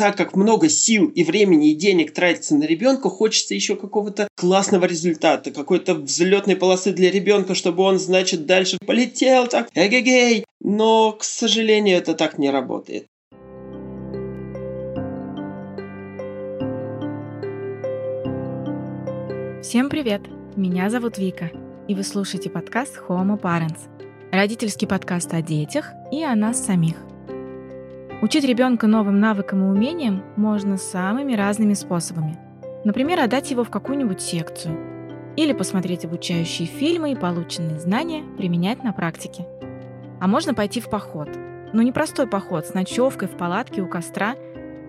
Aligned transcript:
так 0.00 0.16
как 0.16 0.34
много 0.34 0.70
сил 0.70 1.08
и 1.08 1.22
времени 1.22 1.72
и 1.72 1.74
денег 1.74 2.14
тратится 2.14 2.54
на 2.54 2.64
ребенка, 2.64 3.10
хочется 3.10 3.54
еще 3.54 3.76
какого-то 3.76 4.28
классного 4.34 4.86
результата, 4.86 5.50
какой-то 5.50 5.94
взлетной 5.94 6.56
полосы 6.56 6.92
для 6.92 7.10
ребенка, 7.10 7.54
чтобы 7.54 7.82
он, 7.82 7.98
значит, 7.98 8.46
дальше 8.46 8.78
полетел 8.86 9.46
так, 9.46 9.68
эгегей. 9.74 10.46
Но, 10.58 11.12
к 11.12 11.22
сожалению, 11.22 11.98
это 11.98 12.14
так 12.14 12.38
не 12.38 12.48
работает. 12.48 13.08
Всем 19.62 19.90
привет! 19.90 20.22
Меня 20.56 20.88
зовут 20.88 21.18
Вика, 21.18 21.50
и 21.88 21.94
вы 21.94 22.04
слушаете 22.04 22.48
подкаст 22.48 22.98
Homo 23.06 23.38
Parents, 23.38 23.80
родительский 24.32 24.88
подкаст 24.88 25.34
о 25.34 25.42
детях 25.42 25.92
и 26.10 26.24
о 26.24 26.34
нас 26.34 26.64
самих. 26.64 27.09
Учить 28.22 28.44
ребенка 28.44 28.86
новым 28.86 29.18
навыкам 29.20 29.64
и 29.64 29.68
умениям 29.68 30.22
можно 30.36 30.76
самыми 30.76 31.34
разными 31.34 31.74
способами. 31.74 32.38
Например, 32.84 33.20
отдать 33.20 33.50
его 33.50 33.64
в 33.64 33.70
какую-нибудь 33.70 34.20
секцию 34.20 34.78
или 35.36 35.52
посмотреть 35.52 36.04
обучающие 36.04 36.66
фильмы 36.66 37.12
и 37.12 37.16
полученные 37.16 37.78
знания 37.78 38.24
применять 38.36 38.82
на 38.82 38.92
практике. 38.92 39.46
А 40.20 40.26
можно 40.26 40.54
пойти 40.54 40.80
в 40.80 40.90
поход. 40.90 41.28
Но 41.72 41.82
не 41.82 41.92
простой 41.92 42.26
поход 42.26 42.66
с 42.66 42.74
ночевкой 42.74 43.28
в 43.28 43.36
палатке 43.36 43.80
у 43.80 43.88
костра, 43.88 44.34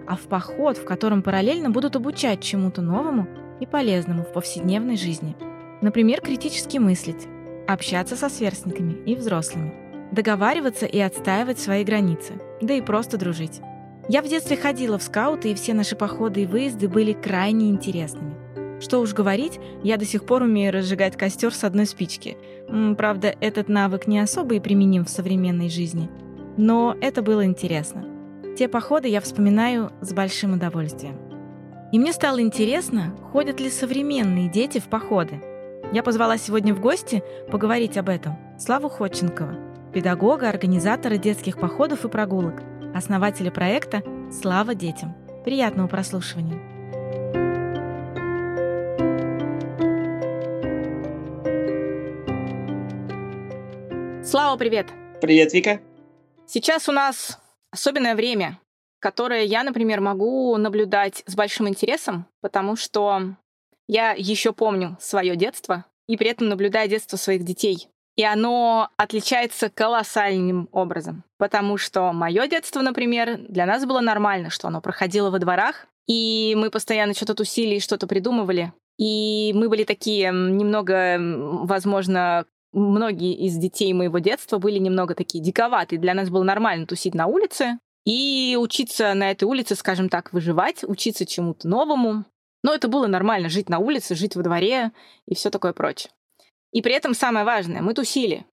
а 0.08 0.16
в 0.16 0.22
поход, 0.22 0.78
в 0.78 0.86
котором 0.86 1.22
параллельно 1.22 1.70
будут 1.70 1.96
обучать 1.96 2.42
чему-то 2.42 2.82
новому– 2.82 3.28
и 3.62 3.66
полезному 3.66 4.24
в 4.24 4.34
повседневной 4.34 4.98
жизни. 4.98 5.38
Например, 5.82 6.20
критически 6.20 6.80
мыслить, 6.80 7.28
общаться 7.68 8.18
со 8.18 8.28
сверстниками 8.28 8.94
и 9.06 9.16
взрослыми, 9.16 9.74
договариваться 10.12 10.86
и 10.86 11.00
отстаивать 11.00 11.60
свои 11.60 11.84
границы, 11.84 12.34
да 12.62 12.74
и 12.74 12.82
просто 12.82 13.18
дружить. 13.18 13.62
Я 14.10 14.22
в 14.22 14.28
детстве 14.28 14.58
ходила 14.58 14.98
в 14.98 15.04
скауты, 15.04 15.52
и 15.52 15.56
все 15.56 15.74
наши 15.74 15.96
походы 15.96 16.44
и 16.44 16.46
выезды 16.46 16.88
были 16.88 17.14
крайне 17.14 17.70
интересными. 17.70 18.36
Что 18.82 19.00
уж 19.00 19.14
говорить, 19.14 19.60
я 19.84 19.98
до 19.98 20.06
сих 20.06 20.26
пор 20.26 20.42
умею 20.42 20.74
разжигать 20.74 21.16
костер 21.16 21.54
с 21.54 21.64
одной 21.64 21.86
спички. 21.86 22.36
Правда, 22.98 23.36
этот 23.40 23.70
навык 23.70 24.08
не 24.08 24.20
особо 24.20 24.56
и 24.56 24.60
применим 24.60 25.06
в 25.06 25.10
современной 25.10 25.70
жизни. 25.70 26.10
Но 26.58 26.98
это 27.00 27.22
было 27.22 27.46
интересно. 27.46 28.06
Те 28.58 28.68
походы 28.68 29.08
я 29.08 29.22
вспоминаю 29.22 29.92
с 30.02 30.12
большим 30.14 30.54
удовольствием. 30.54 31.16
И 31.92 32.00
мне 32.00 32.12
стало 32.12 32.42
интересно, 32.42 33.16
ходят 33.32 33.60
ли 33.60 33.70
современные 33.70 34.50
дети 34.50 34.80
в 34.80 34.86
походы. 34.86 35.42
Я 35.94 36.04
позвала 36.04 36.38
сегодня 36.38 36.74
в 36.74 36.82
гости 36.82 37.24
поговорить 37.52 37.98
об 37.98 38.10
этом 38.10 38.38
Славу 38.58 38.90
Ходченкова, 38.90 39.71
педагога, 39.94 40.50
организатора 40.50 41.18
детских 41.18 41.60
походов 41.60 42.06
и 42.06 42.10
прогулок, 42.10 42.62
основателя 42.94 43.52
проекта 43.52 44.04
«Слава 44.32 44.76
детям». 44.76 45.16
Приятного 45.44 45.88
прослушивания! 45.88 46.60
Слава, 54.24 54.58
привет! 54.58 54.88
Привет, 55.22 55.54
Вика! 55.54 55.82
Сейчас 56.46 56.88
у 56.90 56.92
нас 56.92 57.40
особенное 57.72 58.16
время 58.16 58.60
которые 59.02 59.46
я, 59.46 59.64
например, 59.64 60.00
могу 60.00 60.56
наблюдать 60.58 61.24
с 61.26 61.36
большим 61.36 61.68
интересом, 61.68 62.28
потому 62.40 62.76
что 62.76 63.36
я 63.88 64.12
еще 64.12 64.54
помню 64.54 64.96
свое 65.02 65.36
детство 65.36 65.86
и 66.08 66.16
при 66.18 66.30
этом 66.30 66.50
наблюдаю 66.50 66.88
детство 66.88 67.18
своих 67.18 67.44
детей. 67.44 67.90
И 68.22 68.24
оно 68.24 68.90
отличается 68.98 69.72
колоссальным 69.72 70.70
образом, 70.72 71.24
потому 71.40 71.78
что 71.78 72.14
мое 72.14 72.48
детство, 72.48 72.82
например, 72.82 73.40
для 73.50 73.66
нас 73.66 73.84
было 73.84 74.00
нормально, 74.00 74.52
что 74.52 74.68
оно 74.68 74.80
проходило 74.80 75.32
во 75.32 75.40
дворах, 75.40 75.88
и 76.06 76.54
мы 76.56 76.70
постоянно 76.70 77.16
что-то 77.16 77.34
тусили 77.34 77.78
и 77.78 77.80
что-то 77.80 78.06
придумывали. 78.06 78.74
И 79.00 79.54
мы 79.56 79.70
были 79.70 79.86
такие 79.86 80.32
немного, 80.32 81.18
возможно, 81.66 82.46
многие 82.74 83.34
из 83.34 83.56
детей 83.56 83.92
моего 83.92 84.20
детства 84.20 84.60
были 84.60 84.78
немного 84.78 85.16
такие 85.16 85.44
диковатые. 85.44 85.98
Для 85.98 86.14
нас 86.14 86.30
было 86.30 86.44
нормально 86.44 86.86
тусить 86.86 87.16
на 87.16 87.26
улице, 87.26 87.80
и 88.06 88.56
учиться 88.62 89.16
на 89.16 89.32
этой 89.32 89.46
улице, 89.46 89.74
скажем 89.74 90.10
так, 90.10 90.32
выживать, 90.32 90.84
учиться 90.84 91.26
чему-то 91.26 91.68
новому. 91.68 92.26
Но 92.64 92.72
это 92.72 92.88
было 92.88 93.08
нормально, 93.08 93.50
жить 93.50 93.68
на 93.68 93.80
улице, 93.80 94.14
жить 94.14 94.36
во 94.36 94.44
дворе 94.44 94.92
и 95.26 95.34
все 95.34 95.50
такое 95.50 95.74
прочее. 95.74 96.12
И 96.72 96.82
при 96.82 96.94
этом 96.94 97.14
самое 97.14 97.46
важное, 97.46 97.82
мы 97.82 97.94
тусили. 97.94 98.46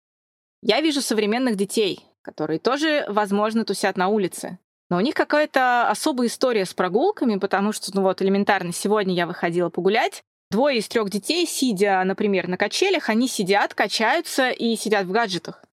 Я 0.62 0.82
вижу 0.82 1.02
современных 1.02 1.56
детей, 1.56 2.04
которые 2.22 2.60
тоже, 2.60 3.06
возможно, 3.08 3.64
тусят 3.64 3.98
на 3.98 4.08
улице. 4.08 4.58
Но 4.90 4.98
у 4.98 5.02
них 5.02 5.16
какая-то 5.16 5.90
особая 5.90 6.28
история 6.28 6.66
с 6.66 6.74
прогулками, 6.74 7.38
потому 7.38 7.72
что, 7.72 7.92
ну 7.94 8.02
вот, 8.02 8.22
элементарно, 8.22 8.72
сегодня 8.72 9.14
я 9.14 9.28
выходила 9.28 9.70
погулять, 9.70 10.24
двое 10.50 10.80
из 10.80 10.88
трех 10.88 11.10
детей, 11.10 11.46
сидя, 11.46 12.02
например, 12.04 12.48
на 12.48 12.58
качелях, 12.58 13.10
они 13.10 13.28
сидят, 13.28 13.74
качаются 13.74 14.50
и 14.50 14.76
сидят 14.76 15.06
в 15.06 15.12
гаджетах. 15.12 15.64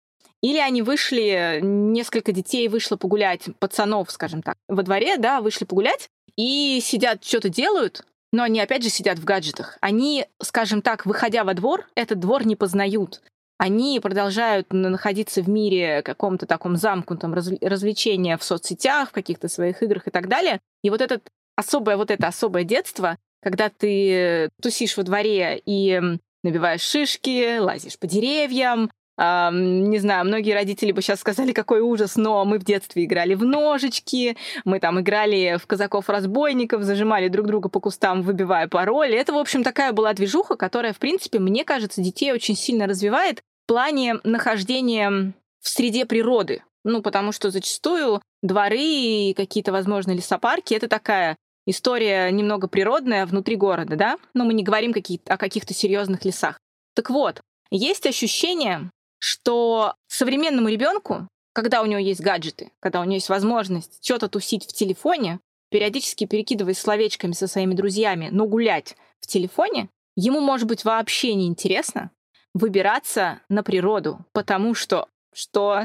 Или 0.43 0.59
они 0.59 0.83
вышли, 0.83 1.61
несколько 1.63 2.33
детей 2.33 2.69
вышло 2.69 2.97
погулять, 2.97 3.49
пацанов, 3.61 4.11
скажем 4.11 4.43
так, 4.43 4.57
во 4.69 4.83
дворе, 4.83 5.17
да, 5.17 5.41
вышли 5.41 5.65
погулять, 5.65 6.09
и 6.37 6.81
сидят, 6.83 7.25
что-то 7.25 7.49
делают, 7.49 8.05
но 8.35 8.43
они 8.43 8.61
опять 8.61 8.83
же 8.83 8.89
сидят 8.89 9.21
в 9.21 9.25
гаджетах. 9.25 9.79
Они, 9.81 10.27
скажем 10.43 10.83
так, 10.83 11.07
выходя 11.07 11.45
во 11.45 11.55
двор, 11.55 11.87
этот 11.95 12.19
двор 12.19 12.45
не 12.45 12.57
познают. 12.57 13.23
Они 13.59 14.01
продолжают 14.01 14.73
находиться 14.73 15.41
в 15.41 15.49
мире 15.49 16.03
каком-то 16.03 16.45
таком 16.45 16.77
замкнутом 16.77 17.33
развлечения 17.33 18.37
в 18.37 18.43
соцсетях, 18.43 19.11
в 19.11 19.13
каких-то 19.13 19.47
своих 19.47 19.85
играх 19.85 20.09
и 20.09 20.11
так 20.11 20.27
далее. 20.27 20.61
И 20.83 20.91
вот 20.91 21.01
это 21.01 21.21
особое, 21.55 21.97
вот 21.97 22.11
это 22.11 22.27
особое 22.27 22.65
детство, 22.65 23.17
когда 23.41 23.69
ты 23.69 24.51
тусишь 24.61 24.97
во 24.97 25.05
дворе 25.05 25.63
и 25.65 26.01
набиваешь 26.43 26.83
шишки, 26.83 27.59
лазишь 27.59 28.01
по 28.01 28.09
деревьям, 28.09 28.91
Не 29.17 29.99
знаю, 29.99 30.25
многие 30.25 30.55
родители 30.55 30.91
бы 30.91 31.01
сейчас 31.01 31.21
сказали, 31.21 31.53
какой 31.53 31.81
ужас, 31.81 32.17
но 32.17 32.45
мы 32.45 32.59
в 32.59 32.65
детстве 32.65 33.05
играли 33.05 33.35
в 33.35 33.45
ножички, 33.45 34.37
мы 34.65 34.81
там 34.81 35.01
играли 35.01 35.57
в 35.57 35.67
казаков-разбойников, 35.67 36.83
зажимали 36.83 37.29
друг 37.29 37.47
друга 37.47 37.69
по 37.69 37.79
кустам, 37.79 38.23
выбивая 38.23 38.67
пароли. 38.67 39.15
Это, 39.15 39.33
в 39.33 39.39
общем, 39.39 39.63
такая 39.63 39.93
была 39.93 40.13
движуха, 40.15 40.57
которая, 40.57 40.93
в 40.93 40.99
принципе, 40.99 41.39
мне 41.39 41.65
кажется, 41.65 42.03
детей 42.03 42.33
очень 42.33 42.57
сильно 42.57 42.87
развивает 42.87 43.43
в 43.65 43.69
плане 43.69 44.17
нахождения 44.25 45.33
в 45.61 45.69
среде 45.69 46.07
природы. 46.07 46.63
Ну, 46.85 47.01
потому 47.01 47.33
что 47.33 47.51
зачастую 47.51 48.21
дворы 48.43 48.79
и 48.79 49.35
какие-то, 49.35 49.73
возможно, 49.73 50.11
лесопарки— 50.11 50.75
это 50.75 50.87
такая 50.87 51.37
история 51.67 52.31
немного 52.31 52.69
природная 52.69 53.25
внутри 53.25 53.57
города, 53.57 53.97
да? 53.97 54.19
Но 54.35 54.45
мы 54.45 54.53
не 54.53 54.63
говорим 54.63 54.93
какие 54.93 55.21
о 55.27 55.39
каких-то 55.39 55.73
серьезных 55.73 56.27
лесах. 56.27 56.59
Так 56.95 57.09
вот, 57.09 57.41
есть 57.71 58.07
ощущение, 58.07 58.91
что 59.25 59.95
современному 60.07 60.69
ребенку, 60.69 61.29
когда 61.55 61.81
у 61.81 61.87
него 61.87 61.99
есть 61.99 62.21
гаджеты, 62.21 62.73
когда 62.81 63.01
у 63.01 63.05
него 63.05 63.15
есть 63.15 63.31
возможность 63.31 64.05
что-то 64.05 64.29
тусить 64.29 64.67
в 64.67 64.75
телефоне, 64.75 65.41
периодически 65.71 66.27
перекидываясь 66.27 66.79
словечками 66.79 67.33
со 67.33 67.47
своими 67.47 67.73
друзьями, 67.73 68.29
но 68.31 68.45
гулять 68.45 68.97
в 69.21 69.27
телефоне, 69.27 69.89
ему 70.15 70.41
может 70.41 70.69
быть 70.69 70.85
вообще 70.85 71.33
не 71.33 71.47
интересно 71.47 72.11
выбираться 72.53 73.41
на 73.49 73.63
природу, 73.63 74.19
потому 74.33 74.75
что 74.75 75.09
что, 75.33 75.85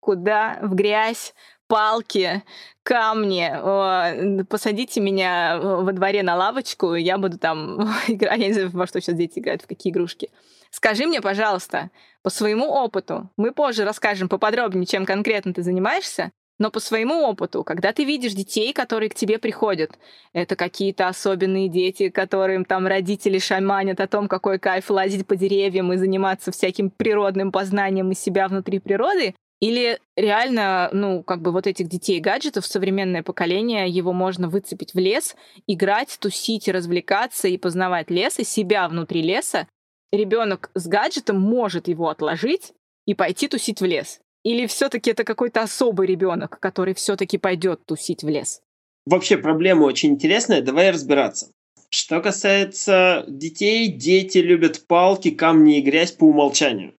куда, 0.00 0.58
в 0.60 0.74
грязь, 0.74 1.32
палки, 1.68 2.42
камни, 2.82 4.42
посадите 4.46 5.00
меня 5.00 5.60
во 5.62 5.92
дворе 5.92 6.24
на 6.24 6.34
лавочку, 6.34 6.96
я 6.96 7.18
буду 7.18 7.38
там 7.38 7.82
играть, 8.08 8.40
я 8.40 8.48
не 8.48 8.52
знаю, 8.52 8.70
во 8.70 8.88
что 8.88 9.00
сейчас 9.00 9.14
дети 9.14 9.38
играют, 9.38 9.62
в 9.62 9.68
какие 9.68 9.92
игрушки. 9.92 10.28
Скажи 10.70 11.06
мне, 11.06 11.20
пожалуйста, 11.20 11.90
по 12.22 12.30
своему 12.30 12.66
опыту, 12.66 13.30
мы 13.36 13.52
позже 13.52 13.84
расскажем 13.84 14.28
поподробнее, 14.28 14.86
чем 14.86 15.04
конкретно 15.04 15.52
ты 15.52 15.62
занимаешься, 15.62 16.30
но 16.60 16.70
по 16.70 16.78
своему 16.78 17.22
опыту, 17.22 17.64
когда 17.64 17.92
ты 17.92 18.04
видишь 18.04 18.34
детей, 18.34 18.72
которые 18.74 19.08
к 19.08 19.14
тебе 19.14 19.38
приходят, 19.38 19.98
это 20.34 20.56
какие-то 20.56 21.08
особенные 21.08 21.68
дети, 21.68 22.10
которым 22.10 22.66
там 22.66 22.86
родители 22.86 23.38
шаманят 23.38 23.98
о 23.98 24.06
том, 24.06 24.28
какой 24.28 24.58
кайф 24.58 24.90
лазить 24.90 25.26
по 25.26 25.36
деревьям 25.36 25.92
и 25.92 25.96
заниматься 25.96 26.52
всяким 26.52 26.90
природным 26.90 27.50
познанием 27.50 28.10
из 28.12 28.20
себя 28.20 28.46
внутри 28.46 28.78
природы, 28.78 29.34
или 29.60 29.98
реально, 30.16 30.90
ну, 30.92 31.22
как 31.22 31.40
бы 31.40 31.52
вот 31.52 31.66
этих 31.66 31.88
детей-гаджетов, 31.88 32.66
современное 32.66 33.22
поколение, 33.22 33.88
его 33.88 34.12
можно 34.12 34.48
выцепить 34.48 34.94
в 34.94 34.98
лес, 34.98 35.36
играть, 35.66 36.18
тусить, 36.20 36.68
развлекаться 36.68 37.48
и 37.48 37.58
познавать 37.58 38.10
лес, 38.10 38.38
и 38.38 38.44
себя 38.44 38.86
внутри 38.88 39.22
леса, 39.22 39.66
ребенок 40.12 40.70
с 40.74 40.86
гаджетом 40.86 41.40
может 41.40 41.88
его 41.88 42.08
отложить 42.08 42.72
и 43.06 43.14
пойти 43.14 43.48
тусить 43.48 43.80
в 43.80 43.84
лес? 43.84 44.20
Или 44.42 44.66
все-таки 44.66 45.10
это 45.10 45.24
какой-то 45.24 45.62
особый 45.62 46.06
ребенок, 46.06 46.58
который 46.60 46.94
все-таки 46.94 47.38
пойдет 47.38 47.84
тусить 47.84 48.22
в 48.22 48.28
лес? 48.28 48.62
Вообще 49.06 49.36
проблема 49.36 49.84
очень 49.84 50.10
интересная, 50.10 50.62
давай 50.62 50.90
разбираться. 50.90 51.50
Что 51.90 52.20
касается 52.20 53.24
детей, 53.26 53.88
дети 53.88 54.38
любят 54.38 54.86
палки, 54.86 55.30
камни 55.30 55.78
и 55.78 55.82
грязь 55.82 56.12
по 56.12 56.24
умолчанию. 56.24 56.94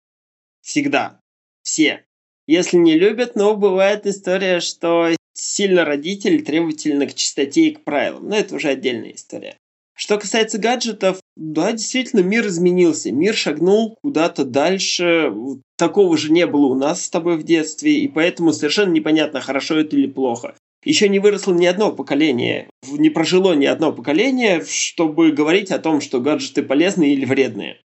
Всегда. 0.62 1.20
Все. 1.64 2.04
Если 2.48 2.78
не 2.78 2.98
любят, 2.98 3.36
но 3.36 3.56
бывает 3.56 4.06
история, 4.06 4.60
что 4.60 5.10
сильно 5.34 5.86
родители 5.86 6.40
требовательны 6.40 7.08
к 7.08 7.14
чистоте 7.14 7.68
и 7.68 7.72
к 7.72 7.84
правилам. 7.84 8.28
Но 8.28 8.36
это 8.36 8.56
уже 8.56 8.70
отдельная 8.70 9.14
история. 9.14 9.58
Что 10.02 10.18
касается 10.18 10.58
гаджетов, 10.58 11.20
да, 11.36 11.74
действительно, 11.74 12.22
мир 12.22 12.48
изменился. 12.48 13.12
Мир 13.12 13.36
шагнул 13.36 14.00
куда-то 14.02 14.46
дальше. 14.46 15.32
Такого 15.78 16.18
же 16.18 16.32
не 16.32 16.48
было 16.48 16.66
у 16.66 16.74
нас 16.74 17.06
с 17.06 17.10
тобой 17.12 17.38
в 17.38 17.44
детстве, 17.44 18.00
и 18.00 18.08
поэтому 18.08 18.52
совершенно 18.52 18.92
непонятно, 18.92 19.42
хорошо 19.42 19.78
это 19.78 19.96
или 19.96 20.08
плохо. 20.08 20.56
Еще 20.84 21.08
не 21.08 21.20
выросло 21.20 21.54
ни 21.54 21.68
одно 21.68 21.92
поколение, 21.92 22.68
не 22.92 23.12
прожило 23.12 23.54
ни 23.54 23.68
одно 23.68 23.94
поколение, 23.94 24.66
чтобы 24.68 25.32
говорить 25.34 25.70
о 25.70 25.78
том, 25.78 26.02
что 26.02 26.20
гаджеты 26.20 26.64
полезные 26.64 27.14
или 27.14 27.26
вредные. 27.26 27.78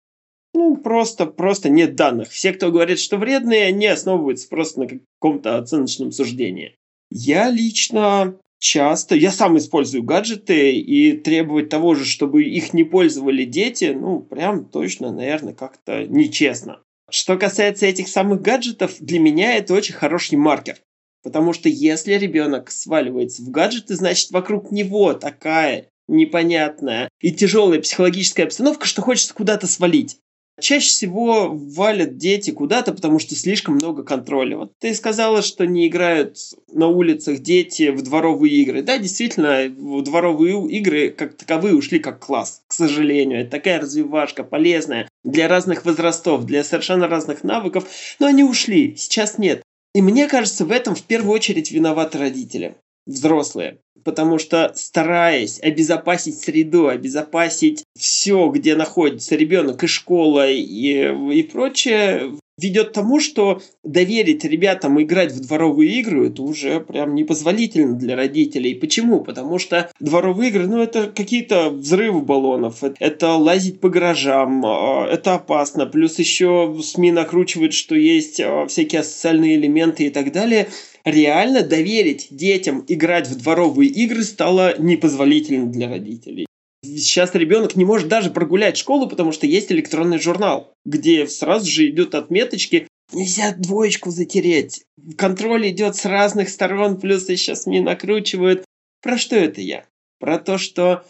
Ну, 0.55 0.77
просто, 0.77 1.27
просто 1.27 1.69
нет 1.69 1.97
данных. 1.97 2.31
Все, 2.31 2.53
кто 2.53 2.71
говорит, 2.71 3.01
что 3.01 3.17
вредные, 3.17 3.65
они 3.65 3.89
основываются 3.89 4.49
просто 4.49 4.79
на 4.83 4.87
каком-то 4.87 5.59
оценочном 5.59 6.13
суждении. 6.13 6.77
Я 7.11 7.51
лично 7.51 8.39
часто, 8.65 9.15
я 9.15 9.31
сам 9.31 9.59
использую 9.59 10.03
гаджеты, 10.03 10.73
и 10.73 11.13
требовать 11.13 11.69
того 11.69 11.95
же, 11.95 12.05
чтобы 12.07 12.43
их 12.45 12.73
не 12.73 12.83
пользовали 12.83 13.45
дети, 13.45 13.95
ну, 13.95 14.21
прям 14.21 14.65
точно, 14.65 15.13
наверное, 15.13 15.55
как-то 15.55 16.07
нечестно. 16.07 16.81
Что 17.11 17.37
касается 17.37 17.87
этих 17.87 18.09
самых 18.09 18.41
гаджетов, 18.41 18.97
для 18.99 19.21
меня 19.21 19.55
это 19.57 19.75
очень 19.75 19.95
хороший 19.95 20.37
маркер. 20.37 20.79
Потому 21.23 21.53
что 21.53 21.69
если 21.69 22.15
ребенок 22.15 22.71
сваливается 22.71 23.43
в 23.43 23.51
гаджеты, 23.51 23.95
значит 23.95 24.31
вокруг 24.31 24.73
него 24.73 25.13
такая 25.15 25.89
непонятная 26.09 27.09
и 27.21 27.33
тяжелая 27.33 27.81
психологическая 27.81 28.47
обстановка, 28.47 28.87
что 28.87 29.03
хочется 29.03 29.35
куда-то 29.35 29.67
свалить. 29.67 30.19
Чаще 30.61 30.89
всего 30.89 31.51
валят 31.53 32.17
дети 32.17 32.51
куда-то, 32.51 32.93
потому 32.93 33.19
что 33.19 33.35
слишком 33.35 33.75
много 33.75 34.05
контроля. 34.05 34.57
Вот 34.57 34.73
ты 34.79 34.95
сказала, 34.95 35.43
что 35.43 35.67
не 35.67 35.89
играют 35.89 36.37
на 36.73 36.87
улицах 36.87 37.41
дети 37.41 37.91
в 37.91 38.03
дворовые 38.03 38.55
игры. 38.63 38.83
Да, 38.83 38.99
действительно, 38.99 39.69
дворовые 39.69 40.69
игры 40.69 41.11
как 41.11 41.37
таковые 41.37 41.75
ушли 41.75 41.99
как 41.99 42.21
класс, 42.25 42.63
к 42.69 42.73
сожалению. 42.73 43.41
Это 43.41 43.51
такая 43.51 43.81
развивашка 43.81 44.45
полезная 44.45 45.09
для 45.25 45.49
разных 45.49 45.85
возрастов, 45.85 46.45
для 46.47 46.63
совершенно 46.63 47.09
разных 47.09 47.43
навыков. 47.43 47.89
Но 48.21 48.27
они 48.27 48.45
ушли, 48.45 48.95
сейчас 48.97 49.39
нет. 49.39 49.63
И 49.95 50.03
мне 50.03 50.29
кажется, 50.29 50.65
в 50.65 50.71
этом 50.71 50.95
в 50.95 51.03
первую 51.03 51.35
очередь 51.35 51.71
виноваты 51.71 52.19
родители 52.19 52.77
взрослые. 53.07 53.79
Потому 54.05 54.39
что 54.39 54.73
стараясь 54.75 55.61
обезопасить 55.61 56.39
среду, 56.39 56.89
обезопасить 56.89 57.85
все, 57.97 58.49
где 58.51 58.77
находится 58.77 59.35
ребенок, 59.35 59.83
и 59.83 59.87
школа, 59.87 60.51
и, 60.51 61.13
и 61.33 61.43
прочее, 61.45 62.39
ведет 62.59 62.91
к 62.91 62.93
тому, 62.93 63.21
что 63.21 63.61
доверить 63.83 64.45
ребятам 64.45 65.01
играть 65.03 65.33
в 65.33 65.41
дворовые 65.41 66.01
игры, 66.01 66.29
это 66.29 66.43
уже 66.43 66.81
прям 66.81 67.15
непозволительно 67.15 67.95
для 67.95 68.17
родителей. 68.17 68.75
Почему? 68.75 69.21
Потому 69.21 69.59
что 69.59 69.91
дворовые 70.01 70.51
игры, 70.51 70.67
ну, 70.67 70.81
это 70.81 71.07
какие-то 71.07 71.71
взрывы 71.71 72.21
баллонов, 72.21 72.83
это 72.99 73.35
лазить 73.35 73.81
по 73.81 73.89
гаражам, 73.89 74.65
а, 74.65 75.07
это 75.11 75.35
опасно. 75.35 75.87
Плюс 75.87 76.19
еще 76.19 76.77
СМИ 76.83 77.13
накручивают, 77.13 77.75
что 77.75 77.95
есть 77.95 78.41
а, 78.41 78.67
всякие 78.67 79.03
социальные 79.03 79.57
элементы 79.57 80.05
и 80.05 80.11
так 80.11 80.33
далее 80.33 80.69
реально 81.05 81.63
доверить 81.63 82.29
детям 82.31 82.85
играть 82.89 83.29
в 83.29 83.37
дворовые 83.37 83.91
игры 83.91 84.23
стало 84.23 84.75
непозволительно 84.79 85.71
для 85.71 85.89
родителей. 85.89 86.47
Сейчас 86.85 87.35
ребенок 87.35 87.77
не 87.77 87.85
может 87.85 88.09
даже 88.09 88.31
прогулять 88.31 88.77
школу, 88.77 89.09
потому 89.09 89.33
что 89.33 89.47
есть 89.47 89.73
электронный 89.73 90.19
журнал, 90.19 90.75
где 90.85 91.27
сразу 91.27 91.71
же 91.71 91.89
идут 91.89 92.15
отметочки, 92.15 92.89
нельзя 93.13 93.55
двоечку 93.57 94.11
затереть. 94.11 94.85
Контроль 95.17 95.71
идет 95.71 95.97
с 95.97 96.05
разных 96.05 96.49
сторон, 96.49 97.01
плюс 97.01 97.29
еще 97.29 97.55
СМИ 97.57 97.81
накручивают. 97.81 98.65
Про 99.03 99.19
что 99.19 99.37
это 99.37 99.61
я? 99.61 99.85
Про 100.19 100.39
то, 100.39 100.59
что 100.59 101.05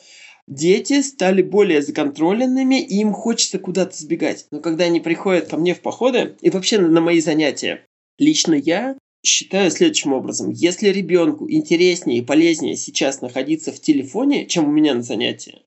дети 0.47 1.03
стали 1.03 1.43
более 1.43 1.83
законтроленными, 1.83 2.81
и 2.81 3.01
им 3.01 3.13
хочется 3.13 3.59
куда-то 3.59 3.97
сбегать. 3.97 4.47
Но 4.51 4.61
когда 4.61 4.85
они 4.85 5.01
приходят 5.01 5.49
ко 5.49 5.57
мне 5.57 5.75
в 5.75 5.81
походы 5.81 6.37
и 6.41 6.51
вообще 6.51 6.79
на 6.79 7.01
мои 7.01 7.21
занятия, 7.21 7.85
лично 8.19 8.55
я 8.55 8.97
считаю 9.25 9.71
следующим 9.71 10.13
образом. 10.13 10.51
Если 10.51 10.89
ребенку 10.89 11.51
интереснее 11.51 12.19
и 12.19 12.25
полезнее 12.25 12.77
сейчас 12.77 13.21
находиться 13.21 13.73
в 13.73 13.81
телефоне, 13.81 14.47
чем 14.47 14.69
у 14.69 14.73
меня 14.73 14.95
на 14.95 15.03
занятии, 15.03 15.63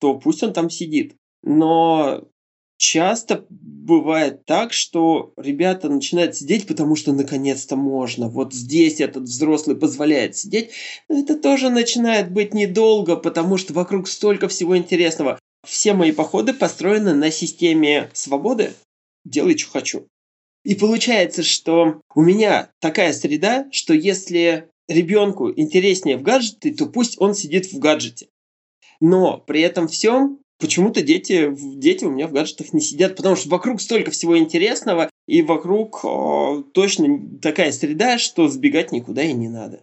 то 0.00 0.14
пусть 0.14 0.42
он 0.42 0.52
там 0.52 0.70
сидит. 0.70 1.14
Но 1.42 2.24
часто 2.76 3.46
бывает 3.50 4.44
так, 4.44 4.72
что 4.72 5.32
ребята 5.36 5.88
начинают 5.88 6.36
сидеть, 6.36 6.66
потому 6.66 6.96
что 6.96 7.12
наконец-то 7.12 7.76
можно. 7.76 8.28
Вот 8.28 8.54
здесь 8.54 9.00
этот 9.00 9.24
взрослый 9.24 9.76
позволяет 9.76 10.36
сидеть. 10.36 10.70
Но 11.08 11.20
это 11.20 11.36
тоже 11.36 11.70
начинает 11.70 12.32
быть 12.32 12.54
недолго, 12.54 13.16
потому 13.16 13.58
что 13.58 13.72
вокруг 13.72 14.08
столько 14.08 14.48
всего 14.48 14.76
интересного. 14.76 15.38
Все 15.66 15.94
мои 15.94 16.12
походы 16.12 16.54
построены 16.54 17.14
на 17.14 17.30
системе 17.30 18.10
свободы. 18.12 18.72
Делай, 19.24 19.56
что 19.56 19.70
хочу. 19.70 20.06
И 20.64 20.74
получается, 20.74 21.42
что 21.42 22.00
у 22.14 22.22
меня 22.22 22.70
такая 22.80 23.12
среда, 23.12 23.66
что 23.72 23.94
если 23.94 24.68
ребенку 24.88 25.50
интереснее 25.50 26.16
в 26.16 26.22
гаджете, 26.22 26.72
то 26.72 26.86
пусть 26.86 27.20
он 27.20 27.34
сидит 27.34 27.72
в 27.72 27.78
гаджете. 27.78 28.28
Но 29.00 29.38
при 29.38 29.60
этом 29.62 29.88
всем 29.88 30.38
почему-то 30.60 31.02
дети, 31.02 31.52
дети 31.76 32.04
у 32.04 32.10
меня 32.10 32.28
в 32.28 32.32
гаджетах 32.32 32.72
не 32.72 32.80
сидят, 32.80 33.16
потому 33.16 33.34
что 33.34 33.48
вокруг 33.48 33.80
столько 33.80 34.12
всего 34.12 34.38
интересного, 34.38 35.10
и 35.26 35.42
вокруг 35.42 36.04
э, 36.04 36.62
точно 36.72 37.20
такая 37.40 37.72
среда, 37.72 38.18
что 38.18 38.46
сбегать 38.48 38.92
никуда 38.92 39.22
и 39.22 39.32
не 39.32 39.48
надо. 39.48 39.82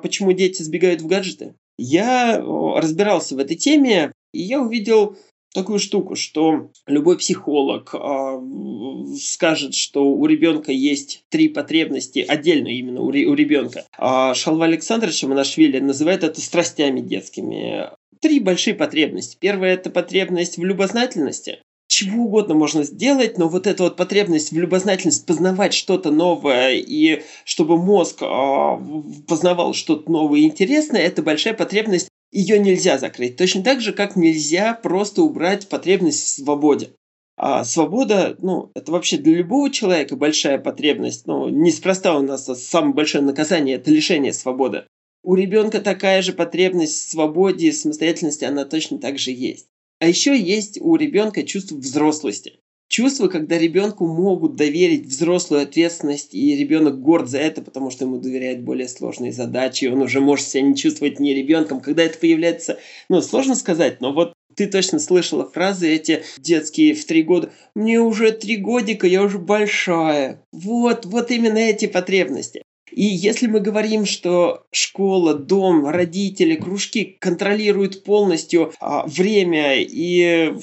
Почему 0.00 0.32
дети 0.32 0.62
сбегают 0.62 1.00
в 1.00 1.06
гаджеты? 1.08 1.54
Я 1.76 2.40
разбирался 2.40 3.34
в 3.34 3.38
этой 3.38 3.56
теме, 3.56 4.12
и 4.32 4.40
я 4.42 4.60
увидел 4.60 5.16
такую 5.58 5.80
штуку, 5.80 6.14
что 6.14 6.70
любой 6.86 7.18
психолог 7.18 7.92
э, 7.92 9.18
скажет, 9.20 9.74
что 9.74 10.04
у 10.04 10.24
ребенка 10.26 10.70
есть 10.70 11.24
три 11.30 11.48
потребности, 11.48 12.24
отдельно 12.26 12.68
именно 12.68 13.00
у, 13.00 13.08
у 13.08 13.34
ребенка. 13.34 13.84
А 13.96 14.34
Шалва 14.34 14.66
Александрович 14.66 15.22
Манашвили 15.24 15.80
называет 15.80 16.22
это 16.22 16.40
страстями 16.40 17.00
детскими. 17.00 17.90
Три 18.20 18.38
большие 18.40 18.74
потребности. 18.74 19.36
Первая– 19.38 19.74
это 19.74 19.90
потребность 19.90 20.58
в 20.58 20.64
любознательности. 20.64 21.58
Чего 21.88 22.24
угодно 22.24 22.54
можно 22.54 22.84
сделать, 22.84 23.38
но 23.38 23.48
вот 23.48 23.66
эта 23.66 23.82
вот 23.82 23.96
потребность 23.96 24.52
в 24.52 24.58
любознательность, 24.58 25.26
познавать 25.26 25.72
что-то 25.72 26.10
новое, 26.10 26.74
и 26.74 27.22
чтобы 27.44 27.78
мозг 27.78 28.22
э, 28.22 28.78
познавал 29.26 29.74
что-то 29.74 30.10
новое 30.10 30.40
и 30.40 30.44
интересное, 30.44 31.00
это 31.00 31.22
большая 31.22 31.54
потребность 31.54 32.08
ее 32.30 32.58
нельзя 32.58 32.98
закрыть. 32.98 33.36
Точно 33.36 33.62
так 33.62 33.80
же, 33.80 33.92
как 33.92 34.16
нельзя 34.16 34.74
просто 34.74 35.22
убрать 35.22 35.68
потребность 35.68 36.24
в 36.24 36.28
свободе. 36.28 36.90
А 37.36 37.64
свобода, 37.64 38.36
ну, 38.40 38.72
это 38.74 38.90
вообще 38.90 39.16
для 39.16 39.36
любого 39.36 39.70
человека 39.70 40.16
большая 40.16 40.58
потребность. 40.58 41.26
Ну, 41.26 41.48
неспроста 41.48 42.18
у 42.18 42.22
нас 42.22 42.46
самое 42.46 42.94
большое 42.94 43.22
наказание– 43.22 43.76
это 43.76 43.90
лишение 43.90 44.32
свободы. 44.32 44.84
У 45.22 45.34
ребенка 45.34 45.80
такая 45.80 46.22
же 46.22 46.32
потребность 46.32 46.94
в 46.94 47.10
свободе 47.10 47.68
и 47.68 47.72
самостоятельности, 47.72 48.44
она 48.44 48.64
точно 48.64 48.98
так 48.98 49.18
же 49.18 49.30
есть. 49.30 49.68
А 50.00 50.06
еще 50.06 50.38
есть 50.38 50.80
у 50.80 50.96
ребенка 50.96 51.44
чувство 51.44 51.76
взрослости. 51.76 52.60
Чувство, 52.88 53.28
когда 53.28 53.58
ребенку 53.58 54.06
могут 54.06 54.56
доверить 54.56 55.06
взрослую 55.06 55.62
ответственность, 55.62 56.34
и 56.34 56.56
ребенок 56.56 57.00
горд 57.00 57.28
за 57.28 57.38
это, 57.38 57.60
потому 57.60 57.90
что 57.90 58.06
ему 58.06 58.18
доверяют 58.18 58.60
более 58.60 58.88
сложные 58.88 59.32
задачи, 59.32 59.84
и 59.84 59.88
он 59.88 60.00
уже 60.00 60.20
может 60.20 60.48
себя 60.48 60.62
не 60.62 60.74
чувствовать 60.74 61.20
не 61.20 61.34
ребенком. 61.34 61.80
Когда 61.80 62.04
это 62.04 62.18
появляется, 62.18 62.78
ну, 63.10 63.20
сложно 63.20 63.56
сказать, 63.56 64.00
но 64.00 64.14
вот 64.14 64.32
ты 64.54 64.66
точно 64.66 64.98
слышала 64.98 65.48
фразы 65.48 65.88
эти 65.88 66.22
детские 66.38 66.94
в 66.94 67.04
три 67.04 67.22
года. 67.22 67.52
Мне 67.74 68.00
уже 68.00 68.32
три 68.32 68.56
годика, 68.56 69.06
я 69.06 69.22
уже 69.22 69.38
большая. 69.38 70.42
Вот, 70.50 71.04
вот 71.04 71.30
именно 71.30 71.58
эти 71.58 71.86
потребности. 71.86 72.62
И 72.90 73.04
если 73.04 73.46
мы 73.46 73.60
говорим, 73.60 74.06
что 74.06 74.64
школа, 74.72 75.34
дом, 75.34 75.86
родители, 75.86 76.56
кружки 76.56 77.16
контролируют 77.20 78.02
полностью 78.02 78.72
а, 78.80 79.06
время 79.06 79.76
и, 79.76 80.54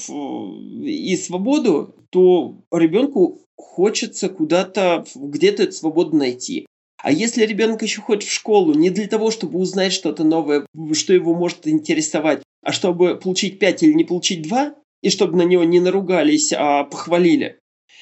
и 0.83 1.17
свободу, 1.17 1.95
то 2.15 2.55
ребенку 2.71 3.41
хочется 3.57 4.29
куда-то, 4.29 5.03
где-то 5.15 5.63
эту 5.63 5.73
свободу 5.73 6.15
найти. 6.15 6.65
А 7.03 7.11
если 7.11 7.45
ребенок 7.45 7.81
еще 7.81 7.99
ходит 7.99 8.23
в 8.23 8.31
школу 8.31 8.73
не 8.73 8.89
для 8.89 9.09
того, 9.09 9.31
чтобы 9.31 9.59
узнать 9.59 9.91
что-то 9.91 10.23
новое, 10.23 10.65
что 10.93 11.13
его 11.13 11.33
может 11.33 11.67
интересовать, 11.67 12.41
а 12.63 12.71
чтобы 12.71 13.17
получить 13.17 13.59
5 13.59 13.83
или 13.83 13.91
не 13.91 14.05
получить 14.05 14.43
2, 14.43 14.75
и 15.01 15.09
чтобы 15.09 15.35
на 15.35 15.41
него 15.41 15.65
не 15.65 15.81
наругались, 15.81 16.53
а 16.53 16.85
похвалили, 16.85 17.59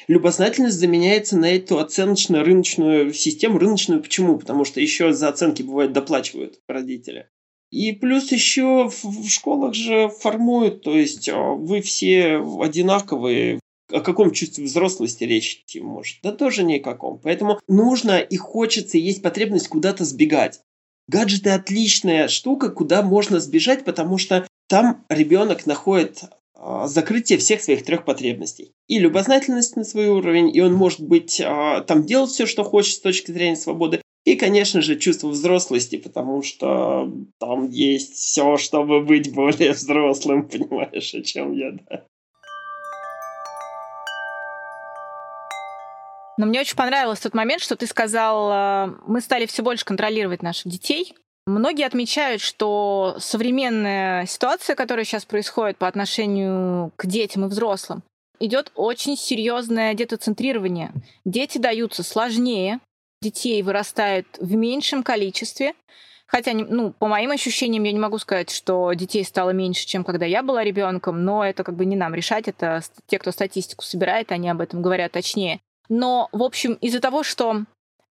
любознательность 0.07 0.77
заменяется 0.77 1.35
на 1.35 1.49
эту 1.49 1.79
оценочно-рыночную 1.79 3.13
систему. 3.13 3.57
Рыночную 3.57 4.03
почему? 4.03 4.37
Потому 4.37 4.63
что 4.63 4.79
еще 4.79 5.11
за 5.11 5.29
оценки 5.29 5.63
бывает 5.63 5.91
доплачивают 5.91 6.59
родители. 6.67 7.29
И 7.71 7.93
плюс 7.93 8.31
еще 8.31 8.91
в 8.91 9.27
школах 9.27 9.73
же 9.73 10.09
формуют, 10.19 10.83
то 10.83 10.95
есть 10.95 11.27
а, 11.29 11.53
вы 11.53 11.81
все 11.81 12.39
одинаковые, 12.61 13.59
о 13.93 14.01
каком 14.01 14.31
чувстве 14.31 14.65
взрослости 14.65 15.23
речь 15.23 15.63
идти 15.63 15.79
может? 15.79 16.17
Да 16.23 16.31
тоже 16.31 16.63
никаком. 16.63 17.19
Поэтому 17.23 17.59
нужно 17.67 18.19
и 18.19 18.35
хочется, 18.35 18.97
и 18.97 19.01
есть 19.01 19.21
потребность 19.21 19.67
куда-то 19.67 20.03
сбегать. 20.03 20.61
Гаджеты 21.07 21.51
отличная 21.51 22.27
штука, 22.27 22.69
куда 22.69 23.01
можно 23.01 23.39
сбежать, 23.39 23.85
потому 23.85 24.17
что 24.17 24.47
там 24.67 25.05
ребенок 25.09 25.65
находит 25.65 26.23
а, 26.55 26.87
закрытие 26.87 27.37
всех 27.37 27.61
своих 27.61 27.83
трех 27.83 28.05
потребностей. 28.05 28.71
И 28.87 28.99
любознательность 28.99 29.75
на 29.75 29.83
свой 29.83 30.07
уровень, 30.07 30.55
и 30.55 30.61
он 30.61 30.73
может 30.73 31.01
быть 31.01 31.41
а, 31.41 31.81
там 31.81 32.05
делать 32.05 32.31
все, 32.31 32.45
что 32.45 32.63
хочет 32.63 32.95
с 32.95 33.01
точки 33.01 33.31
зрения 33.31 33.57
свободы, 33.57 34.01
и, 34.25 34.35
конечно 34.35 34.81
же, 34.81 34.97
чувство 34.97 35.27
взрослости, 35.27 35.97
потому 35.97 36.41
что 36.41 37.11
там 37.39 37.69
есть 37.69 38.13
все, 38.13 38.55
чтобы 38.55 39.01
быть 39.01 39.33
более 39.33 39.73
взрослым, 39.73 40.47
понимаешь, 40.49 41.13
о 41.13 41.21
чем 41.21 41.53
я, 41.53 41.71
да. 41.71 42.05
Но 46.37 46.45
мне 46.45 46.61
очень 46.61 46.75
понравился 46.75 47.23
тот 47.23 47.33
момент, 47.33 47.61
что 47.61 47.75
ты 47.75 47.85
сказал, 47.87 48.49
а, 48.51 48.95
мы 49.05 49.21
стали 49.21 49.45
все 49.45 49.61
больше 49.63 49.85
контролировать 49.85 50.41
наших 50.41 50.71
детей, 50.71 51.15
Многие 51.45 51.85
отмечают, 51.85 52.41
что 52.41 53.17
современная 53.19 54.25
ситуация, 54.25 54.77
которая 54.77 55.03
сейчас 55.03 55.25
происходит 55.25 55.77
по 55.77 55.89
отношению 55.89 56.93
к 56.95 57.05
детям 57.05 57.43
и 57.43 57.49
взрослым, 57.49 58.01
идет 58.39 58.71
очень 58.75 59.17
серьезное 59.17 59.93
детоцентрирование. 59.93 60.91
Дети 61.25 61.57
даются 61.57 62.01
сложнее, 62.01 62.79
детей 63.21 63.61
вырастают 63.61 64.27
в 64.39 64.55
меньшем 64.55 65.03
количестве. 65.03 65.73
Хотя, 66.27 66.53
ну, 66.53 66.93
по 66.93 67.07
моим 67.07 67.31
ощущениям, 67.31 67.83
я 67.83 67.91
не 67.91 67.99
могу 67.99 68.17
сказать, 68.19 68.49
что 68.49 68.93
детей 68.93 69.23
стало 69.25 69.49
меньше, 69.49 69.85
чем 69.85 70.05
когда 70.05 70.25
я 70.25 70.41
была 70.43 70.63
ребенком, 70.63 71.25
но 71.25 71.45
это 71.45 71.63
как 71.63 71.75
бы 71.75 71.85
не 71.85 71.95
нам 71.95 72.15
решать, 72.15 72.47
это 72.47 72.81
те, 73.05 73.19
кто 73.19 73.31
статистику 73.31 73.83
собирает, 73.83 74.31
они 74.31 74.49
об 74.49 74.61
этом 74.61 74.81
говорят 74.81 75.11
точнее. 75.11 75.59
Но, 75.89 76.29
в 76.31 76.43
общем, 76.43 76.73
из-за 76.75 76.99
того, 76.99 77.23
что 77.23 77.63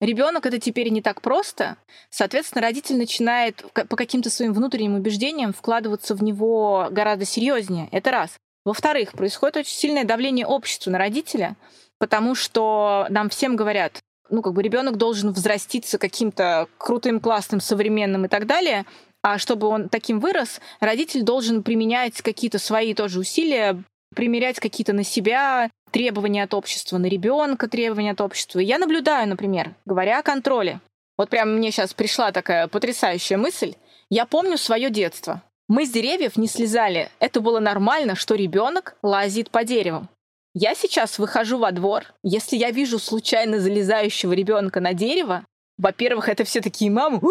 Ребенок 0.03 0.45
это 0.45 0.59
теперь 0.59 0.89
не 0.89 1.01
так 1.01 1.21
просто. 1.21 1.77
Соответственно, 2.09 2.61
родитель 2.61 2.97
начинает 2.97 3.63
по 3.87 3.95
каким-то 3.95 4.29
своим 4.29 4.51
внутренним 4.51 4.95
убеждениям 4.95 5.53
вкладываться 5.53 6.13
в 6.13 6.21
него 6.21 6.89
гораздо 6.91 7.23
серьезнее. 7.23 7.87
Это 7.93 8.11
раз. 8.11 8.31
Во-вторых, 8.65 9.13
происходит 9.13 9.55
очень 9.55 9.73
сильное 9.73 10.03
давление 10.03 10.45
общества 10.45 10.91
на 10.91 10.97
родителя, 10.97 11.55
потому 11.99 12.35
что 12.35 13.07
нам 13.09 13.29
всем 13.29 13.55
говорят, 13.55 14.01
ну, 14.29 14.41
как 14.41 14.51
бы 14.51 14.61
ребенок 14.61 14.97
должен 14.97 15.31
взраститься 15.31 15.97
каким-то 15.97 16.67
крутым, 16.77 17.21
классным, 17.21 17.61
современным 17.61 18.25
и 18.25 18.27
так 18.27 18.45
далее, 18.45 18.85
а 19.21 19.37
чтобы 19.37 19.67
он 19.67 19.87
таким 19.87 20.19
вырос, 20.19 20.59
родитель 20.81 21.23
должен 21.23 21.63
применять 21.63 22.21
какие-то 22.21 22.59
свои 22.59 22.93
тоже 22.93 23.19
усилия, 23.19 23.81
примерять 24.13 24.59
какие-то 24.59 24.91
на 24.91 25.05
себя, 25.05 25.69
требования 25.93 26.43
от 26.43 26.53
общества 26.53 26.97
на 26.97 27.05
ребенка, 27.05 27.69
требования 27.69 28.11
от 28.11 28.19
общества. 28.19 28.59
Я 28.59 28.79
наблюдаю, 28.79 29.29
например, 29.29 29.75
говоря 29.85 30.19
о 30.19 30.23
контроле. 30.23 30.81
Вот 31.17 31.29
прям 31.29 31.55
мне 31.55 31.71
сейчас 31.71 31.93
пришла 31.93 32.31
такая 32.31 32.67
потрясающая 32.67 33.37
мысль. 33.37 33.75
Я 34.09 34.25
помню 34.25 34.57
свое 34.57 34.89
детство. 34.89 35.41
Мы 35.69 35.85
с 35.85 35.91
деревьев 35.91 36.35
не 36.35 36.47
слезали. 36.47 37.09
Это 37.19 37.39
было 37.39 37.59
нормально, 37.59 38.15
что 38.15 38.35
ребенок 38.35 38.97
лазит 39.03 39.51
по 39.51 39.63
дереву. 39.63 40.07
Я 40.55 40.75
сейчас 40.75 41.19
выхожу 41.19 41.57
во 41.59 41.71
двор. 41.71 42.13
Если 42.23 42.57
я 42.57 42.71
вижу 42.71 42.99
случайно 42.99 43.59
залезающего 43.59 44.33
ребенка 44.33 44.81
на 44.81 44.93
дерево, 44.93 45.45
во-первых, 45.77 46.27
это 46.29 46.43
все 46.43 46.61
такие 46.61 46.91
мамы, 46.91 47.21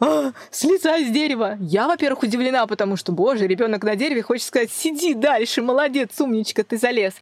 а, 0.00 0.32
слезай 0.50 1.04
с 1.04 1.10
дерева. 1.10 1.56
Я, 1.60 1.86
во-первых, 1.86 2.24
удивлена, 2.24 2.66
потому 2.66 2.96
что, 2.96 3.12
боже, 3.12 3.46
ребенок 3.46 3.84
на 3.84 3.94
дереве 3.94 4.22
хочет 4.22 4.46
сказать, 4.46 4.72
сиди 4.72 5.14
дальше, 5.14 5.62
молодец, 5.62 6.20
умничка, 6.20 6.64
ты 6.64 6.76
залез. 6.76 7.14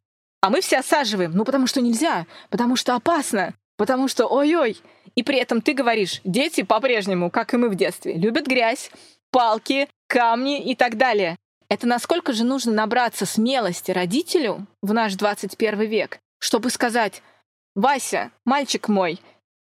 А 0.43 0.51
мы 0.51 0.61
все 0.61 0.79
осаживаем, 0.79 1.33
ну 1.33 1.45
потому 1.45 1.69
что 1.69 1.81
нельзя, 1.81 2.27
потому 2.51 2.75
что 2.75 2.97
опасно, 2.97 3.55
потому 3.77 4.09
что 4.09 4.27
ой-ой. 4.27 4.77
И 5.15 5.23
при 5.23 5.39
этом 5.39 5.63
ты 5.63 5.73
говоришь, 5.73 6.21
дети 6.25 6.63
по-прежнему, 6.63 7.31
как 7.31 7.55
и 7.55 7.57
мы 7.57 7.69
в 7.69 7.77
детстве, 7.77 8.15
любят 8.15 8.47
грязь, 8.47 8.91
палки, 9.31 9.89
камни 10.09 10.61
и 10.61 10.75
так 10.75 10.97
далее. 10.97 11.37
Это 11.69 11.87
насколько 11.87 12.33
же 12.33 12.45
нужно 12.45 12.73
набраться 12.73 13.25
смелости 13.25 13.93
родителю 13.93 14.67
в 14.83 14.93
наш 14.93 15.15
21 15.15 15.81
век, 15.83 16.19
чтобы 16.41 16.71
сказать, 16.71 17.23
Вася, 17.77 18.33
мальчик 18.45 18.89
мой, 18.89 19.21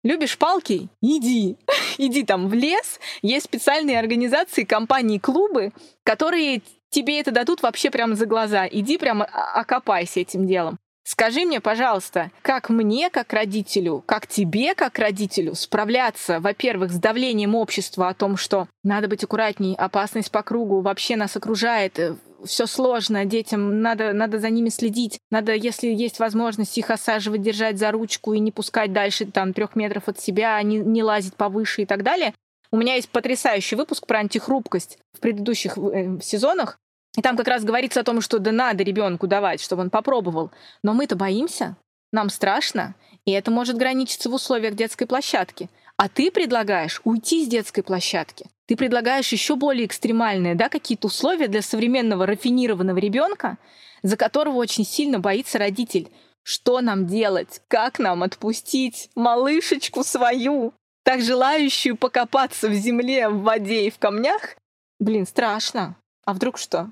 Любишь 0.03 0.39
палки? 0.39 0.89
Иди. 1.03 1.59
Иди 1.99 2.25
там 2.25 2.49
в 2.49 2.55
лес. 2.55 2.99
Есть 3.21 3.45
специальные 3.45 3.99
организации, 3.99 4.65
компании, 4.65 5.19
клубы, 5.19 5.73
которые 6.05 6.63
тебе 6.91 7.21
это 7.21 7.31
дадут 7.31 7.63
вообще 7.63 7.91
прямо 7.91 8.15
за 8.15 8.27
глаза. 8.27 8.67
Иди 8.71 8.99
прямо 8.99 9.25
окопайся 9.25 10.21
этим 10.21 10.47
делом. 10.47 10.79
Скажи 11.03 11.45
мне, 11.45 11.61
пожалуйста, 11.61 12.31
как 12.43 12.69
мне, 12.69 13.11
как 13.11 13.33
родителю, 13.33 14.03
как 14.07 14.27
тебе, 14.27 14.75
как 14.75 14.99
родителю, 14.99 15.55
справляться, 15.55 16.41
во-первых, 16.41 16.93
с 16.93 17.01
давлением 17.01 17.55
общества 17.55 18.09
о 18.09 18.15
том, 18.15 18.37
что 18.37 18.69
надо 18.85 19.09
быть 19.09 19.25
аккуратней, 19.25 19.75
опасность 19.75 20.31
по 20.31 20.43
кругу 20.43 20.83
вообще 20.83 21.17
нас 21.17 21.37
окружает, 21.37 21.99
э, 21.99 22.15
все 22.45 22.67
сложно, 22.67 23.25
детям 23.25 23.81
надо, 23.81 24.13
надо 24.13 24.39
за 24.39 24.51
ними 24.51 24.69
следить, 24.69 25.19
надо, 25.31 25.55
если 25.55 25.89
есть 25.89 26.21
возможность, 26.21 26.77
их 26.79 26.91
осаживать, 26.91 27.43
держать 27.43 27.79
за 27.79 27.91
ручку 27.91 28.35
и 28.35 28.39
не 28.39 28.53
пускать 28.53 28.93
дальше 28.93 29.25
там 29.27 29.53
трех 29.53 29.75
метров 29.77 30.07
от 30.07 30.21
себя, 30.21 30.63
не, 30.63 30.79
не 30.79 31.03
лазить 31.03 31.35
повыше 31.35 31.83
и 31.83 31.87
так 31.87 32.03
далее. 32.03 32.35
У 32.73 32.77
меня 32.77 32.95
есть 32.95 33.09
потрясающий 33.09 33.77
выпуск 33.77 34.07
про 34.07 34.21
антихрупкость 34.21 34.99
в 35.13 35.21
предыдущих 35.21 35.77
э, 35.77 36.21
сезонах. 36.23 36.79
И 37.17 37.23
там 37.23 37.37
как 37.37 37.49
раз 37.49 37.65
говорится 37.65 38.01
о 38.01 38.05
том, 38.05 38.21
что 38.21 38.39
да 38.39 38.53
надо 38.53 38.85
ребенку 38.85 39.27
давать, 39.27 39.61
чтобы 39.61 39.83
он 39.83 39.91
попробовал. 39.91 40.53
Но 40.83 40.95
мы-то 40.95 41.17
боимся, 41.17 41.77
нам 42.13 42.31
страшно, 42.31 42.95
и 43.25 43.33
это 43.33 43.51
может 43.51 43.77
граничиться 43.77 44.31
в 44.31 44.35
условиях 44.35 44.75
детской 44.75 45.07
площадки. 45.07 45.69
А 45.97 46.09
ты 46.09 46.31
предлагаешь 46.31 47.01
уйти 47.05 47.45
с 47.45 47.49
детской 47.49 47.83
площадки. 47.83 48.47
Ты 48.67 48.77
предлагаешь 48.77 49.33
еще 49.33 49.57
более 49.57 49.87
экстремальные, 49.87 50.55
да, 50.55 50.69
какие-то 50.69 51.09
условия 51.09 51.49
для 51.49 51.61
современного 51.61 52.25
рафинированного 52.25 52.99
ребенка, 52.99 53.59
за 54.03 54.17
которого 54.17 54.57
очень 54.57 54.87
сильно 54.87 55.19
боится 55.19 55.59
родитель. 55.59 56.09
Что 56.43 56.81
нам 56.81 57.07
делать? 57.07 57.61
Как 57.69 57.99
нам 57.99 58.23
отпустить 58.23 59.11
малышечку 59.15 60.05
свою? 60.05 60.73
Так 61.03 61.23
желающую 61.23 61.97
покопаться 61.97 62.69
в 62.69 62.75
земле, 62.75 63.29
в 63.29 63.43
воде 63.43 63.87
и 63.87 63.91
в 63.91 63.99
камнях, 63.99 64.57
блин, 64.99 65.27
страшно. 65.27 65.97
А 66.25 66.33
вдруг 66.33 66.59
что? 66.59 66.91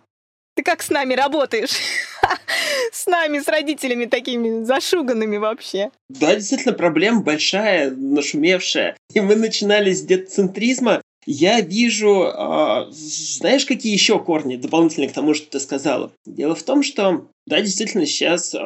Ты 0.56 0.62
как 0.64 0.82
с 0.82 0.90
нами 0.90 1.14
работаешь? 1.14 1.70
С 2.92 3.06
нами, 3.06 3.38
с 3.38 3.46
родителями 3.46 4.06
такими 4.06 4.64
зашуганными 4.64 5.36
вообще. 5.36 5.90
Да, 6.08 6.34
действительно, 6.34 6.72
проблема 6.72 7.22
большая, 7.22 7.90
нашумевшая. 7.90 8.96
И 9.14 9.20
мы 9.20 9.36
начинали 9.36 9.92
с 9.92 10.02
детцентризма. 10.02 11.02
Я 11.26 11.60
вижу, 11.60 12.24
э, 12.24 12.90
знаешь, 12.90 13.66
какие 13.66 13.92
еще 13.92 14.18
корни 14.18 14.56
дополнительно 14.56 15.08
к 15.08 15.12
тому, 15.12 15.34
что 15.34 15.50
ты 15.50 15.60
сказала? 15.60 16.10
Дело 16.26 16.54
в 16.54 16.62
том, 16.62 16.82
что, 16.82 17.28
да, 17.46 17.60
действительно, 17.60 18.06
сейчас 18.06 18.54
э, 18.54 18.58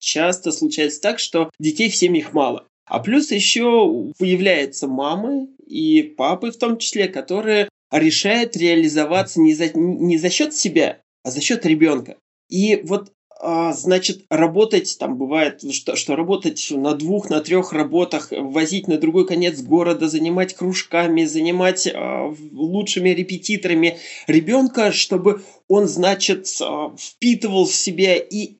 часто 0.00 0.52
случается 0.52 1.00
так, 1.00 1.18
что 1.18 1.50
детей 1.58 1.88
в 1.88 1.96
семьях 1.96 2.32
мало. 2.32 2.66
А 2.88 3.00
плюс 3.00 3.30
еще 3.30 4.12
появляются 4.18 4.88
мамы 4.88 5.48
и 5.66 6.02
папы 6.02 6.50
в 6.50 6.58
том 6.58 6.78
числе, 6.78 7.08
которые 7.08 7.68
решают 7.90 8.56
реализоваться 8.56 9.40
не 9.40 9.54
за, 9.54 9.70
не 9.74 10.18
за 10.18 10.30
счет 10.30 10.54
себя, 10.54 11.00
а 11.22 11.30
за 11.30 11.40
счет 11.40 11.64
ребенка. 11.66 12.16
И 12.48 12.80
вот 12.84 13.12
значит, 13.40 14.24
работать, 14.30 14.96
там 14.98 15.16
бывает, 15.16 15.62
что, 15.72 15.96
что 15.96 16.16
работать 16.16 16.68
на 16.70 16.94
двух, 16.94 17.30
на 17.30 17.40
трех 17.40 17.72
работах, 17.72 18.32
возить 18.32 18.88
на 18.88 18.98
другой 18.98 19.26
конец 19.26 19.60
города, 19.60 20.08
занимать 20.08 20.54
кружками, 20.54 21.24
занимать 21.24 21.86
а, 21.86 22.34
лучшими 22.52 23.10
репетиторами 23.10 23.98
ребенка, 24.26 24.92
чтобы 24.92 25.42
он, 25.68 25.86
значит, 25.86 26.48
а, 26.60 26.92
впитывал 26.98 27.66
в 27.66 27.74
себя 27.74 28.16
и 28.16 28.56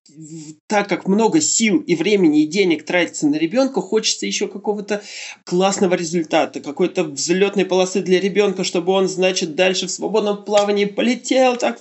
так 0.66 0.88
как 0.88 1.06
много 1.06 1.40
сил 1.40 1.78
и 1.78 1.94
времени 1.94 2.42
и 2.42 2.46
денег 2.46 2.84
тратится 2.84 3.26
на 3.26 3.36
ребенка, 3.36 3.80
хочется 3.80 4.26
еще 4.26 4.48
какого-то 4.48 5.02
классного 5.44 5.94
результата, 5.94 6.60
какой-то 6.60 7.04
взлетной 7.04 7.64
полосы 7.64 8.00
для 8.00 8.20
ребенка, 8.20 8.64
чтобы 8.64 8.92
он, 8.92 9.08
значит, 9.08 9.54
дальше 9.54 9.86
в 9.86 9.90
свободном 9.90 10.44
плавании 10.44 10.86
полетел, 10.86 11.56
так, 11.56 11.80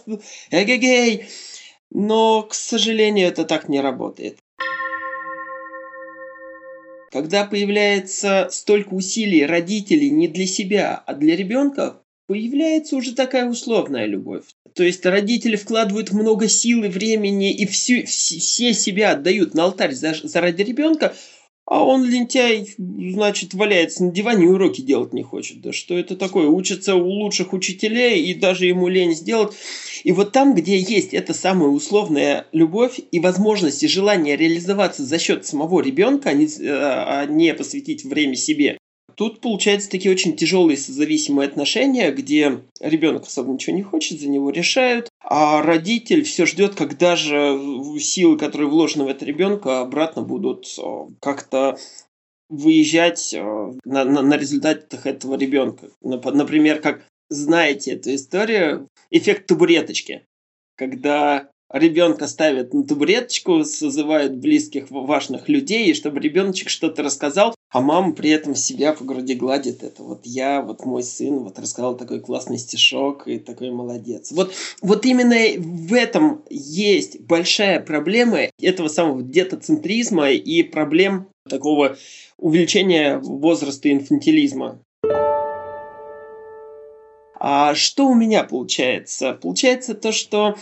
эгегей. 0.52 1.26
Но, 1.92 2.44
к 2.44 2.54
сожалению, 2.54 3.28
это 3.28 3.46
так 3.46 3.70
не 3.70 3.82
работает. 3.82 4.38
Когда 7.12 7.46
появляется 7.46 8.50
столько 8.52 8.94
усилий 8.94 9.46
родителей 9.46 10.10
не 10.10 10.28
для 10.28 10.46
себя, 10.46 11.02
а 11.06 11.14
для 11.14 11.36
ребенка, 11.36 12.02
появляется 12.28 12.96
уже 12.96 13.16
такая 13.16 13.50
условная 13.50 14.06
любовь. 14.06 14.44
То 14.76 14.84
есть 14.84 15.06
родители 15.06 15.56
вкладывают 15.56 16.12
много 16.12 16.48
сил 16.48 16.84
и 16.84 16.90
времени 16.90 17.52
и 17.54 17.66
всю, 17.66 18.06
все 18.06 18.74
себя 18.74 19.12
отдают 19.12 19.54
на 19.54 19.64
алтарь 19.64 19.94
за, 19.94 20.14
заради 20.22 20.62
ребенка. 20.62 21.16
А 21.68 21.84
он 21.84 22.06
лентяй, 22.06 22.66
значит, 22.78 23.54
валяется 23.54 24.06
на 24.06 24.12
диване 24.12 24.46
и 24.46 24.50
уроки 24.50 24.80
делать 24.80 25.12
не 25.12 25.22
хочет. 25.22 25.60
Да 25.60 25.74
что 25.74 25.98
это 25.98 26.16
такое? 26.16 26.48
Учится 26.48 26.96
у 26.96 27.06
лучших 27.06 27.52
учителей, 27.52 28.24
и 28.24 28.34
даже 28.34 28.66
ему 28.68 28.88
лень 28.88 29.14
сделать. 29.14 29.54
И 30.06 30.14
вот 30.14 30.32
там, 30.32 30.56
где 30.56 30.78
есть 30.78 31.14
эта 31.14 31.34
самая 31.34 31.68
условная 31.68 32.48
любовь 32.54 33.02
и 33.12 33.20
возможность 33.20 33.84
и 33.84 33.88
желание 33.90 34.38
реализоваться 34.38 35.04
за 35.04 35.20
счет 35.20 35.46
самого 35.46 35.82
ребенка, 35.82 36.30
а 36.30 36.34
не, 36.34 36.46
э, 36.46 36.70
а 36.70 37.26
не 37.26 37.54
посвятить 37.54 38.06
время 38.06 38.38
себе, 38.38 38.78
тут 39.18 39.42
получается 39.42 39.90
такие 39.90 40.12
очень 40.12 40.36
тяжелые 40.36 40.78
созависимые 40.78 41.48
отношения, 41.48 42.12
где 42.12 42.62
ребенок 42.80 43.24
особо 43.24 43.52
ничего 43.52 43.76
не 43.76 43.82
хочет, 43.82 44.22
за 44.22 44.30
него 44.30 44.52
решают, 44.52 45.10
а 45.20 45.62
родитель 45.62 46.24
все 46.24 46.46
ждет, 46.46 46.76
когда 46.76 47.16
же 47.16 47.60
силы, 48.00 48.38
которые 48.38 48.70
вложены 48.70 49.06
в 49.06 49.08
этого 49.08 49.28
ребенка, 49.28 49.82
обратно 49.82 50.22
будут 50.22 50.68
э, 50.78 50.82
как-то 51.20 51.78
выезжать 52.48 53.34
э, 53.34 53.42
на, 53.84 54.06
на, 54.06 54.22
на 54.22 54.38
результатах 54.38 55.08
этого 55.08 55.36
ребенка. 55.36 55.90
Например, 56.02 56.80
как 56.80 57.04
знаете 57.30 57.94
эту 57.94 58.14
историю, 58.14 58.88
эффект 59.10 59.48
табуреточки, 59.48 60.26
когда 60.76 61.50
ребенка 61.72 62.28
ставят 62.28 62.74
на 62.74 62.84
табуреточку, 62.84 63.64
созывают 63.64 64.36
близких 64.36 64.90
важных 64.90 65.50
людей, 65.50 65.88
и 65.88 65.94
чтобы 65.94 66.20
ребеночек 66.20 66.70
что-то 66.70 67.04
рассказал, 67.04 67.56
а 67.70 67.82
мама 67.82 68.14
при 68.14 68.30
этом 68.30 68.56
себя 68.56 68.94
по 68.94 69.04
груди 69.04 69.36
гладит. 69.36 69.84
Это 69.84 70.02
вот 70.04 70.22
я, 70.24 70.62
вот 70.62 70.86
мой 70.86 71.04
сын, 71.04 71.40
вот 71.40 71.60
рассказал 71.60 71.98
такой 71.98 72.22
классный 72.22 72.58
стишок 72.58 73.28
и 73.28 73.40
такой 73.40 73.72
молодец. 73.72 74.32
Вот, 74.32 74.54
вот 74.82 75.06
именно 75.06 75.36
в 75.58 75.94
этом 75.94 76.44
есть 76.50 77.20
большая 77.22 77.80
проблема 77.80 78.50
этого 78.62 78.88
самого 78.88 79.22
детоцентризма 79.22 80.32
и 80.32 80.64
проблем 80.64 81.28
такого 81.50 81.98
увеличения 82.38 83.18
возраста 83.18 83.92
инфантилизма. 83.92 84.80
А 87.40 87.76
что 87.76 88.08
у 88.08 88.16
меня 88.16 88.44
получается? 88.44 89.34
Получается 89.34 89.94
то, 89.94 90.12
что 90.12 90.56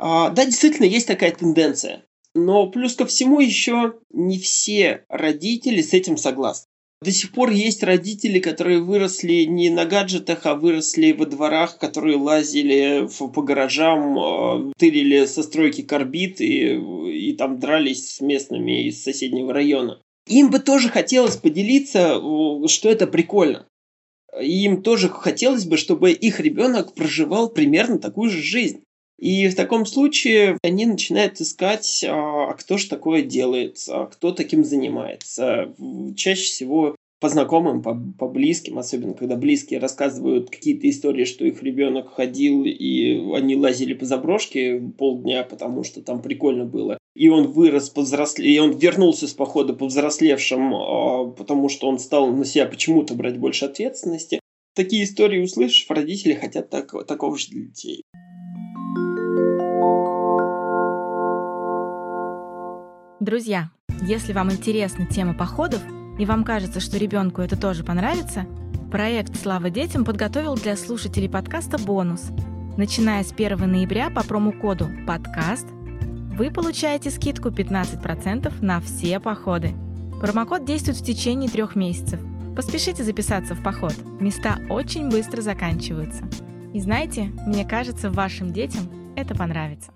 да, 0.00 0.44
действительно, 0.44 0.86
есть 0.86 1.06
такая 1.06 1.32
тенденция. 1.32 2.04
Но 2.34 2.70
плюс 2.70 2.94
ко 2.94 3.06
всему 3.06 3.40
еще 3.40 3.94
не 4.12 4.38
все 4.38 5.04
родители 5.08 5.82
с 5.82 5.92
этим 5.92 6.16
согласны. 6.16 6.66
До 7.02 7.12
сих 7.12 7.32
пор 7.32 7.50
есть 7.50 7.82
родители, 7.82 8.40
которые 8.40 8.82
выросли 8.82 9.44
не 9.44 9.70
на 9.70 9.86
гаджетах, 9.86 10.44
а 10.44 10.54
выросли 10.54 11.12
во 11.12 11.24
дворах, 11.24 11.78
которые 11.78 12.16
лазили 12.18 13.08
по 13.32 13.42
гаражам, 13.42 14.18
а, 14.18 14.72
тырили 14.76 15.24
со 15.24 15.42
стройки 15.42 15.80
карбит 15.80 16.42
и, 16.42 16.74
и 16.74 17.32
там 17.32 17.58
дрались 17.58 18.16
с 18.16 18.20
местными 18.20 18.86
из 18.86 19.02
соседнего 19.02 19.54
района. 19.54 19.98
Им 20.26 20.50
бы 20.50 20.58
тоже 20.58 20.90
хотелось 20.90 21.36
поделиться, 21.36 22.20
что 22.68 22.90
это 22.90 23.06
прикольно. 23.06 23.66
Им 24.38 24.82
тоже 24.82 25.08
хотелось 25.08 25.64
бы, 25.64 25.78
чтобы 25.78 26.12
их 26.12 26.38
ребенок 26.38 26.94
проживал 26.94 27.48
примерно 27.48 27.98
такую 27.98 28.30
же 28.30 28.42
жизнь. 28.42 28.82
И 29.20 29.48
в 29.48 29.54
таком 29.54 29.84
случае 29.84 30.56
они 30.62 30.86
начинают 30.86 31.40
искать, 31.42 32.04
а, 32.08 32.50
а 32.50 32.54
кто 32.54 32.78
же 32.78 32.88
такое 32.88 33.22
делает, 33.22 33.78
а 33.88 34.06
кто 34.06 34.32
таким 34.32 34.64
занимается. 34.64 35.74
Чаще 36.16 36.44
всего 36.44 36.96
по 37.20 37.28
знакомым, 37.28 37.82
по, 37.82 37.94
по 38.18 38.28
близким, 38.28 38.78
особенно 38.78 39.12
когда 39.12 39.36
близкие 39.36 39.78
рассказывают 39.78 40.48
какие-то 40.48 40.88
истории, 40.88 41.26
что 41.26 41.44
их 41.44 41.62
ребенок 41.62 42.14
ходил 42.14 42.64
и 42.64 43.34
они 43.34 43.56
лазили 43.56 43.92
по 43.92 44.06
заброшке 44.06 44.80
полдня, 44.96 45.44
потому 45.44 45.84
что 45.84 46.00
там 46.00 46.22
прикольно 46.22 46.64
было. 46.64 46.96
И 47.14 47.28
он 47.28 47.48
вырос, 47.48 47.90
повзросле, 47.90 48.50
и 48.50 48.58
он 48.58 48.70
вернулся 48.70 49.28
с 49.28 49.34
похода 49.34 49.74
повзрослевшим, 49.74 50.74
а, 50.74 51.24
потому 51.26 51.68
что 51.68 51.88
он 51.88 51.98
стал 51.98 52.32
на 52.32 52.46
себя 52.46 52.64
почему-то 52.64 53.14
брать 53.14 53.36
больше 53.36 53.66
ответственности. 53.66 54.40
Такие 54.74 55.04
истории 55.04 55.42
услышишь, 55.42 55.84
родители 55.90 56.32
хотят 56.32 56.70
так, 56.70 57.06
такого 57.06 57.36
же 57.36 57.48
для 57.48 57.66
детей. 57.66 58.04
Друзья, 63.20 63.68
если 64.00 64.32
вам 64.32 64.50
интересна 64.50 65.04
тема 65.04 65.34
походов 65.34 65.82
и 66.18 66.24
вам 66.24 66.42
кажется, 66.42 66.80
что 66.80 66.96
ребенку 66.96 67.42
это 67.42 67.54
тоже 67.54 67.84
понравится, 67.84 68.46
проект 68.90 69.36
«Слава 69.36 69.68
детям» 69.68 70.06
подготовил 70.06 70.54
для 70.54 70.74
слушателей 70.74 71.28
подкаста 71.28 71.76
бонус. 71.76 72.30
Начиная 72.78 73.22
с 73.22 73.30
1 73.32 73.70
ноября 73.70 74.08
по 74.08 74.24
промокоду 74.24 74.88
«Подкаст» 75.06 75.66
вы 75.70 76.50
получаете 76.50 77.10
скидку 77.10 77.50
15% 77.50 78.64
на 78.64 78.80
все 78.80 79.20
походы. 79.20 79.74
Промокод 80.22 80.64
действует 80.64 80.96
в 80.96 81.04
течение 81.04 81.50
трех 81.50 81.76
месяцев. 81.76 82.20
Поспешите 82.56 83.04
записаться 83.04 83.54
в 83.54 83.62
поход. 83.62 83.94
Места 84.18 84.58
очень 84.70 85.10
быстро 85.10 85.42
заканчиваются. 85.42 86.24
И 86.72 86.80
знаете, 86.80 87.24
мне 87.46 87.66
кажется, 87.66 88.10
вашим 88.10 88.54
детям 88.54 88.88
это 89.14 89.34
понравится. 89.34 89.92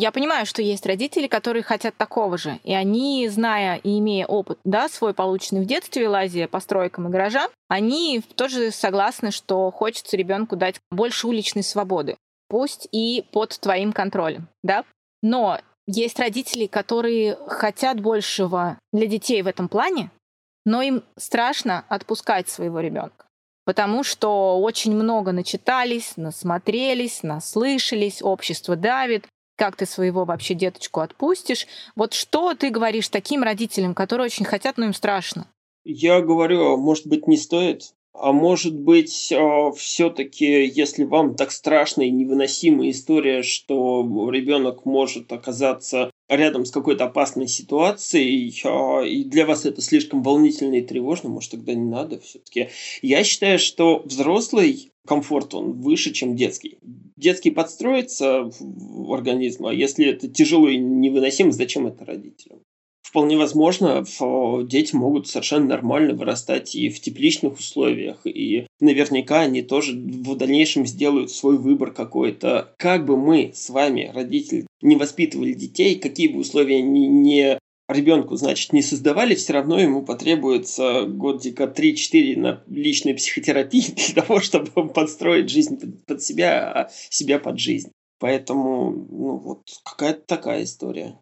Я 0.00 0.12
понимаю, 0.12 0.46
что 0.46 0.62
есть 0.62 0.86
родители, 0.86 1.26
которые 1.26 1.62
хотят 1.62 1.94
такого 1.94 2.38
же. 2.38 2.58
И 2.64 2.72
они, 2.72 3.28
зная 3.28 3.76
и 3.76 3.98
имея 3.98 4.24
опыт, 4.24 4.58
да, 4.64 4.88
свой 4.88 5.12
полученный 5.12 5.60
в 5.60 5.66
детстве, 5.66 6.08
лазия 6.08 6.48
по 6.48 6.58
стройкам 6.60 7.08
и 7.08 7.10
гаражам, 7.10 7.50
они 7.68 8.22
тоже 8.34 8.70
согласны, 8.70 9.30
что 9.30 9.70
хочется 9.70 10.16
ребенку 10.16 10.56
дать 10.56 10.80
больше 10.90 11.26
уличной 11.26 11.62
свободы. 11.62 12.16
Пусть 12.48 12.88
и 12.92 13.26
под 13.30 13.60
твоим 13.60 13.92
контролем, 13.92 14.48
да. 14.62 14.84
Но 15.22 15.60
есть 15.86 16.18
родители, 16.18 16.64
которые 16.64 17.36
хотят 17.46 18.00
большего 18.00 18.78
для 18.94 19.06
детей 19.06 19.42
в 19.42 19.48
этом 19.48 19.68
плане, 19.68 20.10
но 20.64 20.80
им 20.80 21.02
страшно 21.18 21.84
отпускать 21.90 22.48
своего 22.48 22.80
ребенка 22.80 23.26
потому 23.66 24.02
что 24.02 24.58
очень 24.58 24.96
много 24.96 25.30
начитались, 25.30 26.16
насмотрелись, 26.16 27.22
наслышались, 27.22 28.20
общество 28.20 28.74
давит, 28.74 29.28
как 29.60 29.76
ты 29.76 29.84
своего 29.84 30.24
вообще 30.24 30.54
деточку 30.54 31.00
отпустишь. 31.00 31.66
Вот 31.94 32.14
что 32.14 32.54
ты 32.54 32.70
говоришь 32.70 33.10
таким 33.10 33.42
родителям, 33.42 33.94
которые 33.94 34.24
очень 34.24 34.46
хотят, 34.46 34.78
но 34.78 34.86
им 34.86 34.94
страшно? 34.94 35.48
Я 35.84 36.22
говорю, 36.22 36.78
может 36.78 37.06
быть, 37.06 37.26
не 37.26 37.36
стоит. 37.36 37.92
А 38.14 38.32
может 38.32 38.74
быть, 38.74 39.30
а, 39.30 39.70
все-таки, 39.72 40.64
если 40.64 41.04
вам 41.04 41.34
так 41.34 41.52
страшная 41.52 42.06
и 42.06 42.10
невыносимая 42.10 42.88
история, 42.90 43.42
что 43.42 44.30
ребенок 44.30 44.86
может 44.86 45.30
оказаться 45.30 46.10
рядом 46.26 46.64
с 46.64 46.70
какой-то 46.70 47.04
опасной 47.04 47.46
ситуацией, 47.46 48.58
а, 48.64 49.02
и 49.02 49.24
для 49.24 49.44
вас 49.44 49.66
это 49.66 49.82
слишком 49.82 50.22
волнительно 50.22 50.76
и 50.76 50.80
тревожно, 50.80 51.28
может, 51.28 51.50
тогда 51.50 51.74
не 51.74 51.84
надо 51.84 52.18
все-таки. 52.18 52.70
Я 53.02 53.24
считаю, 53.24 53.58
что 53.58 54.00
взрослый 54.06 54.89
комфорт, 55.06 55.54
он 55.54 55.72
выше, 55.80 56.12
чем 56.12 56.36
детский. 56.36 56.78
Детский 57.16 57.50
подстроится 57.50 58.50
в 58.58 59.12
организм, 59.12 59.66
а 59.66 59.74
если 59.74 60.06
это 60.06 60.28
тяжело 60.28 60.68
и 60.68 60.78
невыносимо, 60.78 61.52
зачем 61.52 61.86
это 61.86 62.04
родителям? 62.04 62.60
Вполне 63.02 63.36
возможно, 63.36 64.04
дети 64.66 64.94
могут 64.94 65.26
совершенно 65.26 65.66
нормально 65.66 66.14
вырастать 66.14 66.76
и 66.76 66.88
в 66.90 67.00
тепличных 67.00 67.58
условиях, 67.58 68.20
и 68.24 68.68
наверняка 68.78 69.40
они 69.40 69.62
тоже 69.62 69.94
в 69.94 70.36
дальнейшем 70.36 70.86
сделают 70.86 71.32
свой 71.32 71.58
выбор 71.58 71.90
какой-то. 71.90 72.72
Как 72.78 73.04
бы 73.04 73.16
мы 73.16 73.50
с 73.52 73.68
вами, 73.68 74.12
родители, 74.14 74.66
не 74.80 74.94
воспитывали 74.94 75.54
детей, 75.54 75.96
какие 75.96 76.28
бы 76.28 76.38
условия 76.38 76.82
ни, 76.82 77.00
не 77.00 77.58
ребенку, 77.92 78.36
значит, 78.36 78.72
не 78.72 78.82
создавали, 78.82 79.34
все 79.34 79.52
равно 79.52 79.78
ему 79.78 80.04
потребуется 80.04 81.04
годика 81.04 81.64
3-4 81.64 82.38
на 82.38 82.62
личной 82.68 83.14
психотерапии 83.14 83.94
для 84.12 84.22
того, 84.22 84.40
чтобы 84.40 84.88
подстроить 84.88 85.50
жизнь 85.50 86.02
под 86.06 86.22
себя, 86.22 86.72
а 86.72 86.90
себя 87.10 87.38
под 87.38 87.58
жизнь. 87.58 87.92
Поэтому, 88.18 88.90
ну 88.90 89.36
вот, 89.36 89.62
какая-то 89.84 90.20
такая 90.26 90.64
история. 90.64 91.18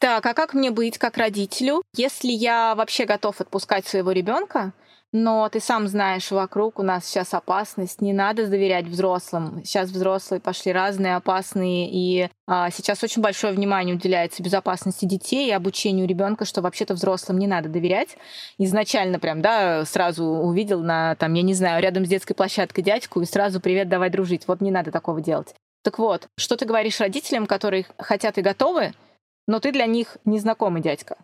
Так, 0.00 0.24
а 0.24 0.32
как 0.32 0.54
мне 0.54 0.70
быть 0.70 0.96
как 0.96 1.18
родителю, 1.18 1.82
если 1.94 2.32
я 2.32 2.74
вообще 2.74 3.04
готов 3.04 3.40
отпускать 3.40 3.86
своего 3.86 4.12
ребенка, 4.12 4.72
но 5.12 5.48
ты 5.48 5.58
сам 5.58 5.88
знаешь, 5.88 6.30
вокруг 6.30 6.78
у 6.78 6.82
нас 6.82 7.04
сейчас 7.04 7.34
опасность, 7.34 8.00
не 8.00 8.12
надо 8.12 8.46
доверять 8.46 8.86
взрослым. 8.86 9.62
Сейчас 9.64 9.90
взрослые 9.90 10.40
пошли 10.40 10.72
разные, 10.72 11.16
опасные, 11.16 11.90
и 11.90 12.28
а, 12.46 12.70
сейчас 12.70 13.02
очень 13.02 13.20
большое 13.20 13.52
внимание 13.52 13.96
уделяется 13.96 14.42
безопасности 14.42 15.06
детей 15.06 15.48
и 15.48 15.52
обучению 15.52 16.06
ребенка, 16.06 16.44
что 16.44 16.62
вообще-то 16.62 16.94
взрослым 16.94 17.38
не 17.38 17.48
надо 17.48 17.68
доверять. 17.68 18.16
Изначально 18.58 19.18
прям, 19.18 19.42
да, 19.42 19.84
сразу 19.84 20.24
увидел 20.24 20.80
на, 20.80 21.16
там, 21.16 21.34
я 21.34 21.42
не 21.42 21.54
знаю, 21.54 21.82
рядом 21.82 22.06
с 22.06 22.08
детской 22.08 22.34
площадкой 22.34 22.82
дядьку 22.82 23.20
и 23.20 23.26
сразу 23.26 23.60
привет, 23.60 23.88
давай 23.88 24.10
дружить. 24.10 24.46
Вот 24.46 24.60
не 24.60 24.70
надо 24.70 24.92
такого 24.92 25.20
делать. 25.20 25.54
Так 25.82 25.98
вот, 25.98 26.28
что 26.36 26.56
ты 26.56 26.66
говоришь 26.66 27.00
родителям, 27.00 27.46
которые 27.46 27.86
хотят 27.98 28.38
и 28.38 28.42
готовы, 28.42 28.92
но 29.48 29.58
ты 29.58 29.72
для 29.72 29.86
них 29.86 30.18
незнакомый 30.24 30.82
дядька. 30.82 31.16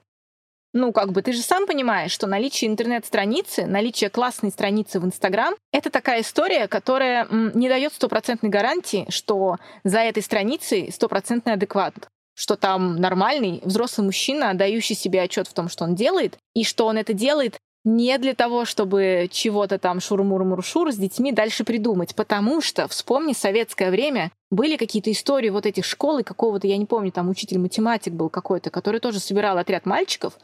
Ну, 0.77 0.93
как 0.93 1.13
бы 1.13 1.23
ты 1.23 1.33
же 1.33 1.41
сам 1.41 1.67
понимаешь, 1.67 2.11
что 2.11 2.27
наличие 2.27 2.71
интернет-страницы, 2.71 3.65
наличие 3.65 4.11
классной 4.11 4.51
страницы 4.51 5.01
в 5.01 5.07
Инстаграм— 5.07 5.55
это 5.73 5.89
такая 5.89 6.21
история, 6.21 6.69
которая 6.69 7.27
не 7.31 7.71
дает 7.71 7.95
стопроцентной 7.95 8.51
гарантии, 8.51 9.07
что 9.09 9.57
за 9.85 10.01
этой 10.01 10.23
страницей 10.23 10.93
стопроцентный 10.93 11.55
адекват 11.55 11.95
что 12.39 12.57
там 12.57 12.97
нормальный 12.97 13.63
взрослый 13.65 14.05
мужчина, 14.05 14.53
дающий 14.53 14.95
себе 14.95 15.23
отчет 15.23 15.49
в 15.49 15.55
том, 15.55 15.71
что 15.71 15.85
он 15.85 15.95
делает, 15.95 16.37
и 16.55 16.65
что 16.65 16.85
он 16.85 16.99
это 16.99 17.15
делает 17.15 17.57
не 17.87 18.19
для 18.19 18.35
того, 18.35 18.65
чтобы 18.65 19.29
чего-то 19.31 19.79
там 19.79 20.01
шур-мур-мур-шур 20.01 20.93
с 20.93 20.97
детьми 20.97 21.31
дальше 21.33 21.63
придумать, 21.65 22.17
потому 22.17 22.61
что, 22.61 22.89
вспомни, 22.89 23.33
советское 23.33 23.91
время, 23.91 24.33
были 24.51 24.77
какие-то 24.77 25.11
истории 25.13 25.51
вот 25.51 25.67
этих 25.67 25.85
школ 25.85 26.19
и 26.19 26.25
какого-то, 26.25 26.67
я 26.67 26.77
не 26.77 26.85
помню, 26.85 27.13
там 27.13 27.31
учитель 27.31 27.59
математик 27.59 28.13
был 28.13 28.29
какой-то, 28.29 28.71
который 28.71 28.99
тоже 29.01 29.21
собирал 29.21 29.57
отряд 29.57 29.87
мальчиков, 29.87 30.37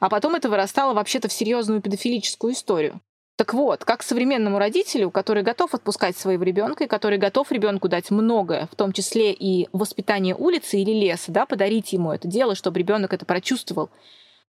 а 0.00 0.08
потом 0.08 0.34
это 0.34 0.48
вырастало 0.48 0.94
вообще-то 0.94 1.28
в 1.28 1.32
серьезную 1.32 1.80
педофилическую 1.80 2.54
историю. 2.54 3.00
Так 3.36 3.54
вот, 3.54 3.84
как 3.84 4.02
современному 4.02 4.58
родителю, 4.58 5.10
который 5.10 5.42
готов 5.42 5.72
отпускать 5.72 6.16
своего 6.16 6.42
ребенка 6.42 6.84
и 6.84 6.88
который 6.88 7.16
готов 7.16 7.50
ребенку 7.52 7.88
дать 7.88 8.10
многое, 8.10 8.66
в 8.70 8.74
том 8.74 8.92
числе 8.92 9.32
и 9.32 9.68
воспитание 9.72 10.34
улицы 10.34 10.78
или 10.78 10.90
леса, 10.90 11.32
да, 11.32 11.46
подарить 11.46 11.92
ему 11.92 12.12
это 12.12 12.28
дело, 12.28 12.54
чтобы 12.54 12.78
ребенок 12.78 13.14
это 13.14 13.24
прочувствовал. 13.24 13.88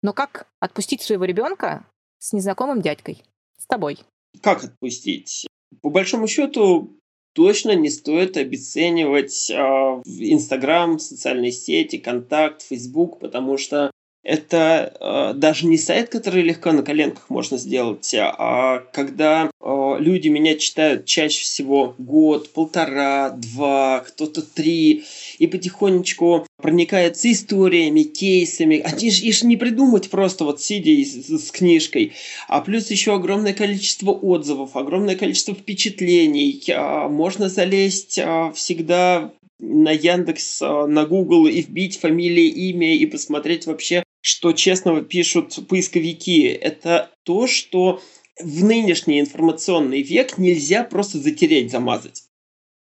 Но 0.02 0.12
как 0.12 0.48
отпустить 0.58 1.02
своего 1.02 1.24
ребенка 1.24 1.86
с 2.18 2.32
незнакомым 2.32 2.80
дядькой, 2.80 3.22
с 3.58 3.66
тобой. 3.66 3.98
Как 4.42 4.64
отпустить? 4.64 5.46
По 5.82 5.90
большому 5.90 6.26
счету, 6.26 6.96
точно 7.32 7.76
не 7.76 7.90
стоит 7.90 8.36
обесценивать 8.36 9.50
э, 9.50 9.54
Инстаграм, 9.54 10.98
социальные 10.98 11.52
сети, 11.52 11.98
Контакт, 11.98 12.62
Фейсбук, 12.62 13.20
потому 13.20 13.56
что 13.56 13.92
это 14.22 14.92
э, 15.00 15.38
даже 15.38 15.66
не 15.66 15.78
сайт, 15.78 16.10
который 16.10 16.42
легко 16.42 16.72
на 16.72 16.82
коленках 16.82 17.30
можно 17.30 17.56
сделать, 17.56 18.14
а 18.14 18.80
когда 18.92 19.50
э, 19.60 19.96
люди 19.98 20.28
меня 20.28 20.56
читают 20.56 21.06
чаще 21.06 21.42
всего 21.42 21.94
год, 21.96 22.52
полтора, 22.52 23.30
два, 23.30 24.00
кто-то 24.00 24.42
три, 24.42 25.04
и 25.38 25.46
потихонечку 25.46 26.46
проникается 26.60 27.32
историями, 27.32 28.02
кейсами. 28.02 28.80
Они 28.80 29.10
же 29.10 29.24
их 29.24 29.42
не 29.42 29.56
придумать 29.56 30.10
просто 30.10 30.44
вот 30.44 30.60
сидя 30.60 30.90
с, 31.02 31.46
с 31.46 31.50
книжкой. 31.50 32.12
А 32.46 32.60
плюс 32.60 32.90
еще 32.90 33.14
огромное 33.14 33.54
количество 33.54 34.10
отзывов, 34.10 34.76
огромное 34.76 35.16
количество 35.16 35.54
впечатлений. 35.54 36.62
А, 36.74 37.08
можно 37.08 37.48
залезть 37.48 38.18
а, 38.18 38.52
всегда 38.52 39.32
на 39.58 39.90
Яндекс, 39.90 40.60
а, 40.62 40.86
на 40.86 41.06
Google 41.06 41.46
и 41.46 41.62
вбить 41.62 41.98
фамилия, 41.98 42.48
имя 42.48 42.94
и 42.94 43.06
посмотреть 43.06 43.66
вообще, 43.66 44.02
что 44.20 44.52
честного 44.52 45.02
пишут 45.02 45.58
поисковики. 45.68 46.44
Это 46.44 47.10
то, 47.24 47.46
что 47.46 48.02
в 48.38 48.64
нынешний 48.64 49.20
информационный 49.20 50.02
век 50.02 50.38
нельзя 50.38 50.84
просто 50.84 51.18
затереть, 51.18 51.70
замазать. 51.70 52.24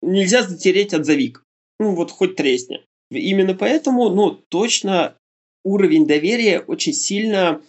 Нельзя 0.00 0.42
затереть 0.42 0.94
отзовик. 0.94 1.44
Ну 1.78 1.94
вот 1.94 2.10
хоть 2.10 2.36
тресни. 2.36 2.84
Именно 3.10 3.54
поэтому, 3.54 4.08
ну, 4.08 4.30
точно 4.30 5.16
уровень 5.64 6.06
доверия 6.06 6.60
очень 6.60 6.92
сильно 6.92 7.62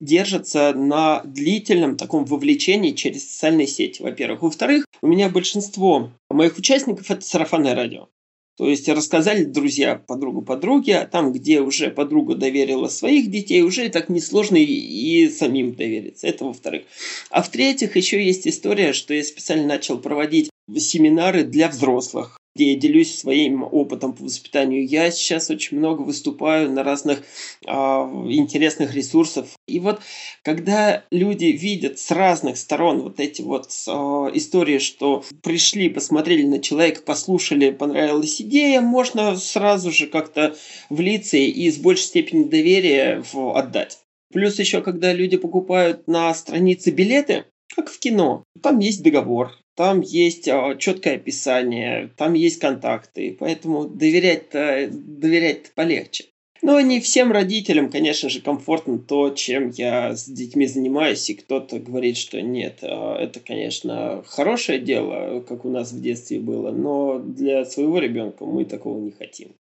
держится 0.00 0.72
на 0.74 1.22
длительном 1.24 1.96
таком 1.96 2.24
вовлечении 2.24 2.92
через 2.92 3.30
социальные 3.30 3.66
сети, 3.66 4.02
во-первых. 4.02 4.42
Во-вторых, 4.42 4.86
у 5.02 5.06
меня 5.06 5.28
большинство 5.28 6.10
моих 6.30 6.58
участников 6.58 7.10
это 7.10 7.22
сарафанное 7.22 7.74
радио. 7.74 8.08
То 8.56 8.68
есть 8.68 8.88
рассказали 8.88 9.44
друзья 9.44 9.96
подругу 9.96 10.42
подруге, 10.42 10.98
а 10.98 11.06
там, 11.06 11.32
где 11.32 11.60
уже 11.60 11.90
подруга 11.90 12.36
доверила 12.36 12.88
своих 12.88 13.30
детей, 13.30 13.62
уже 13.62 13.88
так 13.88 14.08
несложно 14.08 14.56
и, 14.56 14.64
и 14.64 15.28
самим 15.28 15.74
довериться. 15.74 16.28
Это 16.28 16.44
во-вторых. 16.44 16.84
А 17.30 17.42
в-третьих, 17.42 17.96
еще 17.96 18.24
есть 18.24 18.46
история, 18.46 18.92
что 18.92 19.12
я 19.12 19.24
специально 19.24 19.66
начал 19.66 19.98
проводить 19.98 20.50
семинары 20.76 21.44
для 21.44 21.68
взрослых 21.68 22.38
где 22.54 22.72
я 22.72 22.78
делюсь 22.78 23.18
своим 23.18 23.64
опытом 23.64 24.12
по 24.14 24.24
воспитанию. 24.24 24.86
Я 24.86 25.10
сейчас 25.10 25.50
очень 25.50 25.78
много 25.78 26.02
выступаю 26.02 26.70
на 26.70 26.84
разных 26.84 27.22
э, 27.66 27.70
интересных 27.70 28.94
ресурсах. 28.94 29.46
И 29.66 29.80
вот 29.80 30.00
когда 30.42 31.04
люди 31.10 31.46
видят 31.46 31.98
с 31.98 32.10
разных 32.10 32.56
сторон 32.56 33.02
вот 33.02 33.18
эти 33.18 33.42
вот 33.42 33.66
э, 33.66 33.90
истории, 34.34 34.78
что 34.78 35.24
пришли, 35.42 35.88
посмотрели 35.88 36.46
на 36.46 36.60
человека, 36.60 37.02
послушали, 37.02 37.70
понравилась 37.70 38.40
идея, 38.40 38.80
можно 38.80 39.36
сразу 39.36 39.90
же 39.90 40.06
как-то 40.06 40.56
влиться 40.90 41.36
и 41.36 41.70
с 41.70 41.78
большей 41.78 42.04
степенью 42.04 42.48
доверия 42.48 43.22
отдать. 43.32 43.98
Плюс 44.32 44.58
еще, 44.58 44.80
когда 44.80 45.12
люди 45.12 45.36
покупают 45.36 46.06
на 46.08 46.32
странице 46.34 46.90
билеты, 46.90 47.44
как 47.74 47.88
в 47.88 47.98
кино, 47.98 48.44
там 48.62 48.78
есть 48.78 49.02
договор, 49.02 49.52
там 49.74 50.00
есть 50.00 50.48
а, 50.48 50.76
четкое 50.76 51.16
описание, 51.16 52.10
там 52.16 52.34
есть 52.34 52.60
контакты, 52.60 53.36
поэтому 53.38 53.86
доверять-то 53.86 54.88
доверять 54.90 55.72
полегче. 55.74 56.26
Но 56.62 56.80
не 56.80 57.00
всем 57.00 57.30
родителям, 57.30 57.90
конечно 57.90 58.30
же, 58.30 58.40
комфортно 58.40 58.98
то, 58.98 59.30
чем 59.30 59.68
я 59.70 60.16
с 60.16 60.26
детьми 60.26 60.66
занимаюсь, 60.66 61.28
и 61.28 61.34
кто-то 61.34 61.78
говорит, 61.78 62.16
что 62.16 62.40
нет, 62.40 62.78
а, 62.82 63.16
это, 63.18 63.40
конечно, 63.40 64.22
хорошее 64.26 64.78
дело, 64.78 65.40
как 65.40 65.64
у 65.64 65.70
нас 65.70 65.92
в 65.92 66.00
детстве 66.00 66.38
было, 66.38 66.70
но 66.70 67.18
для 67.18 67.64
своего 67.64 67.98
ребенка 67.98 68.46
мы 68.46 68.64
такого 68.64 68.98
не 68.98 69.10
хотим. 69.10 69.54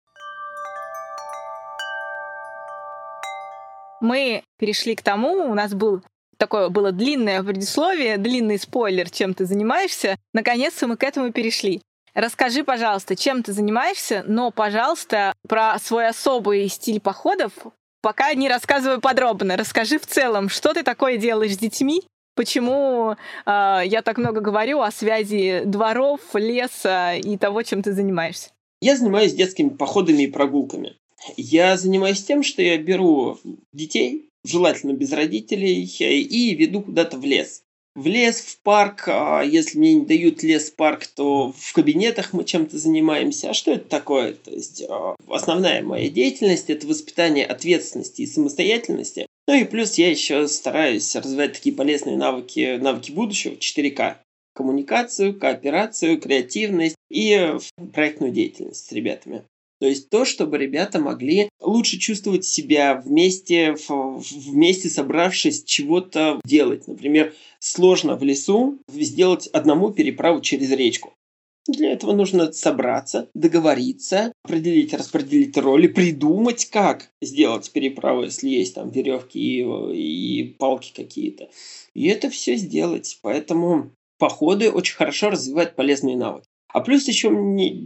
Мы 4.00 4.44
перешли 4.60 4.96
к 4.96 5.02
тому, 5.02 5.50
у 5.50 5.54
нас 5.54 5.74
был 5.74 6.02
такое 6.44 6.68
было 6.68 6.92
длинное 6.92 7.42
предисловие, 7.42 8.18
длинный 8.18 8.60
спойлер, 8.60 9.10
чем 9.10 9.34
ты 9.34 9.46
занимаешься. 9.46 10.18
Наконец-то 10.34 10.88
мы 10.88 10.98
к 10.98 11.04
этому 11.04 11.32
перешли. 11.32 11.82
Расскажи, 12.14 12.66
пожалуйста, 12.66 13.16
чем 13.16 13.44
ты 13.44 13.54
занимаешься, 13.54 14.26
но, 14.28 14.52
пожалуйста, 14.52 15.34
про 15.48 15.80
свой 15.80 16.10
особый 16.10 16.68
стиль 16.68 17.00
походов 17.00 17.54
пока 18.02 18.34
не 18.34 18.50
рассказывай 18.50 19.00
подробно. 19.00 19.56
Расскажи 19.56 19.98
в 19.98 20.06
целом, 20.06 20.50
что 20.50 20.74
ты 20.74 20.84
такое 20.84 21.16
делаешь 21.16 21.54
с 21.54 21.58
детьми, 21.58 22.04
почему 22.36 23.16
э, 23.46 23.82
я 23.86 24.02
так 24.04 24.18
много 24.18 24.42
говорю 24.42 24.82
о 24.82 24.92
связи 24.92 25.62
дворов, 25.66 26.20
леса 26.34 27.14
и 27.16 27.38
того, 27.38 27.64
чем 27.64 27.82
ты 27.82 27.94
занимаешься. 27.94 28.50
Я 28.82 28.98
занимаюсь 28.98 29.34
детскими 29.34 29.70
походами 29.70 30.24
и 30.24 30.28
прогулками. 30.28 30.98
Я 31.38 31.78
занимаюсь 31.78 32.22
тем, 32.22 32.44
что 32.44 32.62
я 32.62 32.78
беру 32.78 33.40
детей, 33.72 34.30
желательно 34.44 34.94
без 34.94 35.12
родителей, 35.12 35.84
и 35.84 36.56
веду 36.56 36.82
куда-то 36.82 37.18
в 37.18 37.24
лес. 37.24 37.64
В 37.96 38.08
лес, 38.08 38.40
в 38.40 38.60
парк, 38.62 39.04
а 39.08 39.44
если 39.44 39.78
мне 39.78 39.94
не 39.94 40.06
дают 40.06 40.42
лес-парк, 40.42 41.06
то 41.06 41.54
в 41.56 41.74
кабинетах 41.74 42.34
мы 42.34 42.44
чем-то 42.44 42.80
занимаемся. 42.80 43.52
А 43.52 43.54
что 43.54 43.72
это 43.72 43.88
такое? 43.88 44.34
То 44.34 44.50
есть 44.50 44.84
а, 44.90 45.16
основная 45.28 45.84
моя 45.84 46.10
деятельность– 46.10 46.66
это 46.72 46.88
воспитание 46.88 47.46
ответственности 47.46 48.24
и 48.24 48.28
самостоятельности. 48.28 49.28
Ну 49.48 49.54
и 49.54 49.64
плюс 49.66 49.96
я 49.96 50.10
еще 50.10 50.48
стараюсь 50.48 51.16
развивать 51.16 51.54
такие 51.54 51.76
полезные 51.76 52.18
навыки, 52.18 52.78
навыки 52.78 53.12
будущего 53.12 53.54
4К. 53.54 54.16
Коммуникацию, 54.56 55.38
кооперацию, 55.38 56.20
креативность 56.20 56.96
и 57.12 57.58
проектную 57.94 58.32
деятельность 58.32 58.88
с 58.88 58.92
ребятами. 58.92 59.44
То 59.84 59.90
есть 59.90 60.10
то, 60.10 60.24
чтобы 60.24 60.58
ребята 60.60 60.98
могли 60.98 61.50
лучше 61.60 61.98
чувствовать 61.98 62.46
себя 62.46 62.96
вместе, 62.96 63.76
вместе 63.90 64.88
собравшись 64.88 65.66
чего-то 65.66 66.40
делать. 66.46 66.88
Например, 66.88 67.34
сложно 67.60 68.16
в 68.16 68.24
лесу 68.24 68.80
сделать 68.88 69.48
одному 69.48 69.92
переправу 69.92 70.40
через 70.40 70.72
речку. 70.72 71.16
Для 71.68 71.92
этого 71.92 72.14
нужно 72.14 72.54
собраться, 72.54 73.28
договориться, 73.34 74.32
определить, 74.46 74.94
распределить 74.94 75.58
роли, 75.58 75.88
придумать, 75.88 76.64
как 76.68 77.10
сделать 77.22 77.70
переправу, 77.74 78.24
если 78.24 78.48
есть 78.48 78.76
там 78.76 78.90
веревки 78.90 79.38
и, 79.38 80.40
и 80.40 80.44
палки 80.58 80.94
какие-то. 80.96 81.50
И 81.94 82.08
это 82.08 82.30
все 82.30 82.56
сделать. 82.56 83.20
Поэтому 83.22 83.92
походы 84.18 84.72
очень 84.72 84.96
хорошо 84.96 85.30
развивают 85.30 85.76
полезные 85.76 86.16
навыки. 86.16 86.48
А 86.74 86.82
плюс 86.82 87.08
еще 87.08 87.30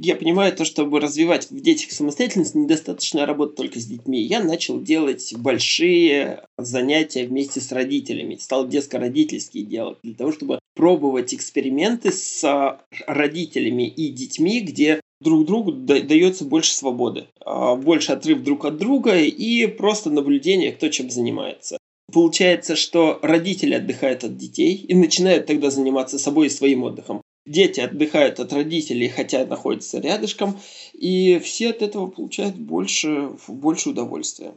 я 0.02 0.16
понимаю 0.16 0.56
то, 0.56 0.64
чтобы 0.64 1.02
развивать 1.02 1.52
в 1.52 1.60
детях 1.60 1.92
самостоятельность, 1.92 2.56
недостаточно 2.56 3.26
работать 3.26 3.58
только 3.58 3.80
с 3.82 3.86
детьми. 3.86 4.22
Я 4.22 4.42
начал 4.42 4.80
делать 4.80 5.34
большие 5.38 6.46
занятия 6.58 7.26
вместе 7.26 7.60
с 7.60 7.74
родителями. 7.74 8.38
Стал 8.38 8.66
детско-родительские 8.66 9.66
делать 9.66 9.98
для 10.04 10.16
того, 10.16 10.32
чтобы 10.32 10.60
пробовать 10.74 11.34
эксперименты 11.34 12.14
с 12.14 12.80
родителями 13.06 13.90
и 13.90 14.08
детьми, 14.08 14.62
где 14.62 15.02
друг 15.20 15.46
другу 15.46 15.74
дается 15.74 16.46
больше 16.46 16.74
свободы, 16.74 17.26
а, 17.44 17.76
больше 17.76 18.14
отрыв 18.14 18.42
друг 18.42 18.64
от 18.64 18.78
друга 18.78 19.18
и 19.18 19.68
просто 19.68 20.10
наблюдение, 20.10 20.72
кто 20.72 20.88
чем 20.88 21.10
занимается. 21.10 21.78
Получается, 22.14 22.78
что 22.78 23.20
родители 23.22 23.74
отдыхают 23.74 24.24
от 24.24 24.38
детей 24.38 24.76
и 24.76 24.96
начинают 24.96 25.46
тогда 25.46 25.72
заниматься 25.72 26.18
собой 26.18 26.48
и 26.48 26.52
своим 26.52 26.84
отдыхом 26.84 27.22
дети 27.48 27.80
отдыхают 27.80 28.40
от 28.40 28.54
родителей, 28.54 29.10
хотя 29.10 29.46
находятся 29.46 30.00
рядышком, 30.00 30.60
и 30.94 31.40
все 31.40 31.72
от 31.72 31.82
этого 31.82 32.08
получают 32.08 32.56
больше, 32.56 33.32
больше 33.48 33.90
удовольствия. 33.90 34.54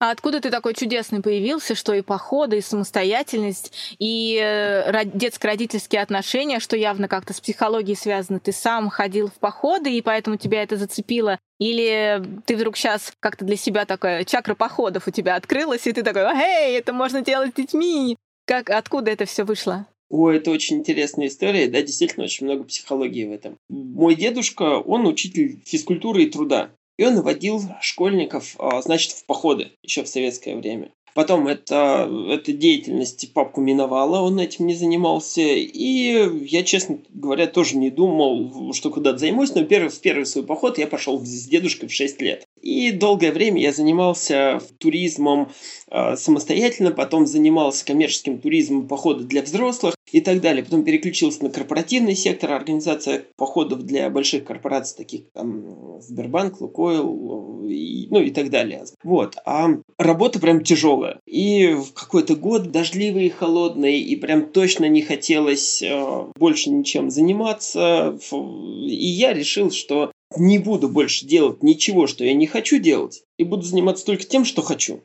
А 0.00 0.12
откуда 0.12 0.40
ты 0.40 0.50
такой 0.50 0.74
чудесный 0.74 1.20
появился, 1.20 1.74
что 1.74 1.92
и 1.92 2.02
походы, 2.02 2.58
и 2.58 2.60
самостоятельность, 2.60 3.72
и 3.98 4.38
э, 4.40 5.04
детско-родительские 5.06 6.02
отношения, 6.02 6.60
что 6.60 6.76
явно 6.76 7.08
как-то 7.08 7.32
с 7.32 7.40
психологией 7.40 7.96
связано. 7.96 8.38
Ты 8.38 8.52
сам 8.52 8.90
ходил 8.90 9.26
в 9.26 9.40
походы, 9.40 9.92
и 9.92 10.00
поэтому 10.00 10.36
тебя 10.36 10.62
это 10.62 10.76
зацепило? 10.76 11.40
Или 11.58 12.22
ты 12.46 12.54
вдруг 12.54 12.76
сейчас 12.76 13.12
как-то 13.18 13.44
для 13.44 13.56
себя 13.56 13.86
такая 13.86 14.24
чакра 14.24 14.54
походов 14.54 15.08
у 15.08 15.10
тебя 15.10 15.34
открылась, 15.34 15.88
и 15.88 15.92
ты 15.92 16.04
такой, 16.04 16.22
эй, 16.22 16.78
это 16.78 16.92
можно 16.92 17.20
делать 17.20 17.50
с 17.50 17.54
детьми? 17.54 18.16
Как, 18.46 18.70
откуда 18.70 19.10
это 19.10 19.24
все 19.24 19.42
вышло? 19.42 19.84
Ой, 20.10 20.38
это 20.38 20.50
очень 20.50 20.78
интересная 20.78 21.26
история, 21.26 21.68
да, 21.68 21.82
действительно 21.82 22.24
очень 22.24 22.46
много 22.46 22.64
психологии 22.64 23.26
в 23.26 23.32
этом. 23.32 23.58
Мой 23.68 24.14
дедушка, 24.14 24.78
он 24.78 25.06
учитель 25.06 25.60
физкультуры 25.64 26.24
и 26.24 26.30
труда. 26.30 26.70
И 26.96 27.04
он 27.04 27.20
водил 27.22 27.62
школьников, 27.80 28.56
а, 28.58 28.82
значит, 28.82 29.12
в 29.12 29.24
походы 29.26 29.70
еще 29.82 30.02
в 30.02 30.08
советское 30.08 30.56
время. 30.56 30.90
Потом 31.14 31.48
это, 31.48 32.08
эта 32.30 32.52
деятельность 32.52 33.32
папку 33.32 33.60
миновала, 33.60 34.20
он 34.20 34.38
этим 34.38 34.66
не 34.66 34.74
занимался. 34.74 35.40
И 35.40 36.46
я, 36.46 36.62
честно 36.62 36.98
говоря, 37.08 37.46
тоже 37.46 37.76
не 37.76 37.90
думал, 37.90 38.72
что 38.72 38.90
куда-то 38.90 39.18
займусь. 39.18 39.54
Но 39.54 39.64
первый, 39.64 39.88
в 39.88 40.00
первый 40.00 40.26
свой 40.26 40.44
поход 40.44 40.78
я 40.78 40.86
пошел 40.86 41.18
с 41.18 41.44
дедушкой 41.46 41.88
в 41.88 41.92
6 41.92 42.20
лет. 42.20 42.44
И 42.62 42.92
долгое 42.92 43.32
время 43.32 43.60
я 43.60 43.72
занимался 43.72 44.60
туризмом 44.78 45.50
э, 45.90 46.16
самостоятельно, 46.16 46.92
потом 46.92 47.26
занимался 47.26 47.84
коммерческим 47.84 48.38
туризмом, 48.38 48.86
походы 48.86 49.24
для 49.24 49.42
взрослых 49.42 49.94
и 50.12 50.20
так 50.20 50.40
далее. 50.40 50.64
Потом 50.64 50.84
переключился 50.84 51.42
на 51.44 51.50
корпоративный 51.50 52.14
сектор, 52.14 52.52
организация 52.52 53.24
походов 53.36 53.82
для 53.82 54.08
больших 54.10 54.44
корпораций, 54.44 54.96
таких 54.96 55.30
там 55.32 56.00
Сбербанк, 56.00 56.60
Лукойл, 56.60 57.64
и, 57.68 58.06
ну 58.10 58.20
и 58.20 58.30
так 58.30 58.50
далее. 58.50 58.84
Вот. 59.02 59.36
А 59.44 59.68
работа 59.98 60.40
прям 60.40 60.62
тяжелая. 60.62 61.20
И 61.26 61.74
в 61.74 61.92
какой-то 61.92 62.36
год 62.36 62.70
дождливый 62.70 63.26
и 63.26 63.30
холодный, 63.30 64.00
и 64.00 64.16
прям 64.16 64.46
точно 64.46 64.88
не 64.88 65.02
хотелось 65.02 65.82
э, 65.82 66.26
больше 66.36 66.70
ничем 66.70 67.10
заниматься. 67.10 68.18
И 68.32 69.06
я 69.06 69.32
решил, 69.32 69.70
что 69.70 70.12
не 70.36 70.58
буду 70.58 70.88
больше 70.88 71.26
делать 71.26 71.62
ничего, 71.62 72.06
что 72.06 72.24
я 72.24 72.34
не 72.34 72.46
хочу 72.46 72.78
делать, 72.78 73.22
и 73.38 73.44
буду 73.44 73.62
заниматься 73.62 74.04
только 74.04 74.24
тем, 74.24 74.44
что 74.44 74.62
хочу. 74.62 75.00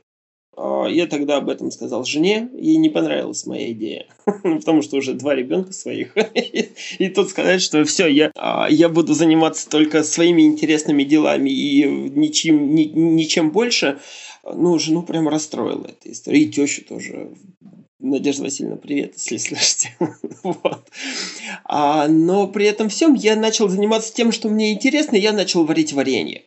А, 0.55 0.85
я 0.85 1.07
тогда 1.07 1.37
об 1.37 1.49
этом 1.49 1.71
сказал 1.71 2.05
жене, 2.05 2.49
ей 2.53 2.77
не 2.77 2.89
понравилась 2.89 3.45
моя 3.45 3.71
идея, 3.71 4.05
потому 4.43 4.81
что 4.81 4.97
уже 4.97 5.13
два 5.13 5.35
ребенка 5.35 5.73
своих. 5.73 6.15
И 6.99 7.09
тут 7.09 7.29
сказать, 7.29 7.61
что 7.61 7.83
все, 7.85 8.07
я, 8.07 8.31
а, 8.35 8.67
я 8.69 8.89
буду 8.89 9.13
заниматься 9.13 9.69
только 9.69 10.03
своими 10.03 10.43
интересными 10.43 11.03
делами 11.03 11.49
и 11.49 11.83
ничем, 11.85 12.75
ни, 12.75 12.83
ничем 12.83 13.51
больше, 13.51 13.99
ну, 14.43 14.77
жену 14.77 15.03
прям 15.03 15.27
расстроила 15.27 15.87
эта 15.87 16.11
история. 16.11 16.41
И 16.41 16.51
тещу 16.51 16.83
тоже. 16.85 17.31
Надежда 17.99 18.43
Васильевна, 18.43 18.75
привет, 18.75 19.13
если 19.15 19.37
слышите. 19.37 19.95
вот. 20.43 20.89
а, 21.63 22.09
но 22.09 22.47
при 22.49 22.65
этом 22.65 22.89
всем 22.89 23.13
я 23.13 23.37
начал 23.37 23.69
заниматься 23.69 24.13
тем, 24.13 24.33
что 24.33 24.49
мне 24.49 24.73
интересно, 24.73 25.15
я 25.15 25.31
начал 25.31 25.65
варить 25.65 25.93
варенье 25.93 26.43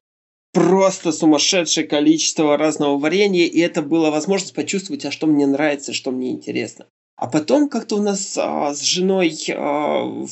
просто 0.57 1.13
сумасшедшее 1.13 1.87
количество 1.87 2.57
разного 2.57 2.99
варенья, 2.99 3.45
и 3.45 3.59
это 3.59 3.83
была 3.83 4.11
возможность 4.11 4.55
почувствовать, 4.55 5.05
а 5.05 5.11
что 5.11 5.27
мне 5.27 5.47
нравится, 5.47 5.93
что 5.93 6.11
мне 6.11 6.31
интересно. 6.31 6.87
А 7.17 7.29
потом 7.29 7.71
как-то 7.71 7.97
у 7.97 8.03
нас 8.03 8.37
а, 8.37 8.75
с 8.75 8.83
женой, 8.83 9.35
а, 9.49 10.05
в, 10.05 10.29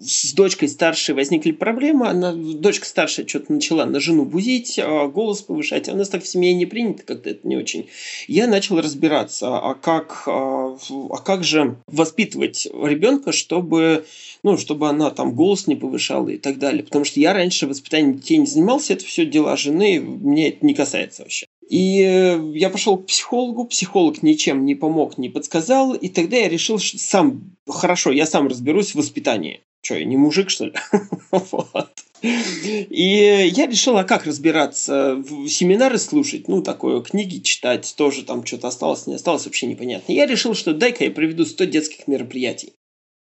с 0.00 0.32
дочкой 0.34 0.68
старшей 0.68 1.16
возникли 1.16 1.50
проблемы. 1.50 2.06
Она, 2.06 2.32
дочка 2.32 2.86
старшая 2.86 3.26
что-то 3.26 3.52
начала 3.52 3.86
на 3.86 3.98
жену 3.98 4.24
бузить, 4.24 4.78
а, 4.78 5.08
голос 5.08 5.42
повышать. 5.42 5.88
А 5.88 5.94
у 5.94 5.96
нас 5.96 6.08
так 6.08 6.22
в 6.22 6.28
семье 6.28 6.54
не 6.54 6.64
принято, 6.64 7.02
как-то 7.02 7.30
это 7.30 7.48
не 7.48 7.56
очень. 7.56 7.88
Я 8.28 8.46
начал 8.46 8.80
разбираться, 8.80 9.58
а 9.58 9.74
как, 9.74 10.22
а, 10.28 10.78
а 11.10 11.16
как 11.18 11.42
же 11.42 11.76
воспитывать 11.88 12.68
ребенка, 12.72 13.32
чтобы, 13.32 14.06
ну, 14.44 14.58
чтобы 14.58 14.88
она 14.88 15.10
там 15.10 15.34
голос 15.34 15.66
не 15.66 15.74
повышала 15.74 16.28
и 16.28 16.38
так 16.38 16.60
далее. 16.60 16.84
Потому 16.84 17.04
что 17.04 17.18
я 17.18 17.32
раньше 17.32 17.66
воспитанием 17.66 18.14
детей 18.14 18.36
не 18.38 18.46
занимался, 18.46 18.92
это 18.92 19.04
все 19.04 19.26
дела 19.26 19.56
жены, 19.56 20.00
мне 20.00 20.50
это 20.50 20.64
не 20.64 20.74
касается 20.74 21.22
вообще. 21.22 21.46
И 21.68 22.00
э, 22.00 22.52
я 22.54 22.70
пошел 22.70 22.96
к 22.96 23.06
психологу, 23.06 23.64
психолог 23.64 24.22
ничем 24.22 24.64
не 24.64 24.74
помог, 24.74 25.18
не 25.18 25.28
подсказал, 25.28 25.94
и 25.94 26.08
тогда 26.08 26.36
я 26.36 26.48
решил, 26.48 26.78
что 26.78 26.98
сам, 26.98 27.56
хорошо, 27.68 28.12
я 28.12 28.26
сам 28.26 28.46
разберусь 28.46 28.92
в 28.92 28.96
воспитании. 28.96 29.62
Что, 29.82 29.96
я 29.96 30.04
не 30.04 30.16
мужик, 30.16 30.50
что 30.50 30.66
ли? 30.66 30.72
вот. 31.30 31.90
И 32.22 33.50
я 33.52 33.66
решил, 33.66 33.96
а 33.98 34.04
как 34.04 34.26
разбираться? 34.26 35.22
Семинары 35.48 35.98
слушать, 35.98 36.48
ну, 36.48 36.62
такое, 36.62 37.00
книги 37.02 37.38
читать, 37.38 37.94
тоже 37.96 38.24
там 38.24 38.44
что-то 38.46 38.68
осталось, 38.68 39.06
не 39.06 39.14
осталось, 39.14 39.44
вообще 39.44 39.66
непонятно. 39.66 40.12
Я 40.12 40.26
решил, 40.26 40.54
что 40.54 40.72
дай-ка 40.72 41.04
я 41.04 41.10
проведу 41.10 41.44
100 41.44 41.64
детских 41.64 42.08
мероприятий 42.08 42.72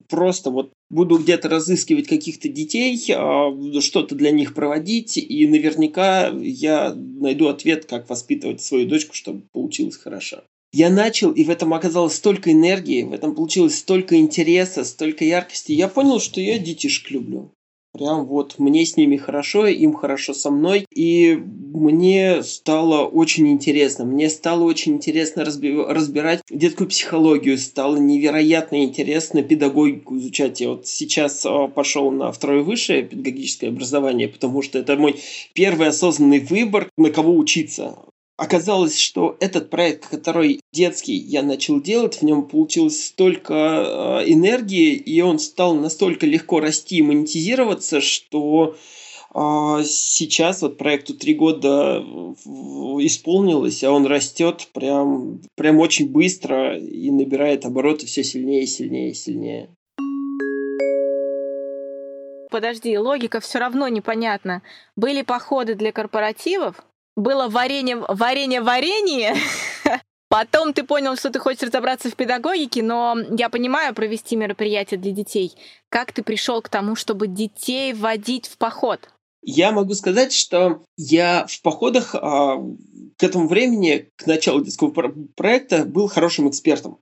просто 0.07 0.51
вот 0.51 0.71
буду 0.89 1.17
где-то 1.17 1.49
разыскивать 1.49 2.07
каких-то 2.07 2.49
детей, 2.49 2.99
а, 3.15 3.51
что-то 3.81 4.15
для 4.15 4.31
них 4.31 4.53
проводить, 4.53 5.17
и 5.17 5.47
наверняка 5.47 6.27
я 6.27 6.93
найду 6.95 7.47
ответ, 7.47 7.85
как 7.85 8.09
воспитывать 8.09 8.61
свою 8.61 8.87
дочку, 8.87 9.15
чтобы 9.15 9.43
получилось 9.51 9.97
хорошо. 9.97 10.43
Я 10.73 10.89
начал, 10.89 11.31
и 11.31 11.43
в 11.43 11.49
этом 11.49 11.73
оказалось 11.73 12.15
столько 12.15 12.51
энергии, 12.51 13.03
в 13.03 13.11
этом 13.11 13.35
получилось 13.35 13.77
столько 13.77 14.17
интереса, 14.17 14.85
столько 14.85 15.25
яркости. 15.25 15.73
Я 15.73 15.89
понял, 15.89 16.19
что 16.19 16.39
я 16.39 16.57
детишек 16.59 17.11
люблю. 17.11 17.51
Прям 17.93 18.25
вот 18.25 18.57
мне 18.57 18.85
с 18.85 18.95
ними 18.95 19.17
хорошо, 19.17 19.67
им 19.67 19.93
хорошо 19.93 20.33
со 20.33 20.49
мной. 20.49 20.85
И 20.95 21.35
мне 21.35 22.41
стало 22.41 23.05
очень 23.05 23.49
интересно. 23.49 24.05
Мне 24.05 24.29
стало 24.29 24.63
очень 24.63 24.93
интересно 24.93 25.41
разби- 25.41 25.85
разбирать 25.85 26.41
детскую 26.49 26.87
психологию. 26.87 27.57
Стало 27.57 27.97
невероятно 27.97 28.83
интересно 28.83 29.43
педагогику 29.43 30.17
изучать. 30.17 30.61
Я 30.61 30.69
вот 30.69 30.87
сейчас 30.87 31.45
а, 31.45 31.67
пошел 31.67 32.11
на 32.11 32.31
второе 32.31 32.63
высшее 32.63 33.03
педагогическое 33.03 33.69
образование, 33.69 34.29
потому 34.29 34.61
что 34.61 34.79
это 34.79 34.95
мой 34.95 35.17
первый 35.53 35.89
осознанный 35.89 36.39
выбор, 36.39 36.89
на 36.97 37.09
кого 37.11 37.35
учиться. 37.35 37.97
Оказалось, 38.37 38.97
что 38.97 39.37
этот 39.39 39.69
проект, 39.69 40.07
который 40.07 40.61
детский 40.73 41.13
я 41.13 41.43
начал 41.43 41.79
делать, 41.79 42.15
в 42.15 42.21
нем 42.23 42.47
получилось 42.47 43.05
столько 43.05 43.53
э, 43.53 44.31
энергии, 44.31 44.93
и 44.95 45.21
он 45.21 45.37
стал 45.37 45.75
настолько 45.75 46.25
легко 46.25 46.59
расти 46.59 46.97
и 46.97 47.01
монетизироваться, 47.03 48.01
что 48.01 48.75
э, 49.35 49.37
сейчас 49.85 50.63
вот 50.63 50.77
проекту 50.77 51.13
три 51.13 51.35
года 51.35 52.03
исполнилось, 53.05 53.83
а 53.83 53.91
он 53.91 54.07
растет 54.07 54.69
прям, 54.73 55.41
прям 55.55 55.79
очень 55.79 56.09
быстро 56.09 56.79
и 56.79 57.11
набирает 57.11 57.65
обороты 57.65 58.07
все 58.07 58.23
сильнее 58.23 58.63
и 58.63 58.67
сильнее 58.67 59.11
и 59.11 59.13
сильнее. 59.13 59.69
Подожди, 62.49 62.97
логика 62.97 63.39
все 63.39 63.59
равно 63.59 63.87
непонятна. 63.87 64.61
Были 64.97 65.21
походы 65.21 65.73
для 65.73 65.93
корпоративов, 65.93 66.83
было 67.15 67.47
варенье, 67.47 67.97
варенье, 68.07 68.61
варенье. 68.61 69.35
Потом 70.29 70.73
ты 70.73 70.83
понял, 70.83 71.17
что 71.17 71.29
ты 71.29 71.39
хочешь 71.39 71.63
разобраться 71.63 72.09
в 72.09 72.15
педагогике, 72.15 72.81
но 72.81 73.17
я 73.37 73.49
понимаю 73.49 73.93
провести 73.93 74.37
мероприятие 74.37 74.97
для 74.97 75.11
детей. 75.11 75.53
Как 75.89 76.13
ты 76.13 76.23
пришел 76.23 76.61
к 76.61 76.69
тому, 76.69 76.95
чтобы 76.95 77.27
детей 77.27 77.93
вводить 77.93 78.47
в 78.47 78.57
поход? 78.57 79.09
Я 79.43 79.71
могу 79.71 79.93
сказать, 79.93 80.31
что 80.31 80.85
я 80.97 81.45
в 81.47 81.61
походах 81.61 82.15
а, 82.15 82.57
к 83.17 83.23
этому 83.23 83.47
времени, 83.47 84.09
к 84.15 84.27
началу 84.27 84.63
детского 84.63 84.91
проекта, 85.35 85.83
был 85.83 86.07
хорошим 86.07 86.47
экспертом. 86.47 86.99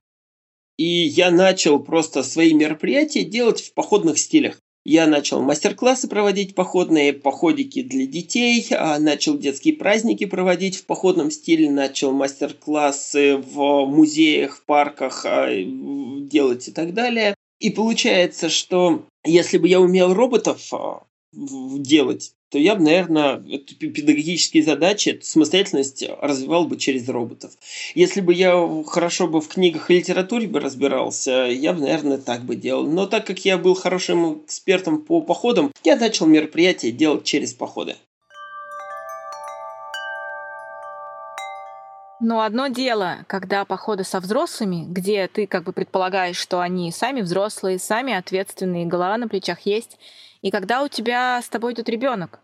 И 0.76 0.86
я 0.86 1.30
начал 1.30 1.78
просто 1.78 2.22
свои 2.22 2.54
мероприятия 2.54 3.22
делать 3.22 3.60
в 3.60 3.74
походных 3.74 4.18
стилях. 4.18 4.58
Я 4.84 5.06
начал 5.06 5.42
мастер-классы 5.42 6.08
проводить 6.08 6.54
походные, 6.54 7.12
походики 7.12 7.82
для 7.82 8.06
детей, 8.06 8.66
а, 8.70 8.98
начал 8.98 9.36
детские 9.36 9.74
праздники 9.74 10.24
проводить 10.24 10.76
в 10.76 10.86
походном 10.86 11.30
стиле, 11.30 11.70
начал 11.70 12.12
мастер-классы 12.12 13.36
в 13.36 13.84
музеях, 13.86 14.56
в 14.56 14.64
парках 14.64 15.26
а, 15.26 15.48
делать 15.52 16.68
и 16.68 16.72
так 16.72 16.94
далее. 16.94 17.34
И 17.58 17.68
получается, 17.68 18.48
что 18.48 19.04
если 19.22 19.58
бы 19.58 19.68
я 19.68 19.80
умел 19.80 20.14
роботов 20.14 20.72
а, 20.72 21.02
делать, 21.32 22.34
то 22.50 22.58
я 22.58 22.74
бы, 22.74 22.82
наверное, 22.82 23.36
педагогические 23.36 24.64
задачи, 24.64 25.10
эту 25.10 25.24
самостоятельность 25.24 26.04
развивал 26.20 26.66
бы 26.66 26.76
через 26.76 27.08
роботов. 27.08 27.52
Если 27.94 28.20
бы 28.20 28.34
я 28.34 28.82
хорошо 28.86 29.28
бы 29.28 29.40
в 29.40 29.48
книгах 29.48 29.90
и 29.90 29.98
литературе 29.98 30.48
бы 30.48 30.58
разбирался, 30.58 31.46
я 31.46 31.72
бы, 31.72 31.80
наверное, 31.80 32.18
так 32.18 32.42
бы 32.42 32.56
делал. 32.56 32.86
Но 32.86 33.06
так 33.06 33.26
как 33.26 33.44
я 33.44 33.56
был 33.56 33.74
хорошим 33.74 34.42
экспертом 34.44 35.02
по 35.02 35.20
походам, 35.20 35.72
я 35.84 35.96
начал 35.96 36.26
мероприятия 36.26 36.90
делать 36.90 37.24
через 37.24 37.54
походы. 37.54 37.94
Но 42.22 42.42
одно 42.42 42.66
дело, 42.66 43.24
когда 43.28 43.64
походы 43.64 44.04
со 44.04 44.20
взрослыми, 44.20 44.84
где 44.86 45.26
ты 45.26 45.46
как 45.46 45.64
бы 45.64 45.72
предполагаешь, 45.72 46.36
что 46.36 46.60
они 46.60 46.92
сами 46.92 47.22
взрослые, 47.22 47.78
сами 47.78 48.12
ответственные, 48.12 48.84
голова 48.84 49.16
на 49.16 49.26
плечах 49.26 49.60
есть, 49.60 49.96
и 50.42 50.50
когда 50.50 50.82
у 50.82 50.88
тебя 50.88 51.40
с 51.42 51.48
тобой 51.48 51.74
идет 51.74 51.88
ребенок, 51.88 52.40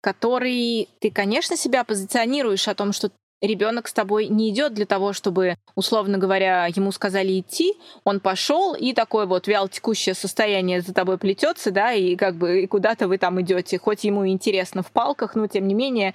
который 0.00 0.88
ты, 1.00 1.10
конечно, 1.10 1.56
себя 1.56 1.84
позиционируешь 1.84 2.68
о 2.68 2.74
том, 2.74 2.92
что 2.92 3.10
ребенок 3.40 3.88
с 3.88 3.92
тобой 3.92 4.26
не 4.26 4.50
идет 4.50 4.74
для 4.74 4.86
того, 4.86 5.12
чтобы, 5.12 5.56
условно 5.74 6.18
говоря, 6.18 6.66
ему 6.66 6.92
сказали 6.92 7.38
идти, 7.40 7.74
он 8.04 8.20
пошел, 8.20 8.74
и 8.74 8.92
такое 8.92 9.26
вот 9.26 9.46
вялотекущее 9.46 10.14
состояние 10.14 10.80
за 10.80 10.92
тобой 10.92 11.18
плетется, 11.18 11.70
да, 11.70 11.92
и 11.92 12.16
как 12.16 12.36
бы 12.36 12.62
и 12.62 12.66
куда-то 12.66 13.08
вы 13.08 13.18
там 13.18 13.40
идете, 13.40 13.78
хоть 13.78 14.04
ему 14.04 14.26
интересно 14.26 14.82
в 14.82 14.90
палках, 14.90 15.34
но 15.34 15.46
тем 15.46 15.68
не 15.68 15.74
менее 15.74 16.14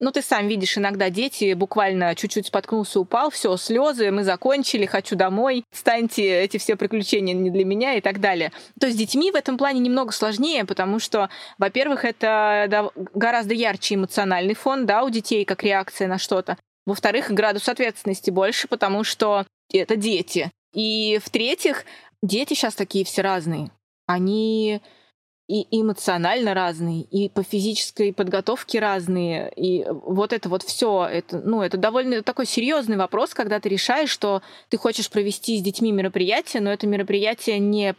ну, 0.00 0.12
ты 0.12 0.22
сам 0.22 0.46
видишь, 0.46 0.78
иногда 0.78 1.10
дети 1.10 1.52
буквально 1.54 2.14
чуть-чуть 2.14 2.46
споткнулся, 2.46 3.00
упал, 3.00 3.30
все, 3.30 3.56
слезы, 3.56 4.10
мы 4.10 4.22
закончили, 4.24 4.86
хочу 4.86 5.16
домой, 5.16 5.64
станьте, 5.72 6.40
эти 6.40 6.56
все 6.58 6.76
приключения 6.76 7.34
не 7.34 7.50
для 7.50 7.64
меня 7.64 7.94
и 7.94 8.00
так 8.00 8.20
далее. 8.20 8.52
То 8.78 8.86
есть 8.86 8.96
с 8.96 9.00
детьми 9.00 9.32
в 9.32 9.34
этом 9.34 9.58
плане 9.58 9.80
немного 9.80 10.12
сложнее, 10.12 10.64
потому 10.64 10.98
что, 10.98 11.30
во-первых, 11.58 12.04
это 12.04 12.90
гораздо 13.14 13.54
ярче 13.54 13.96
эмоциональный 13.96 14.54
фон, 14.54 14.86
да, 14.86 15.02
у 15.02 15.10
детей, 15.10 15.44
как 15.44 15.62
реакция 15.62 16.06
на 16.06 16.18
что-то. 16.18 16.56
Во-вторых, 16.86 17.30
градус 17.30 17.68
ответственности 17.68 18.30
больше, 18.30 18.68
потому 18.68 19.04
что 19.04 19.46
это 19.72 19.96
дети. 19.96 20.50
И 20.72 21.18
в-третьих, 21.22 21.84
дети 22.22 22.54
сейчас 22.54 22.74
такие 22.74 23.04
все 23.04 23.22
разные. 23.22 23.70
Они 24.06 24.80
и 25.48 25.66
эмоционально 25.70 26.52
разные, 26.52 27.02
и 27.02 27.30
по 27.30 27.42
физической 27.42 28.12
подготовке 28.12 28.80
разные, 28.80 29.50
и 29.56 29.86
вот 29.88 30.34
это 30.34 30.48
вот 30.50 30.62
все, 30.62 31.08
это, 31.10 31.40
ну, 31.40 31.62
это 31.62 31.78
довольно 31.78 32.22
такой 32.22 32.44
серьезный 32.46 32.98
вопрос, 32.98 33.32
когда 33.32 33.58
ты 33.58 33.70
решаешь, 33.70 34.10
что 34.10 34.42
ты 34.68 34.76
хочешь 34.76 35.10
провести 35.10 35.58
с 35.58 35.62
детьми 35.62 35.90
мероприятие, 35.90 36.62
но 36.62 36.70
это 36.70 36.86
мероприятие 36.86 37.58
не 37.58 37.94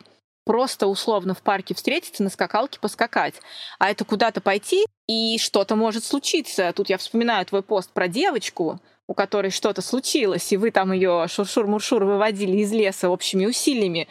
просто 0.45 0.85
условно 0.87 1.33
в 1.33 1.41
парке 1.41 1.73
встретиться, 1.73 2.23
на 2.23 2.29
скакалке 2.29 2.79
поскакать, 2.79 3.35
а 3.79 3.89
это 3.89 4.05
куда-то 4.05 4.41
пойти, 4.41 4.85
и 5.07 5.39
что-то 5.39 5.75
может 5.75 6.03
случиться. 6.03 6.71
Тут 6.75 6.89
я 6.89 6.99
вспоминаю 6.99 7.45
твой 7.47 7.63
пост 7.63 7.91
про 7.91 8.07
девочку, 8.07 8.79
у 9.07 9.15
которой 9.15 9.49
что-то 9.49 9.81
случилось, 9.81 10.51
и 10.51 10.57
вы 10.57 10.69
там 10.69 10.91
ее 10.91 11.25
шуршур-муршур 11.27 12.05
выводили 12.05 12.57
из 12.57 12.71
леса 12.71 13.09
общими 13.09 13.47
усилиями. 13.47 14.07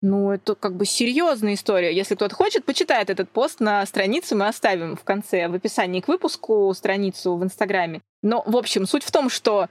Ну, 0.00 0.30
это 0.30 0.54
как 0.54 0.76
бы 0.76 0.86
серьезная 0.86 1.54
история. 1.54 1.94
Если 1.94 2.14
кто-то 2.14 2.34
хочет, 2.34 2.64
почитает 2.64 3.10
этот 3.10 3.30
пост 3.30 3.58
на 3.58 3.84
странице, 3.84 4.36
мы 4.36 4.46
оставим 4.46 4.96
в 4.96 5.02
конце, 5.02 5.48
в 5.48 5.54
описании 5.54 6.00
к 6.00 6.08
выпуску 6.08 6.72
страницу 6.74 7.36
в 7.36 7.42
Инстаграме. 7.42 8.00
Но, 8.22 8.44
в 8.46 8.56
общем, 8.56 8.86
суть 8.86 9.02
в 9.02 9.10
том, 9.10 9.28
что, 9.28 9.68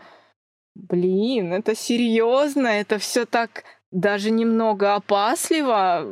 блин, 0.76 1.54
это 1.54 1.76
серьезно, 1.76 2.68
это 2.68 2.98
все 2.98 3.26
так 3.26 3.64
даже 3.92 4.30
немного 4.30 4.96
опасливо. 4.96 6.06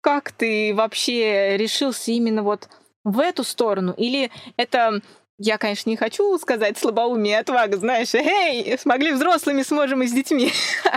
Как 0.00 0.32
ты 0.32 0.74
вообще 0.74 1.56
решился 1.56 2.10
именно 2.10 2.42
вот 2.42 2.68
в 3.04 3.20
эту 3.20 3.44
сторону? 3.44 3.94
Или 3.96 4.32
это 4.56 5.00
я, 5.38 5.56
конечно, 5.56 5.88
не 5.88 5.96
хочу 5.96 6.36
сказать 6.38 6.78
слабоумие 6.78 7.38
отвага, 7.38 7.76
знаешь, 7.76 8.14
эй, 8.14 8.76
смогли 8.78 9.12
взрослыми, 9.12 9.62
сможем 9.62 10.02
и 10.02 10.06
с 10.06 10.12
детьми. 10.12 10.50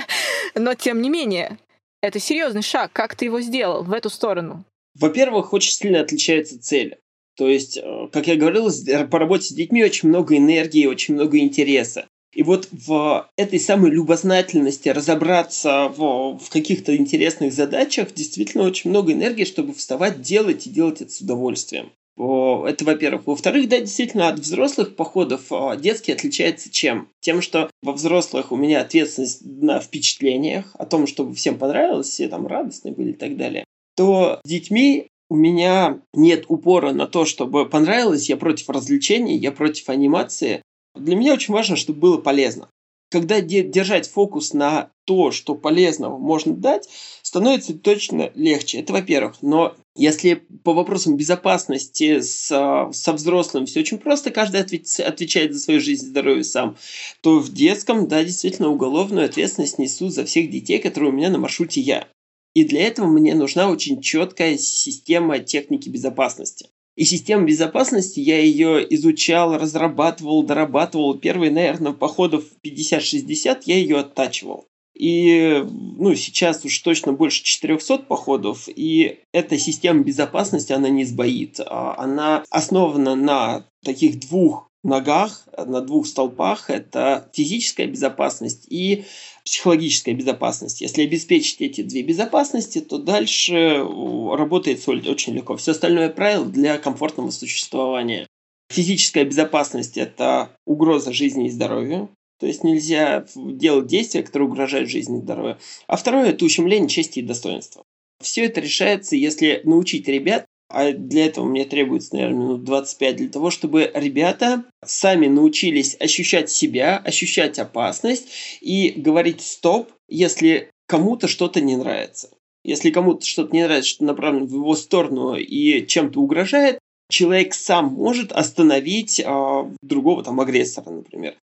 Но, 0.55 0.73
тем 0.73 1.01
не 1.01 1.09
менее, 1.09 1.59
это 2.01 2.19
серьезный 2.19 2.63
шаг. 2.63 2.91
Как 2.91 3.15
ты 3.15 3.25
его 3.25 3.39
сделал 3.41 3.83
в 3.83 3.93
эту 3.93 4.09
сторону? 4.09 4.65
Во-первых, 4.99 5.53
очень 5.53 5.71
сильно 5.71 6.01
отличаются 6.01 6.59
цели. 6.59 6.97
То 7.37 7.47
есть, 7.47 7.77
э, 7.77 8.07
как 8.11 8.27
я 8.27 8.35
говорил, 8.35 8.69
по 9.09 9.19
работе 9.19 9.45
с 9.45 9.53
детьми 9.53 9.83
очень 9.83 10.09
много 10.09 10.35
энергии, 10.35 10.85
очень 10.85 11.13
много 11.13 11.37
интереса. 11.37 12.07
И 12.33 12.43
вот 12.43 12.67
в 12.71 13.29
этой 13.35 13.59
самой 13.59 13.91
любознательности 13.91 14.89
разобраться 14.89 15.89
в, 15.95 16.39
в 16.39 16.49
каких-то 16.49 16.95
интересных 16.95 17.53
задачах 17.53 18.13
действительно 18.13 18.63
очень 18.63 18.89
много 18.89 19.11
энергии, 19.11 19.43
чтобы 19.43 19.73
вставать, 19.73 20.21
делать 20.21 20.65
и 20.65 20.69
делать 20.69 21.01
это 21.01 21.11
с 21.11 21.19
удовольствием. 21.21 21.91
Это, 22.17 22.85
во-первых. 22.85 23.25
Во-вторых, 23.25 23.69
да, 23.69 23.79
действительно, 23.79 24.27
от 24.27 24.39
взрослых 24.39 24.95
походов 24.95 25.51
а, 25.51 25.75
детский 25.75 26.11
отличается 26.11 26.69
чем? 26.69 27.09
Тем, 27.19 27.41
что 27.41 27.69
во 27.81 27.93
взрослых 27.93 28.51
у 28.51 28.57
меня 28.57 28.81
ответственность 28.81 29.41
на 29.43 29.79
впечатлениях, 29.79 30.75
о 30.75 30.85
том, 30.85 31.07
чтобы 31.07 31.33
всем 31.33 31.57
понравилось, 31.57 32.09
все 32.09 32.27
там 32.27 32.45
радостные 32.47 32.93
были 32.93 33.11
и 33.11 33.15
так 33.15 33.37
далее. 33.37 33.65
То 33.95 34.39
с 34.43 34.49
детьми 34.49 35.07
у 35.29 35.35
меня 35.35 36.01
нет 36.13 36.45
упора 36.49 36.91
на 36.91 37.07
то, 37.07 37.25
чтобы 37.25 37.67
понравилось, 37.67 38.29
я 38.29 38.37
против 38.37 38.69
развлечений, 38.69 39.37
я 39.37 39.51
против 39.51 39.89
анимации. 39.89 40.61
Для 40.95 41.15
меня 41.15 41.33
очень 41.33 41.53
важно, 41.53 41.75
чтобы 41.75 41.99
было 41.99 42.17
полезно 42.17 42.69
когда 43.11 43.41
держать 43.41 44.09
фокус 44.09 44.53
на 44.53 44.91
то, 45.05 45.31
что 45.31 45.53
полезного 45.53 46.17
можно 46.17 46.55
дать, 46.55 46.87
становится 47.21 47.73
точно 47.73 48.31
легче. 48.35 48.79
Это 48.79 48.93
во-первых. 48.93 49.35
Но 49.41 49.75
если 49.95 50.35
по 50.63 50.73
вопросам 50.73 51.17
безопасности 51.17 52.21
с, 52.21 52.47
со 52.93 53.13
взрослым 53.13 53.65
все 53.65 53.81
очень 53.81 53.97
просто, 53.97 54.31
каждый 54.31 54.61
отвечает 54.61 55.53
за 55.53 55.59
свою 55.59 55.81
жизнь 55.81 56.05
и 56.05 56.09
здоровье 56.09 56.45
сам, 56.45 56.77
то 57.21 57.39
в 57.39 57.51
детском, 57.51 58.07
да, 58.07 58.23
действительно, 58.23 58.69
уголовную 58.69 59.25
ответственность 59.25 59.77
несу 59.77 60.09
за 60.09 60.23
всех 60.23 60.49
детей, 60.49 60.79
которые 60.79 61.11
у 61.11 61.15
меня 61.15 61.29
на 61.29 61.37
маршруте 61.37 61.81
я. 61.81 62.07
И 62.53 62.63
для 62.63 62.87
этого 62.87 63.07
мне 63.07 63.35
нужна 63.35 63.69
очень 63.69 64.01
четкая 64.01 64.57
система 64.57 65.39
техники 65.39 65.89
безопасности. 65.89 66.69
И 66.95 67.05
система 67.05 67.45
безопасности, 67.45 68.19
я 68.19 68.39
ее 68.39 68.85
изучал, 68.95 69.57
разрабатывал, 69.57 70.43
дорабатывал. 70.43 71.17
Первые, 71.17 71.51
наверное, 71.51 71.93
походов 71.93 72.43
50-60 72.65 73.61
я 73.65 73.75
ее 73.77 73.99
оттачивал. 73.99 74.67
И 74.93 75.63
ну, 75.65 76.13
сейчас 76.15 76.63
уж 76.65 76.77
точно 76.79 77.13
больше 77.13 77.43
400 77.43 77.99
походов, 77.99 78.67
и 78.67 79.19
эта 79.31 79.57
система 79.57 80.03
безопасности, 80.03 80.73
она 80.73 80.89
не 80.89 81.05
сбоит. 81.05 81.59
А 81.65 81.95
она 81.97 82.43
основана 82.49 83.15
на 83.15 83.65
таких 83.83 84.19
двух 84.19 84.69
ногах, 84.83 85.47
на 85.57 85.81
двух 85.81 86.07
столпах. 86.07 86.69
Это 86.69 87.29
физическая 87.33 87.87
безопасность 87.87 88.67
и 88.69 89.05
психологическая 89.45 90.13
безопасность. 90.13 90.81
Если 90.81 91.03
обеспечить 91.03 91.61
эти 91.61 91.81
две 91.81 92.03
безопасности, 92.03 92.81
то 92.81 92.97
дальше 92.97 93.77
работает 93.77 94.87
очень 94.87 95.33
легко. 95.33 95.57
Все 95.57 95.71
остальное 95.71 96.09
правило 96.09 96.45
для 96.45 96.77
комфортного 96.77 97.31
существования. 97.31 98.27
Физическая 98.69 99.25
безопасность– 99.25 99.97
это 99.99 100.55
угроза 100.65 101.11
жизни 101.11 101.47
и 101.47 101.51
здоровью. 101.51 102.09
То 102.39 102.47
есть 102.47 102.63
нельзя 102.63 103.25
делать 103.35 103.87
действия, 103.87 104.23
которые 104.23 104.47
угрожают 104.47 104.89
жизни 104.89 105.19
и 105.19 105.21
здоровью. 105.21 105.57
А 105.87 105.97
второе– 105.97 106.29
это 106.31 106.45
ущемление 106.45 106.89
чести 106.89 107.19
и 107.19 107.23
достоинства. 107.23 107.83
Все 108.21 108.45
это 108.45 108.61
решается, 108.61 109.15
если 109.15 109.61
научить 109.63 110.07
ребят 110.07 110.45
а 110.71 110.91
для 110.91 111.25
этого 111.25 111.45
мне 111.45 111.65
требуется, 111.65 112.15
наверное, 112.15 112.39
минут 112.39 112.63
25 112.63 113.15
для 113.15 113.29
того, 113.29 113.51
чтобы 113.51 113.91
ребята 113.93 114.63
сами 114.83 115.27
научились 115.27 115.95
ощущать 115.99 116.49
себя, 116.49 116.97
ощущать 116.97 117.59
опасность 117.59 118.27
и 118.61 118.91
говорить 118.91 119.41
«стоп», 119.41 119.91
если 120.07 120.69
кому-то 120.87 121.27
что-то 121.27 121.61
не 121.61 121.77
нравится. 121.77 122.29
Если 122.63 122.91
кому-то 122.91 123.25
что-то 123.25 123.55
не 123.55 123.63
нравится, 123.63 123.89
что 123.89 124.03
направлено 124.03 124.45
в 124.45 124.53
его 124.53 124.75
сторону 124.75 125.35
и 125.35 125.85
чем-то 125.85 126.19
угрожает, 126.19 126.79
человек 127.09 127.53
сам 127.53 127.93
может 127.93 128.31
остановить 128.31 129.21
а, 129.25 129.69
другого 129.81 130.23
там 130.23 130.39
агрессора, 130.39 130.89
например. 130.89 131.35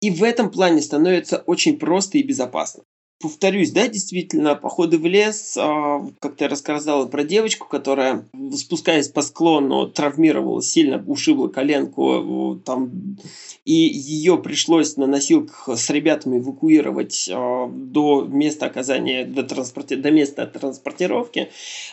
И 0.00 0.10
в 0.10 0.22
этом 0.22 0.50
плане 0.50 0.80
становится 0.82 1.38
очень 1.38 1.78
просто 1.78 2.18
и 2.18 2.22
безопасно 2.22 2.82
повторюсь, 3.22 3.70
да, 3.70 3.86
действительно, 3.86 4.56
походы 4.56 4.98
в 4.98 5.06
лес, 5.06 5.56
а, 5.56 6.04
как 6.18 6.36
ты 6.36 6.48
рассказала 6.48 7.06
про 7.06 7.22
девочку, 7.22 7.68
которая, 7.68 8.28
спускаясь 8.56 9.08
по 9.08 9.22
склону, 9.22 9.86
травмировала, 9.86 10.60
сильно 10.60 11.02
ушибла 11.06 11.48
коленку, 11.48 12.60
там, 12.66 13.16
и 13.64 13.72
ее 13.72 14.36
пришлось 14.38 14.96
на 14.96 15.06
носилках 15.06 15.78
с 15.78 15.88
ребятами 15.90 16.38
эвакуировать 16.38 17.30
а, 17.32 17.68
до 17.68 18.22
места 18.22 18.66
оказания, 18.66 19.24
до, 19.24 19.44
транспорти... 19.44 19.94
до 19.94 20.10
места 20.10 20.46
транспортировки 20.46 21.48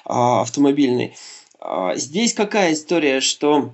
а, 0.06 0.42
автомобильной. 0.42 1.16
Здесь 1.96 2.34
какая 2.34 2.74
история, 2.74 3.20
что 3.20 3.74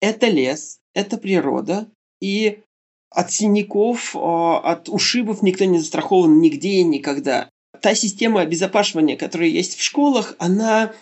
это 0.00 0.26
лес, 0.26 0.80
это 0.94 1.16
природа, 1.16 1.86
и 2.20 2.58
от 3.10 3.32
синяков, 3.32 4.14
а, 4.16 4.58
от 4.58 4.88
ушибов 4.88 5.42
никто 5.42 5.64
не 5.64 5.78
застрахован 5.78 6.40
нигде 6.40 6.80
и 6.80 6.84
никогда. 6.84 7.50
Та 7.80 7.94
система 7.94 8.42
обезопасивания, 8.42 9.16
которая 9.16 9.48
есть 9.48 9.76
в 9.76 9.82
школах, 9.82 10.36
она 10.38 10.92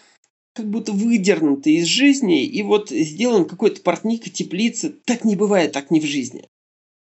как 0.54 0.68
будто 0.68 0.92
выдернута 0.92 1.70
из 1.70 1.86
жизни, 1.86 2.44
и 2.44 2.62
вот 2.62 2.90
сделан 2.90 3.44
какой-то 3.44 3.80
портник, 3.80 4.32
теплица. 4.32 4.92
Так 5.04 5.24
не 5.24 5.36
бывает, 5.36 5.72
так 5.72 5.90
не 5.90 6.00
в 6.00 6.04
жизни. 6.04 6.48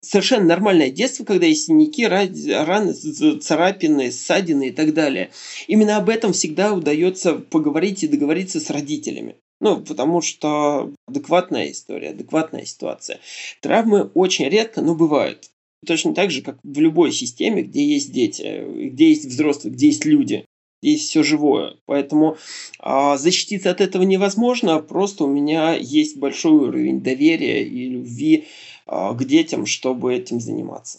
Совершенно 0.03 0.45
нормальное 0.45 0.90
детство, 0.90 1.25
когда 1.25 1.47
есть 1.47 1.66
синяки, 1.66 2.07
раны, 2.07 2.92
царапины, 2.92 4.12
ссадины 4.12 4.69
и 4.69 4.73
так 4.73 4.92
далее. 4.92 5.31
Именно 5.69 5.97
об 5.97 6.11
этом 6.11 6.33
всегда 6.33 6.75
удается 6.75 7.35
поговорить 7.35 8.04
и 8.04 8.09
договориться 8.09 8.61
с 8.61 8.71
родителями. 8.71 9.37
Ну, 9.61 9.81
потому 9.81 10.21
что 10.21 10.92
адекватная 11.07 11.71
история, 11.71 12.11
адекватная 12.11 12.65
ситуация. 12.65 13.21
Травмы 13.61 14.11
очень 14.15 14.48
редко, 14.48 14.83
но 14.83 14.94
бывают. 14.94 15.50
Точно 15.87 16.15
так 16.15 16.31
же, 16.31 16.42
как 16.42 16.59
в 16.63 16.79
любой 16.79 17.13
системе, 17.13 17.63
где 17.63 17.85
есть 17.85 18.13
дети, 18.13 18.88
где 18.90 19.09
есть 19.09 19.25
взрослые, 19.25 19.73
где 19.73 19.87
есть 19.87 20.04
люди, 20.04 20.44
где 20.83 20.92
есть 20.92 21.09
все 21.09 21.23
живое. 21.23 21.77
Поэтому 21.87 22.37
а, 22.81 23.17
защититься 23.17 23.71
от 23.71 23.81
этого 23.81 24.02
невозможно, 24.02 24.81
просто 24.81 25.25
у 25.25 25.29
меня 25.29 25.75
есть 25.75 26.19
большой 26.19 26.52
уровень 26.52 27.02
доверия 27.02 27.65
и 27.65 27.88
любви 27.88 28.46
э, 28.87 29.13
к 29.15 29.25
детям, 29.25 29.65
чтобы 29.65 30.15
этим 30.15 30.40
заниматься. 30.40 30.98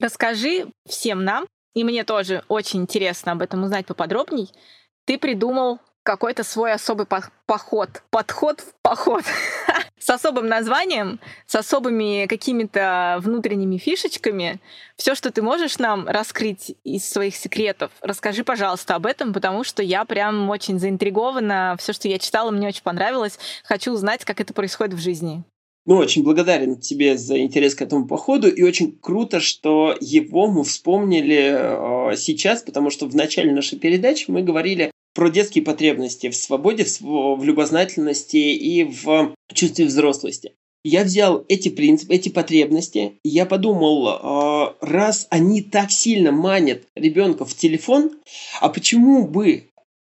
Расскажи 0.00 0.66
всем 0.86 1.24
нам, 1.24 1.46
и 1.74 1.82
мне 1.82 2.04
тоже 2.04 2.44
очень 2.48 2.82
интересно 2.82 3.32
об 3.32 3.42
этом 3.42 3.64
узнать 3.64 3.86
поподробней, 3.86 4.48
ты 5.08 5.16
придумал 5.16 5.78
какой-то 6.02 6.44
свой 6.44 6.70
особый 6.70 7.06
поход, 7.46 8.02
подход 8.10 8.60
в 8.60 8.74
поход 8.82 9.24
с 9.98 10.10
особым 10.10 10.48
названием, 10.48 11.18
с 11.46 11.54
особыми 11.54 12.26
какими-то 12.26 13.18
внутренними 13.22 13.78
фишечками. 13.78 14.60
Все, 14.96 15.14
что 15.14 15.30
ты 15.30 15.40
можешь 15.40 15.78
нам 15.78 16.06
раскрыть 16.06 16.76
из 16.84 17.08
своих 17.08 17.36
секретов, 17.36 17.90
расскажи, 18.02 18.44
пожалуйста, 18.44 18.96
об 18.96 19.06
этом, 19.06 19.32
потому 19.32 19.64
что 19.64 19.82
я 19.82 20.04
прям 20.04 20.50
очень 20.50 20.78
заинтригована. 20.78 21.76
Все, 21.78 21.94
что 21.94 22.06
я 22.06 22.18
читала, 22.18 22.50
мне 22.50 22.68
очень 22.68 22.82
понравилось. 22.82 23.38
Хочу 23.64 23.92
узнать, 23.92 24.26
как 24.26 24.42
это 24.42 24.52
происходит 24.52 24.92
в 24.92 25.00
жизни. 25.00 25.42
Ну, 25.86 25.96
очень 25.96 26.22
благодарен 26.22 26.76
тебе 26.76 27.16
за 27.16 27.38
интерес 27.38 27.74
к 27.74 27.80
этому 27.80 28.06
походу, 28.06 28.46
и 28.46 28.62
очень 28.62 28.92
круто, 28.92 29.40
что 29.40 29.96
его 30.02 30.46
мы 30.46 30.64
вспомнили 30.64 32.12
э, 32.12 32.16
сейчас, 32.16 32.62
потому 32.62 32.90
что 32.90 33.06
в 33.06 33.16
начале 33.16 33.52
нашей 33.52 33.78
передачи 33.78 34.26
мы 34.28 34.42
говорили 34.42 34.90
про 35.14 35.30
детские 35.30 35.64
потребности 35.64 36.30
в 36.30 36.36
свободе, 36.36 36.86
в, 37.00 37.42
любознательности 37.42 38.36
и 38.36 38.84
в 38.84 39.34
чувстве 39.52 39.86
взрослости. 39.86 40.52
Я 40.84 41.04
взял 41.04 41.44
эти 41.48 41.68
принципы, 41.68 42.14
эти 42.14 42.28
потребности, 42.28 43.18
и 43.24 43.28
я 43.28 43.46
подумал, 43.46 44.08
э, 44.08 44.74
раз 44.80 45.26
они 45.30 45.60
так 45.60 45.90
сильно 45.90 46.30
манят 46.30 46.84
ребенка 46.94 47.44
в 47.44 47.54
телефон, 47.54 48.12
а 48.60 48.68
почему 48.68 49.26
бы 49.26 49.68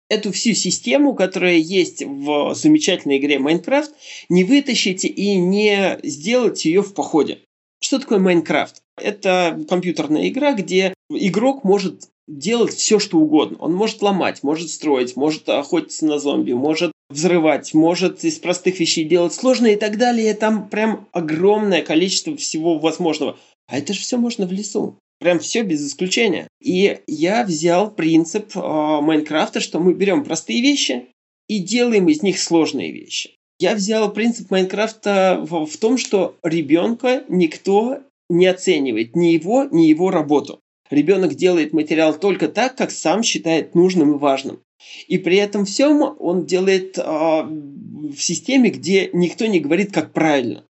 эту 0.08 0.32
всю 0.32 0.54
систему, 0.54 1.14
которая 1.14 1.56
есть 1.56 2.02
в 2.02 2.54
замечательной 2.54 3.18
игре 3.18 3.38
Майнкрафт, 3.38 3.92
не 4.28 4.44
вытащить 4.44 5.04
и 5.04 5.36
не 5.36 5.98
сделать 6.02 6.64
ее 6.64 6.82
в 6.82 6.94
походе. 6.94 7.38
Что 7.80 7.98
такое 7.98 8.18
Майнкрафт? 8.18 8.82
Это 8.96 9.64
компьютерная 9.68 10.28
игра, 10.28 10.52
где 10.52 10.94
игрок 11.10 11.64
может 11.64 12.08
делать 12.28 12.74
все, 12.74 12.98
что 12.98 13.18
угодно. 13.18 13.58
Он 13.60 13.74
может 13.74 14.02
ломать, 14.02 14.42
может 14.42 14.70
строить, 14.70 15.16
может 15.16 15.48
охотиться 15.48 16.06
на 16.06 16.18
зомби, 16.18 16.52
может 16.52 16.92
взрывать, 17.08 17.72
может 17.72 18.24
из 18.24 18.38
простых 18.38 18.80
вещей 18.80 19.04
делать 19.04 19.32
сложные 19.32 19.74
и 19.74 19.78
так 19.78 19.96
далее. 19.96 20.34
Там 20.34 20.68
прям 20.68 21.08
огромное 21.12 21.82
количество 21.82 22.36
всего 22.36 22.78
возможного. 22.78 23.38
А 23.68 23.78
это 23.78 23.92
же 23.92 24.00
все 24.00 24.16
можно 24.16 24.46
в 24.46 24.52
лесу. 24.52 24.98
Прям 25.18 25.38
все 25.38 25.62
без 25.62 25.86
исключения. 25.86 26.46
И 26.60 27.00
я 27.06 27.44
взял 27.44 27.90
принцип 27.90 28.54
э, 28.54 28.60
Майнкрафта, 28.60 29.60
что 29.60 29.80
мы 29.80 29.94
берем 29.94 30.24
простые 30.24 30.60
вещи 30.60 31.06
и 31.48 31.58
делаем 31.58 32.08
из 32.08 32.22
них 32.22 32.38
сложные 32.38 32.92
вещи. 32.92 33.30
Я 33.58 33.74
взял 33.74 34.12
принцип 34.12 34.50
Майнкрафта 34.50 35.38
в, 35.42 35.64
в 35.64 35.76
том, 35.78 35.96
что 35.96 36.36
ребенка 36.42 37.24
никто 37.28 38.00
не 38.28 38.46
оценивает, 38.46 39.16
ни 39.16 39.28
его, 39.28 39.64
ни 39.64 39.86
его 39.86 40.10
работу. 40.10 40.60
Ребенок 40.90 41.34
делает 41.34 41.72
материал 41.72 42.14
только 42.18 42.48
так, 42.48 42.76
как 42.76 42.90
сам 42.90 43.22
считает 43.22 43.74
нужным 43.74 44.14
и 44.14 44.18
важным. 44.18 44.60
И 45.08 45.18
при 45.18 45.36
этом 45.36 45.64
всем 45.64 46.16
он 46.18 46.46
делает 46.46 46.98
э, 46.98 47.02
в 47.02 48.18
системе, 48.18 48.70
где 48.70 49.10
никто 49.12 49.46
не 49.46 49.60
говорит, 49.60 49.92
как 49.92 50.12
правильно. 50.12 50.64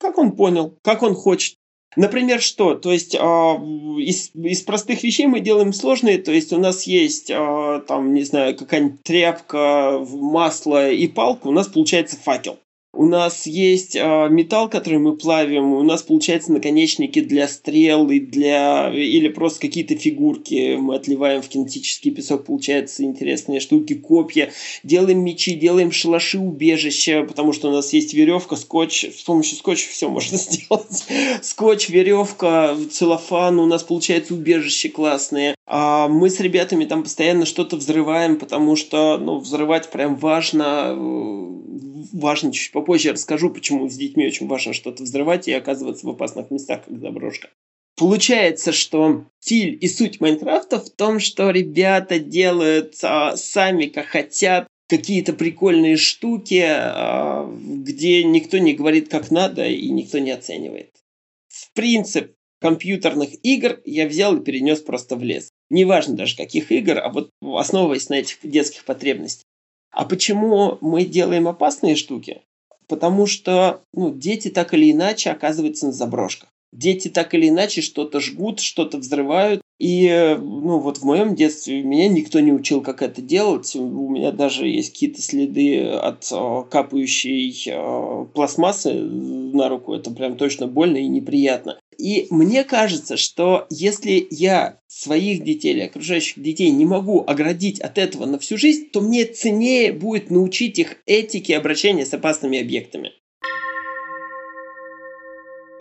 Как 0.00 0.18
он 0.18 0.32
понял, 0.32 0.74
как 0.82 1.02
он 1.02 1.14
хочет. 1.14 1.56
Например, 1.96 2.40
что? 2.40 2.74
То 2.74 2.92
есть 2.92 3.14
э, 3.14 3.18
из, 3.18 4.30
из 4.34 4.62
простых 4.62 5.02
вещей 5.02 5.26
мы 5.26 5.40
делаем 5.40 5.72
сложные. 5.72 6.18
То 6.18 6.32
есть 6.32 6.52
у 6.52 6.58
нас 6.58 6.84
есть, 6.84 7.30
э, 7.30 7.82
там, 7.86 8.14
не 8.14 8.22
знаю, 8.22 8.56
какая-нибудь 8.56 9.02
тряпка, 9.02 9.98
масло 10.10 10.90
и 10.90 11.08
палка, 11.08 11.48
у 11.48 11.52
нас 11.52 11.66
получается 11.66 12.16
факел. 12.16 12.58
У 12.94 13.04
нас 13.04 13.46
есть 13.46 13.96
э, 13.96 14.28
металл, 14.30 14.70
который 14.70 14.98
мы 14.98 15.14
плавим, 15.14 15.74
у 15.74 15.82
нас 15.82 16.02
получается 16.02 16.52
наконечники 16.52 17.20
для 17.20 17.46
стрел 17.46 18.08
и 18.08 18.18
для 18.18 18.90
или 18.94 19.28
просто 19.28 19.60
какие-то 19.60 19.94
фигурки. 19.94 20.76
Мы 20.76 20.96
отливаем 20.96 21.42
в 21.42 21.48
кинетический 21.48 22.10
песок, 22.10 22.46
получаются 22.46 23.04
интересные 23.04 23.60
штуки, 23.60 23.94
копья, 23.94 24.50
делаем 24.84 25.22
мечи, 25.22 25.52
делаем 25.52 25.92
шалаши, 25.92 26.38
убежища, 26.38 27.24
потому 27.24 27.52
что 27.52 27.68
у 27.68 27.72
нас 27.72 27.92
есть 27.92 28.14
веревка, 28.14 28.56
скотч, 28.56 29.04
с 29.04 29.22
помощью 29.22 29.58
скотча 29.58 29.90
все 29.90 30.08
можно 30.08 30.38
сделать. 30.38 31.04
Скотч, 31.42 31.90
веревка, 31.90 32.74
целлофан, 32.90 33.58
у 33.58 33.66
нас 33.66 33.82
получается 33.82 34.32
убежище 34.32 34.88
классные. 34.88 35.54
А 35.66 36.08
мы 36.08 36.30
с 36.30 36.40
ребятами 36.40 36.86
там 36.86 37.02
постоянно 37.02 37.44
что-то 37.44 37.76
взрываем, 37.76 38.38
потому 38.38 38.74
что 38.76 39.18
ну, 39.18 39.38
взрывать 39.38 39.90
прям 39.90 40.16
важно, 40.16 40.94
важно 42.12 42.52
чуть 42.52 42.72
попозже 42.80 43.12
расскажу, 43.12 43.50
почему 43.50 43.88
с 43.88 43.94
детьми 43.94 44.26
очень 44.26 44.46
важно 44.46 44.72
что-то 44.72 45.02
взрывать 45.02 45.48
и 45.48 45.52
оказываться 45.52 46.06
в 46.06 46.10
опасных 46.10 46.50
местах, 46.50 46.84
как 46.84 47.00
заброшка. 47.00 47.48
Получается, 47.96 48.72
что 48.72 49.24
стиль 49.40 49.76
и 49.80 49.88
суть 49.88 50.20
Майнкрафта 50.20 50.78
в 50.78 50.88
том, 50.90 51.18
что 51.18 51.50
ребята 51.50 52.20
делают 52.20 52.94
а, 53.02 53.36
сами, 53.36 53.86
как 53.86 54.06
хотят, 54.06 54.68
какие-то 54.88 55.32
прикольные 55.32 55.96
штуки, 55.96 56.64
а, 56.64 57.52
где 57.52 58.22
никто 58.22 58.58
не 58.58 58.74
говорит, 58.74 59.08
как 59.08 59.32
надо, 59.32 59.66
и 59.66 59.90
никто 59.90 60.18
не 60.18 60.30
оценивает. 60.30 60.92
В 61.48 61.72
принцип 61.72 62.34
компьютерных 62.60 63.30
игр 63.42 63.80
я 63.84 64.06
взял 64.06 64.36
и 64.36 64.44
перенес 64.44 64.80
просто 64.80 65.16
в 65.16 65.24
лес. 65.24 65.50
Неважно 65.68 66.14
даже 66.14 66.36
каких 66.36 66.70
игр, 66.70 66.98
а 66.98 67.08
вот 67.08 67.30
основываясь 67.42 68.08
на 68.08 68.14
этих 68.14 68.38
детских 68.44 68.84
потребностях. 68.84 69.44
А 69.90 70.04
почему 70.04 70.78
мы 70.80 71.04
делаем 71.04 71.48
опасные 71.48 71.96
штуки? 71.96 72.42
Потому 72.88 73.26
что 73.26 73.82
ну, 73.92 74.12
дети 74.12 74.48
так 74.48 74.74
или 74.74 74.90
иначе 74.90 75.30
оказываются 75.30 75.86
на 75.86 75.92
заброшках. 75.92 76.48
Дети 76.72 77.08
так 77.08 77.34
или 77.34 77.48
иначе 77.48 77.80
что-то 77.80 78.20
жгут, 78.20 78.60
что-то 78.60 78.98
взрывают. 78.98 79.62
И 79.78 80.36
ну, 80.38 80.80
вот 80.80 80.98
в 80.98 81.04
моем 81.04 81.34
детстве 81.34 81.82
меня 81.82 82.08
никто 82.08 82.40
не 82.40 82.52
учил, 82.52 82.82
как 82.82 83.00
это 83.00 83.22
делать. 83.22 83.74
У 83.76 84.08
меня 84.10 84.32
даже 84.32 84.66
есть 84.66 84.92
какие-то 84.92 85.22
следы 85.22 85.84
от 85.84 86.26
о, 86.32 86.64
капающей 86.64 87.54
о, 87.72 88.26
пластмассы 88.34 88.92
на 88.92 89.68
руку. 89.68 89.94
Это 89.94 90.10
прям 90.10 90.36
точно 90.36 90.66
больно 90.66 90.96
и 90.96 91.06
неприятно. 91.06 91.78
И 91.98 92.28
мне 92.30 92.62
кажется, 92.62 93.16
что 93.16 93.66
если 93.70 94.26
я 94.30 94.80
своих 94.86 95.42
детей 95.42 95.72
или 95.72 95.80
окружающих 95.80 96.40
детей 96.40 96.70
не 96.70 96.86
могу 96.86 97.24
оградить 97.26 97.80
от 97.80 97.98
этого 97.98 98.24
на 98.24 98.38
всю 98.38 98.56
жизнь, 98.56 98.88
то 98.90 99.00
мне 99.00 99.24
ценнее 99.24 99.92
будет 99.92 100.30
научить 100.30 100.78
их 100.78 100.96
этике 101.06 101.56
обращения 101.56 102.06
с 102.06 102.14
опасными 102.14 102.60
объектами. 102.60 103.12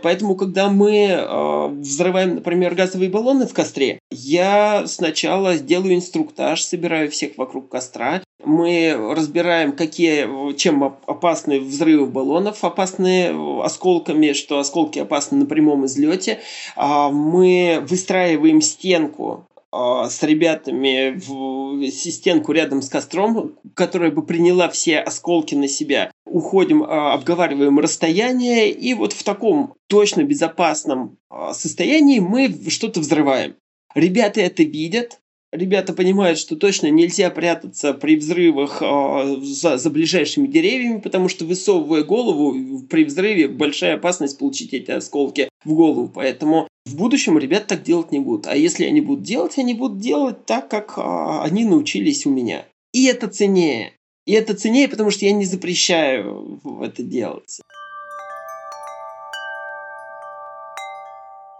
Поэтому, 0.04 0.36
когда 0.36 0.70
мы 0.70 1.08
э, 1.08 1.68
взрываем, 1.80 2.36
например, 2.36 2.76
газовые 2.76 3.10
баллоны 3.10 3.48
в 3.48 3.54
костре, 3.54 4.00
я 4.12 4.84
сначала 4.86 5.56
сделаю 5.56 5.96
инструктаж, 5.96 6.62
собираю 6.64 7.10
всех 7.10 7.38
вокруг 7.38 7.70
костра. 7.70 8.22
Мы 8.44 8.96
разбираем, 9.16 9.74
какие, 9.74 10.56
чем 10.56 10.84
опасны 10.84 11.60
взрывы 11.60 12.06
баллонов, 12.06 12.64
опасны 12.64 13.34
осколками, 13.64 14.34
что 14.34 14.60
осколки 14.60 15.00
опасны 15.00 15.40
на 15.40 15.46
прямом 15.46 15.86
излете. 15.88 16.40
А 16.76 17.10
мы 17.10 17.84
выстраиваем 17.90 18.62
стенку 18.62 19.48
а, 19.72 20.10
с 20.10 20.24
ребятами 20.24 21.20
в 21.20 21.92
стенку 21.92 22.52
рядом 22.52 22.82
с 22.82 22.90
костром, 22.90 23.56
которая 23.74 24.12
бы 24.12 24.24
приняла 24.24 24.70
все 24.70 25.00
осколки 25.00 25.56
на 25.56 25.68
себя. 25.68 26.12
Уходим, 26.30 26.84
а, 26.84 27.14
обговариваем 27.14 27.80
расстояние, 27.80 28.72
и 28.72 28.94
вот 28.94 29.14
в 29.14 29.24
таком 29.24 29.76
точно 29.88 30.24
безопасном 30.24 31.18
а, 31.30 31.54
состоянии 31.54 32.20
мы 32.20 32.54
что-то 32.70 33.00
взрываем. 33.00 33.56
Ребята 33.96 34.42
это 34.42 34.64
видят, 34.64 35.20
ребята 35.52 35.94
понимают, 35.94 36.38
что 36.38 36.56
точно 36.56 36.88
нельзя 36.90 37.30
прятаться 37.30 37.94
при 37.94 38.16
взрывах 38.16 38.82
э, 38.82 39.38
за, 39.42 39.78
за 39.78 39.90
ближайшими 39.90 40.48
деревьями, 40.48 41.00
потому 41.00 41.30
что 41.30 41.46
высовывая 41.46 42.04
голову 42.04 42.82
при 42.90 43.06
взрыве 43.06 43.48
большая 43.48 43.96
опасность 43.96 44.38
получить 44.38 44.74
эти 44.74 44.92
осколки 44.92 45.50
в 45.64 45.74
голову. 45.74 46.12
Поэтому 46.14 46.68
в 46.86 46.96
будущем 46.96 47.38
ребят 47.38 47.68
так 47.68 47.84
делать 47.84 48.12
не 48.12 48.20
будут. 48.20 48.48
А 48.48 48.56
если 48.56 48.86
они 48.86 49.02
будут 49.02 49.24
делать, 49.24 49.58
они 49.58 49.74
будут 49.74 50.00
делать 50.00 50.46
так, 50.46 50.70
как 50.70 50.94
они 50.98 51.66
научились 51.66 52.26
у 52.26 52.30
меня. 52.30 52.66
И 52.94 53.06
это 53.06 53.28
ценнее. 53.28 53.94
И 54.28 54.34
это 54.34 54.54
ценнее, 54.56 54.90
потому 54.90 55.10
что 55.10 55.24
я 55.24 55.32
не 55.32 55.46
запрещаю 55.46 56.60
это 56.84 57.02
делать. 57.02 57.62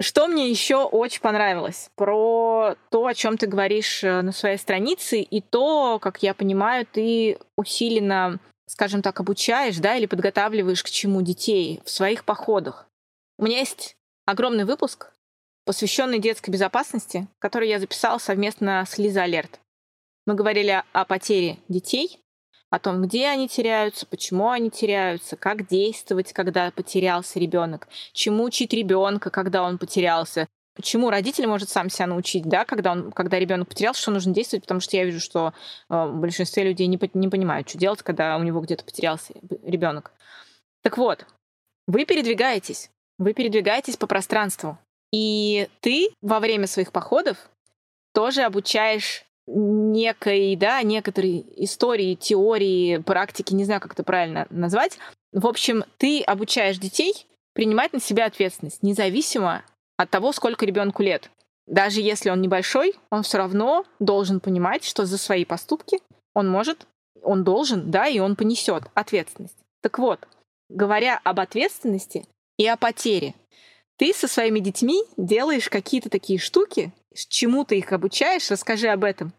Что 0.02 0.28
мне 0.28 0.50
еще 0.50 0.84
очень 0.84 1.22
понравилось 1.22 1.90
про 1.96 2.76
то, 2.92 3.06
о 3.06 3.14
чем 3.14 3.38
ты 3.38 3.48
говоришь 3.48 4.04
э, 4.04 4.22
на 4.22 4.34
своей 4.34 4.58
странице, 4.58 5.22
и 5.22 5.42
то, 5.42 5.98
как 6.00 6.22
я 6.22 6.34
понимаю, 6.34 6.86
ты 6.86 7.40
усиленно, 7.56 8.40
скажем 8.68 9.02
так, 9.02 9.20
обучаешь, 9.22 9.78
да, 9.78 9.96
или 9.96 10.06
подготавливаешь 10.06 10.84
к 10.84 10.90
чему 10.90 11.22
детей 11.22 11.80
в 11.86 11.90
своих 11.90 12.26
походах. 12.26 12.88
У 13.40 13.46
меня 13.46 13.60
есть 13.60 13.96
огромный 14.26 14.66
выпуск, 14.66 15.14
посвященный 15.66 16.20
детской 16.20 16.52
безопасности, 16.52 17.28
который 17.40 17.70
я 17.70 17.80
записала 17.80 18.18
совместно 18.18 18.84
с 18.88 18.98
Лиза 18.98 19.24
Алерт. 19.24 19.62
Мы 20.26 20.36
говорили 20.36 20.84
о 20.92 21.06
потере 21.06 21.58
детей, 21.70 22.20
о 22.70 22.80
том, 22.80 23.02
где 23.02 23.28
они 23.28 23.48
теряются, 23.48 24.06
почему 24.06 24.50
они 24.50 24.70
теряются, 24.70 25.38
как 25.38 25.68
действовать, 25.68 26.34
когда 26.34 26.72
потерялся 26.72 27.40
ребенок, 27.40 27.88
чему 28.14 28.44
учить 28.44 28.74
ребенка, 28.74 29.30
когда 29.30 29.64
он 29.64 29.78
потерялся, 29.78 30.48
чему 30.82 31.10
родитель 31.10 31.48
может 31.48 31.70
сам 31.70 31.90
себя 31.90 32.08
научить, 32.08 32.44
да, 32.46 32.66
когда, 32.66 32.92
он, 32.92 33.12
когда 33.12 33.40
ребенок 33.40 33.70
потерялся, 33.70 34.02
что 34.02 34.12
нужно 34.12 34.34
действовать, 34.34 34.64
потому 34.64 34.80
что 34.80 34.98
я 34.98 35.06
вижу, 35.06 35.20
что 35.20 35.54
э, 35.90 36.12
большинство 36.12 36.62
людей 36.62 36.88
не, 36.88 37.00
не 37.14 37.30
понимают, 37.30 37.70
что 37.70 37.78
делать, 37.78 38.04
когда 38.04 38.38
у 38.38 38.44
него 38.44 38.60
где-то 38.62 38.84
потерялся 38.84 39.34
ребенок. 39.64 40.12
Так 40.84 40.98
вот, 40.98 41.26
вы 41.88 42.06
передвигаетесь, 42.06 42.92
вы 43.18 43.34
передвигаетесь 43.34 43.98
по 43.98 44.08
пространству, 44.08 44.78
и 45.12 45.70
ты 45.80 46.10
во 46.22 46.40
время 46.40 46.68
своих 46.68 46.92
походов 46.92 47.50
тоже 48.14 48.44
обучаешь 48.44 49.27
некой, 49.48 50.56
да, 50.56 50.82
некоторой 50.84 51.46
истории, 51.56 52.16
теории, 52.16 52.98
практики, 52.98 53.54
не 53.54 53.64
знаю, 53.64 53.82
как 53.82 53.94
это 53.94 54.04
правильно 54.04 54.46
назвать. 54.50 54.98
В 55.32 55.48
общем, 55.48 55.84
ты 55.98 56.22
обучаешь 56.22 56.78
детей 56.78 57.26
принимать 57.54 57.94
на 57.94 58.00
себя 58.00 58.26
ответственность, 58.26 58.84
независимо 58.84 59.64
от 59.98 60.10
того, 60.10 60.32
сколько 60.32 60.66
ребенку 60.66 61.02
лет. 61.02 61.32
Даже 61.66 62.02
если 62.02 62.30
он 62.30 62.42
небольшой, 62.42 62.94
он 63.10 63.24
все 63.24 63.40
равно 63.40 63.86
должен 64.00 64.40
понимать, 64.40 64.84
что 64.84 65.06
за 65.06 65.18
свои 65.18 65.44
поступки 65.44 66.00
он 66.34 66.48
может, 66.50 66.88
он 67.24 67.44
должен, 67.44 67.90
да, 67.90 68.08
и 68.08 68.20
он 68.20 68.36
понесет 68.36 68.84
ответственность. 68.94 69.58
Так 69.82 70.00
вот, 70.00 70.28
говоря 70.70 71.20
об 71.24 71.40
ответственности 71.40 72.26
и 72.58 72.68
о 72.68 72.78
потере, 72.78 73.34
ты 73.98 74.14
со 74.14 74.28
своими 74.28 74.60
детьми 74.60 75.04
делаешь 75.18 75.70
какие-то 75.70 76.10
такие 76.10 76.40
штуки, 76.40 76.94
чему 77.26 77.64
ты 77.64 77.78
их 77.78 77.92
обучаешь, 77.92 78.52
расскажи 78.52 78.88
об 78.88 79.04
этом. 79.04 79.34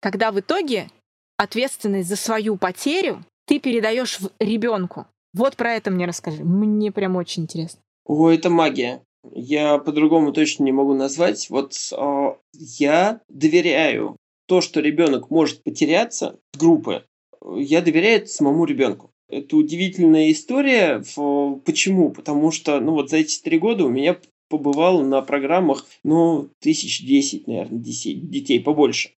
Когда 0.00 0.32
в 0.32 0.40
итоге 0.40 0.88
ответственность 1.36 2.08
за 2.08 2.16
свою 2.16 2.56
потерю 2.56 3.24
ты 3.46 3.58
передаешь 3.58 4.18
ребенку. 4.38 5.06
Вот 5.34 5.56
про 5.56 5.74
это 5.74 5.90
мне 5.90 6.06
расскажи. 6.06 6.44
Мне 6.44 6.92
прям 6.92 7.16
очень 7.16 7.44
интересно. 7.44 7.80
О, 8.04 8.30
это 8.30 8.50
магия. 8.50 9.02
Я 9.32 9.78
по-другому 9.78 10.32
точно 10.32 10.64
не 10.64 10.72
могу 10.72 10.94
назвать. 10.94 11.48
Вот 11.48 11.74
э, 11.92 12.34
я 12.52 13.20
доверяю 13.28 14.16
то, 14.46 14.60
что 14.60 14.80
ребенок 14.80 15.30
может 15.30 15.62
потеряться 15.62 16.38
с 16.52 16.58
группы, 16.58 17.04
я 17.56 17.80
доверяю 17.80 18.26
самому 18.26 18.64
ребенку. 18.64 19.10
Это 19.28 19.56
удивительная 19.56 20.30
история. 20.30 21.02
Почему? 21.64 22.10
Потому 22.10 22.50
что, 22.50 22.78
ну 22.80 22.92
вот 22.92 23.08
за 23.08 23.18
эти 23.18 23.40
три 23.40 23.58
года 23.58 23.84
у 23.84 23.88
меня 23.88 24.18
побывало 24.52 25.02
на 25.02 25.22
программах, 25.22 25.86
ну, 26.04 26.50
тысяч 26.60 27.04
десять, 27.06 27.46
наверное, 27.46 27.78
детей, 27.78 28.60
побольше. 28.60 29.12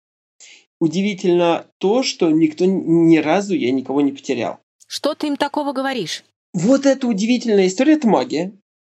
Удивительно 0.78 1.66
то, 1.78 2.02
что 2.02 2.30
никто 2.30 2.66
ни 2.66 3.16
разу 3.16 3.54
я 3.54 3.70
никого 3.70 4.02
не 4.02 4.12
потерял. 4.12 4.58
Что 4.86 5.14
ты 5.14 5.28
им 5.28 5.36
такого 5.36 5.72
говоришь? 5.72 6.22
Вот 6.52 6.84
это 6.84 7.06
удивительная 7.06 7.66
история, 7.66 7.94
это 7.94 8.08
магия. 8.08 8.52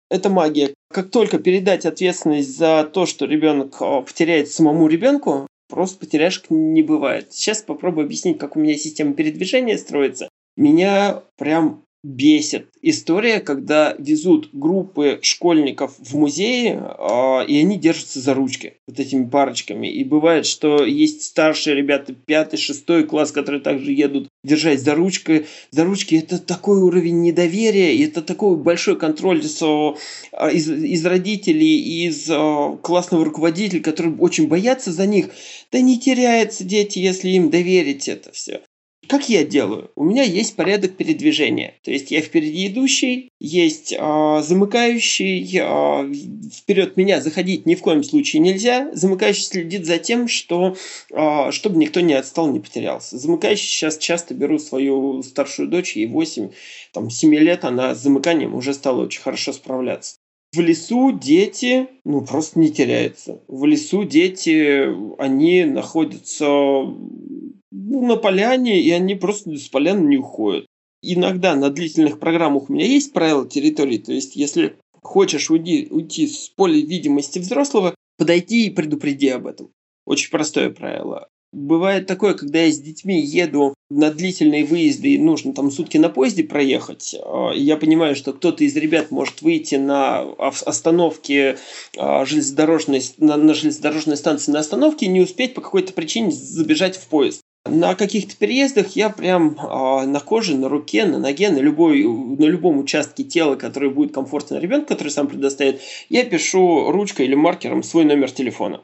Это 0.10 0.30
магия. 0.30 0.74
Как 0.90 1.12
только 1.12 1.40
передать 1.40 1.86
ответственность 1.86 2.58
за 2.58 2.90
то, 2.92 3.06
что 3.06 3.26
ребенок 3.26 3.76
а, 3.82 4.02
потеряет 4.02 4.50
самому 4.50 4.88
ребенку, 4.88 5.46
просто 5.68 6.00
потеряшек 6.00 6.46
не 6.50 6.82
бывает. 6.82 7.34
Сейчас 7.34 7.62
попробую 7.62 8.06
объяснить, 8.06 8.38
как 8.38 8.56
у 8.56 8.60
меня 8.60 8.76
система 8.76 9.14
передвижения 9.14 9.78
строится. 9.78 10.30
Меня 10.56 11.24
прям 11.38 11.84
бесит 12.04 12.68
история, 12.82 13.42
когда 13.42 13.94
везут 13.98 14.50
группы 14.54 15.20
школьников 15.22 15.96
в 15.98 16.16
музеи, 16.16 16.80
э, 16.80 17.46
и 17.48 17.60
они 17.60 17.78
держатся 17.78 18.22
за 18.22 18.34
ручки 18.34 18.78
вот 18.88 19.00
этими 19.00 19.28
парочками. 19.28 19.88
И 19.88 20.04
бывает, 20.06 20.46
что 20.46 20.86
есть 20.86 21.24
старшие 21.24 21.76
ребята, 21.76 22.14
пятый, 22.14 22.58
шестой 22.58 23.04
класс, 23.04 23.32
которые 23.32 23.62
также 23.62 23.92
едут 23.92 24.30
держать 24.44 24.82
за 24.82 24.96
ручкой. 24.96 25.48
За 25.72 25.84
ручки 25.84 26.16
это 26.16 26.40
такой 26.40 26.82
уровень 26.82 27.22
недоверия, 27.22 27.92
и 27.92 28.06
это 28.06 28.22
такой 28.22 28.56
большой 28.56 28.98
контроль 28.98 29.40
из, 29.40 29.62
из, 29.62 30.70
из 30.70 31.06
родителей, 31.06 32.06
из 32.08 32.30
э, 32.30 32.78
классного 32.82 33.26
руководителя, 33.26 33.82
которые 33.82 34.16
очень 34.16 34.48
боятся 34.48 34.94
за 34.94 35.06
них. 35.06 35.32
Да 35.72 35.82
не 35.82 36.00
теряются 36.00 36.64
дети, 36.64 37.00
если 37.00 37.30
им 37.30 37.50
доверить 37.50 38.08
это 38.08 38.32
все. 38.32 38.62
Как 39.10 39.28
я 39.28 39.44
делаю? 39.44 39.90
У 39.96 40.04
меня 40.04 40.22
есть 40.22 40.56
порядок 40.56 40.96
передвижения. 40.96 41.74
То 41.84 41.90
есть 41.90 42.12
я 42.12 42.22
впереди 42.22 42.68
идущий, 42.68 43.32
есть 43.40 43.92
э, 43.92 44.42
замыкающий, 44.44 45.50
э, 45.52 46.14
вперед 46.54 46.96
меня 46.96 47.20
заходить 47.20 47.66
ни 47.66 47.74
в 47.74 47.82
коем 47.82 48.04
случае 48.04 48.42
нельзя. 48.42 48.92
Замыкающий 48.94 49.46
следит 49.46 49.88
за 49.88 49.98
тем, 49.98 50.28
что, 50.28 50.76
э, 51.10 51.52
чтобы 51.52 51.78
никто 51.78 52.02
не 52.02 52.14
отстал, 52.14 52.52
не 52.52 52.60
потерялся. 52.60 53.18
Замыкающий 53.18 53.66
сейчас 53.66 53.98
часто 53.98 54.36
беру 54.36 54.60
свою 54.60 55.24
старшую 55.24 55.70
дочь, 55.70 55.96
ей 55.96 56.06
8, 56.06 56.52
там, 56.94 57.10
7 57.10 57.34
лет, 57.34 57.66
она 57.66 57.96
с 57.96 58.04
замыканием 58.04 58.54
уже 58.54 58.76
стала 58.76 59.06
очень 59.06 59.22
хорошо 59.22 59.54
справляться. 59.54 60.19
В 60.52 60.60
лесу 60.62 61.12
дети, 61.12 61.88
ну, 62.06 62.26
просто 62.26 62.60
не 62.60 62.72
теряются. 62.72 63.40
В 63.48 63.66
лесу 63.66 64.04
дети, 64.04 64.88
они 65.22 65.64
находятся 65.66 66.46
ну, 66.46 68.08
на 68.08 68.16
поляне, 68.16 68.82
и 68.82 68.90
они 68.90 69.14
просто 69.14 69.56
с 69.56 69.68
поляны 69.68 70.08
не 70.08 70.18
уходят. 70.18 70.66
Иногда 71.02 71.56
на 71.56 71.70
длительных 71.70 72.20
программах 72.20 72.70
у 72.70 72.74
меня 72.74 72.86
есть 72.86 73.14
правила 73.14 73.48
территории, 73.48 74.00
то 74.00 74.12
есть 74.12 74.36
если 74.36 74.78
хочешь 75.02 75.50
уйти, 75.50 75.88
уйти 75.90 76.28
с 76.28 76.50
поля 76.50 76.82
видимости 76.82 77.40
взрослого, 77.40 77.96
подойти 78.18 78.66
и 78.66 78.70
предупреди 78.72 79.30
об 79.30 79.48
этом. 79.48 79.72
Очень 80.06 80.32
простое 80.32 80.72
правило. 80.72 81.30
Бывает 81.52 82.06
такое, 82.06 82.36
когда 82.36 82.60
я 82.60 82.72
с 82.72 82.80
детьми 82.80 83.20
еду 83.20 83.74
на 83.90 84.12
длительные 84.12 84.66
выезды, 84.66 85.16
и 85.16 85.18
нужно 85.18 85.54
там 85.54 85.72
сутки 85.72 85.98
на 85.98 86.10
поезде 86.10 86.44
проехать, 86.44 87.16
а, 87.24 87.52
я 87.52 87.76
понимаю, 87.76 88.16
что 88.16 88.34
кто-то 88.34 88.64
из 88.64 88.76
ребят 88.76 89.10
может 89.10 89.42
выйти 89.42 89.76
на 89.76 90.22
остановке 90.38 91.58
а, 91.98 92.24
железнодорожной, 92.26 93.02
на, 93.18 93.36
на 93.36 93.56
железнодорожной 93.56 94.18
станции 94.18 94.52
на 94.52 94.60
остановке 94.60 95.08
и 95.08 95.10
не 95.10 95.22
успеть 95.22 95.56
по 95.56 95.62
какой-то 95.62 95.94
причине 95.94 96.32
забежать 96.32 96.98
в 96.98 97.08
поезд. 97.08 97.42
На 97.66 97.94
каких-то 97.94 98.36
переездах 98.38 98.96
я 98.96 99.10
прям 99.10 99.56
э, 99.60 100.06
на 100.06 100.20
коже, 100.22 100.56
на 100.56 100.70
руке, 100.70 101.06
на 101.06 101.20
ноге, 101.20 101.50
на, 101.50 101.60
любой, 101.60 102.04
на 102.04 102.46
любом 102.46 102.80
участке 102.80 103.24
тела, 103.24 103.56
который 103.56 103.90
будет 103.90 104.14
комфортно 104.14 104.58
ребенку, 104.58 104.88
который 104.88 105.10
сам 105.10 105.28
предоставит, 105.28 105.82
я 106.08 106.24
пишу 106.24 106.92
ручкой 106.92 107.26
или 107.26 107.36
маркером 107.36 107.84
свой 107.84 108.06
номер 108.06 108.32
телефона. 108.32 108.82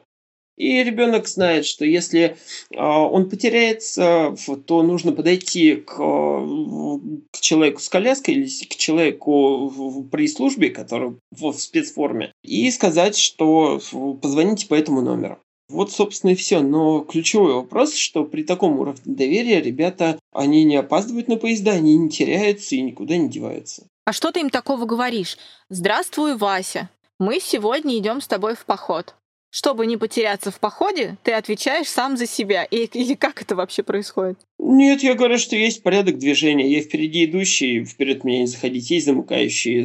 И 0.57 0.81
ребенок 0.83 1.27
знает, 1.27 1.65
что 1.65 1.83
если 1.83 2.37
э, 2.71 2.77
он 2.77 3.29
потеряется, 3.29 4.35
то 4.65 4.83
нужно 4.83 5.11
подойти 5.11 5.75
к, 5.75 5.95
к 5.95 7.39
человеку 7.41 7.81
с 7.81 7.89
коляской 7.89 8.35
или 8.35 8.47
к 8.47 8.75
человеку 8.75 10.07
при 10.11 10.27
службе, 10.27 10.69
который 10.69 11.17
в 11.31 11.51
спецформе, 11.53 12.31
и 12.41 12.71
сказать, 12.71 13.17
что 13.17 13.81
позвоните 14.21 14.67
по 14.67 14.75
этому 14.75 15.01
номеру. 15.01 15.39
Вот, 15.67 15.91
собственно, 15.91 16.31
и 16.31 16.35
все. 16.35 16.61
Но 16.61 17.01
ключевой 17.01 17.53
вопрос, 17.55 17.95
что 17.95 18.23
при 18.23 18.43
таком 18.43 18.79
уровне 18.79 19.01
доверия 19.03 19.61
ребята, 19.61 20.19
они 20.31 20.63
не 20.63 20.77
опаздывают 20.77 21.27
на 21.27 21.37
поезда, 21.37 21.71
они 21.71 21.97
не 21.97 22.09
теряются 22.09 22.75
и 22.75 22.81
никуда 22.81 23.17
не 23.17 23.29
деваются. 23.29 23.87
А 24.05 24.13
что 24.13 24.31
ты 24.31 24.41
им 24.41 24.51
такого 24.51 24.85
говоришь? 24.85 25.37
Здравствуй, 25.69 26.37
Вася. 26.37 26.89
Мы 27.19 27.39
сегодня 27.41 27.97
идем 27.97 28.21
с 28.21 28.27
тобой 28.27 28.55
в 28.55 28.65
поход 28.65 29.15
чтобы 29.55 29.85
не 29.85 29.95
потеряться 29.95 30.51
в 30.51 30.59
походе, 30.59 31.15
ты 31.23 31.31
отвечаешь 31.31 31.87
сам 31.87 32.17
за 32.17 32.27
себя. 32.27 32.65
И, 32.65 32.87
или 32.87 33.13
как 33.13 33.41
это 33.41 33.55
вообще 33.55 33.83
происходит? 33.83 34.37
Нет, 34.57 35.03
я 35.03 35.15
говорю, 35.15 35.37
что 35.37 35.57
есть 35.57 35.83
порядок 35.83 36.17
движения. 36.17 36.71
Я 36.71 36.81
впереди 36.81 37.25
идущий, 37.25 37.83
вперед 37.83 38.23
меня 38.23 38.39
не 38.39 38.47
заходить, 38.47 38.89
есть 38.89 39.05
замыкающие, 39.05 39.81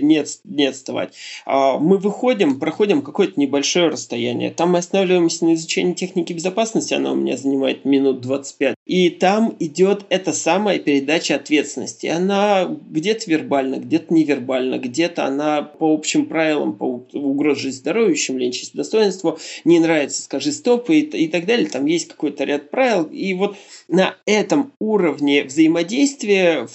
не, 0.00 0.24
не 0.44 0.66
отставать. 0.66 1.14
А 1.46 1.78
мы 1.78 1.96
выходим, 1.96 2.58
проходим 2.58 3.02
какое-то 3.02 3.38
небольшое 3.38 3.88
расстояние. 3.88 4.50
Там 4.50 4.72
мы 4.72 4.78
останавливаемся 4.78 5.44
на 5.44 5.54
изучении 5.54 5.94
техники 5.94 6.32
безопасности, 6.32 6.92
она 6.92 7.12
у 7.12 7.14
меня 7.14 7.36
занимает 7.36 7.84
минут 7.84 8.20
25. 8.20 8.74
И 8.84 9.10
там 9.10 9.54
идет 9.60 10.04
эта 10.08 10.32
самая 10.32 10.80
передача 10.80 11.36
ответственности. 11.36 12.08
Она 12.08 12.64
где-то 12.64 13.30
вербально, 13.30 13.76
где-то 13.76 14.12
невербально, 14.12 14.78
где-то 14.78 15.24
она 15.24 15.62
по 15.62 15.94
общим 15.94 16.26
правилам, 16.26 16.72
по 16.72 17.06
угроз 17.12 17.58
жизни 17.58 17.78
здоровью, 17.78 18.14
ущемление 18.14 18.52
чести 18.52 18.76
достоинства, 18.76 19.38
не 19.64 19.78
нравится, 19.78 20.22
скажи 20.22 20.50
стоп 20.50 20.90
и, 20.90 21.00
и 21.00 21.28
так 21.28 21.46
далее. 21.46 21.68
Там 21.68 21.86
есть 21.86 22.08
какой-то 22.08 22.42
ряд 22.42 22.70
правил. 22.70 23.04
И 23.04 23.32
вот 23.34 23.56
на 23.86 24.09
этом 24.26 24.72
уровне 24.78 25.44
взаимодействия 25.44 26.66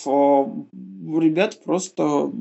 ребят 1.22 1.62
просто, 1.64 2.32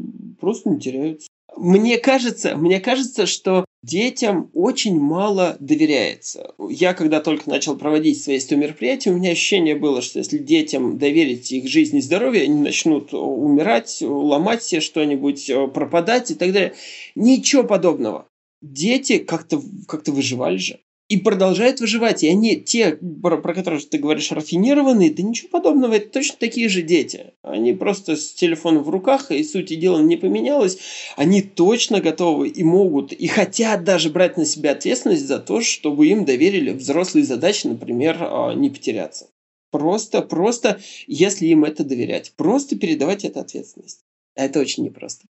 просто 0.40 0.70
не 0.70 0.80
теряются. 0.80 1.28
Мне 1.56 1.98
кажется, 1.98 2.56
мне 2.56 2.80
кажется, 2.80 3.26
что 3.26 3.64
детям 3.84 4.50
очень 4.54 4.98
мало 4.98 5.56
доверяется. 5.60 6.52
Я, 6.68 6.94
когда 6.94 7.20
только 7.20 7.48
начал 7.48 7.76
проводить 7.76 8.20
свои 8.20 8.40
100 8.40 8.56
мероприятия, 8.56 9.10
у 9.10 9.16
меня 9.16 9.30
ощущение 9.30 9.76
было, 9.76 10.02
что 10.02 10.18
если 10.18 10.38
детям 10.38 10.98
доверить 10.98 11.52
их 11.52 11.68
жизнь 11.68 11.98
и 11.98 12.00
здоровье, 12.00 12.42
они 12.42 12.60
начнут 12.60 13.14
умирать, 13.14 13.98
ломать 14.00 14.64
себе 14.64 14.80
что-нибудь, 14.80 15.48
пропадать 15.72 16.32
и 16.32 16.34
так 16.34 16.52
далее. 16.52 16.74
Ничего 17.14 17.62
подобного. 17.62 18.26
Дети 18.60 19.18
как-то 19.18 19.62
как 19.86 20.08
выживали 20.08 20.56
же. 20.56 20.80
И 21.08 21.18
продолжают 21.18 21.80
выживать. 21.80 22.22
И 22.22 22.28
они, 22.28 22.56
те, 22.56 22.98
про, 23.22 23.36
про 23.36 23.54
которых 23.54 23.88
ты 23.88 23.98
говоришь, 23.98 24.32
рафинированные, 24.32 25.10
да 25.10 25.22
ничего 25.22 25.50
подобного, 25.50 25.94
это 25.94 26.08
точно 26.08 26.36
такие 26.38 26.68
же 26.68 26.82
дети. 26.82 27.34
Они 27.42 27.72
просто 27.74 28.16
с 28.16 28.32
телефоном 28.32 28.82
в 28.82 28.90
руках, 28.90 29.30
и 29.30 29.44
сути 29.44 29.74
дела 29.74 30.00
не 30.00 30.16
поменялось. 30.16 30.78
Они 31.16 31.42
точно 31.42 32.00
готовы 32.00 32.48
и 32.48 32.64
могут, 32.64 33.12
и 33.12 33.26
хотят 33.26 33.84
даже 33.84 34.10
брать 34.10 34.36
на 34.36 34.46
себя 34.46 34.72
ответственность 34.72 35.26
за 35.26 35.38
то, 35.38 35.60
чтобы 35.60 36.06
им 36.06 36.24
доверили 36.24 36.70
взрослые 36.70 37.24
задачи, 37.24 37.66
например, 37.66 38.16
а, 38.20 38.54
не 38.54 38.70
потеряться. 38.70 39.28
Просто, 39.70 40.22
просто, 40.22 40.80
если 41.06 41.46
им 41.46 41.64
это 41.64 41.84
доверять, 41.84 42.32
просто 42.36 42.76
передавать 42.76 43.24
эту 43.24 43.40
ответственность. 43.40 44.04
Это 44.36 44.60
очень 44.60 44.84
непросто. 44.84 45.26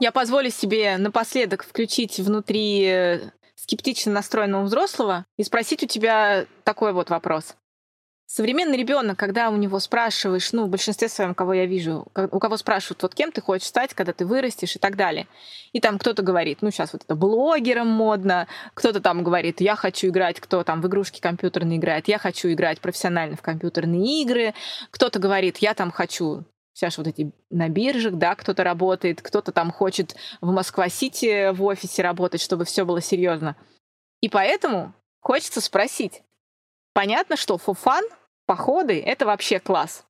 Я 0.00 0.12
позволю 0.12 0.50
себе 0.50 0.96
напоследок 0.96 1.64
включить 1.64 2.18
внутри 2.20 2.84
э, 2.84 3.30
скептично 3.56 4.12
настроенного 4.12 4.62
взрослого 4.62 5.26
и 5.36 5.42
спросить 5.42 5.82
у 5.82 5.86
тебя 5.86 6.46
такой 6.62 6.92
вот 6.92 7.10
вопрос. 7.10 7.56
Современный 8.30 8.76
ребенок, 8.76 9.18
когда 9.18 9.48
у 9.48 9.56
него 9.56 9.80
спрашиваешь, 9.80 10.52
ну, 10.52 10.66
в 10.66 10.68
большинстве 10.68 11.08
своем, 11.08 11.34
кого 11.34 11.54
я 11.54 11.64
вижу, 11.64 12.06
у 12.14 12.38
кого 12.38 12.58
спрашивают, 12.58 13.02
вот 13.02 13.14
кем 13.14 13.32
ты 13.32 13.40
хочешь 13.40 13.66
стать, 13.66 13.94
когда 13.94 14.12
ты 14.12 14.26
вырастешь 14.26 14.76
и 14.76 14.78
так 14.78 14.96
далее. 14.96 15.26
И 15.72 15.80
там 15.80 15.98
кто-то 15.98 16.22
говорит, 16.22 16.58
ну, 16.60 16.70
сейчас 16.70 16.92
вот 16.92 17.02
это 17.04 17.14
блогером 17.16 17.88
модно, 17.88 18.46
кто-то 18.74 19.00
там 19.00 19.24
говорит, 19.24 19.62
я 19.62 19.76
хочу 19.76 20.08
играть, 20.08 20.40
кто 20.40 20.62
там 20.62 20.82
в 20.82 20.86
игрушки 20.86 21.20
компьютерные 21.20 21.78
играет, 21.78 22.06
я 22.06 22.18
хочу 22.18 22.52
играть 22.52 22.80
профессионально 22.80 23.36
в 23.36 23.42
компьютерные 23.42 24.22
игры, 24.22 24.54
кто-то 24.90 25.18
говорит, 25.18 25.56
я 25.58 25.72
там 25.72 25.90
хочу 25.90 26.44
сейчас 26.78 26.96
вот 26.96 27.08
эти 27.08 27.32
на 27.50 27.68
биржах, 27.68 28.14
да, 28.14 28.36
кто-то 28.36 28.62
работает, 28.62 29.20
кто-то 29.20 29.50
там 29.50 29.72
хочет 29.72 30.14
в 30.40 30.52
Москва-Сити 30.52 31.52
в 31.52 31.64
офисе 31.64 32.02
работать, 32.02 32.40
чтобы 32.40 32.64
все 32.64 32.84
было 32.84 33.02
серьезно. 33.02 33.56
И 34.20 34.28
поэтому 34.28 34.94
хочется 35.20 35.60
спросить. 35.60 36.22
Понятно, 36.94 37.36
что 37.36 37.58
фуфан, 37.58 38.04
походы— 38.46 39.00
это 39.04 39.26
вообще 39.26 39.58
класс. 39.58 40.04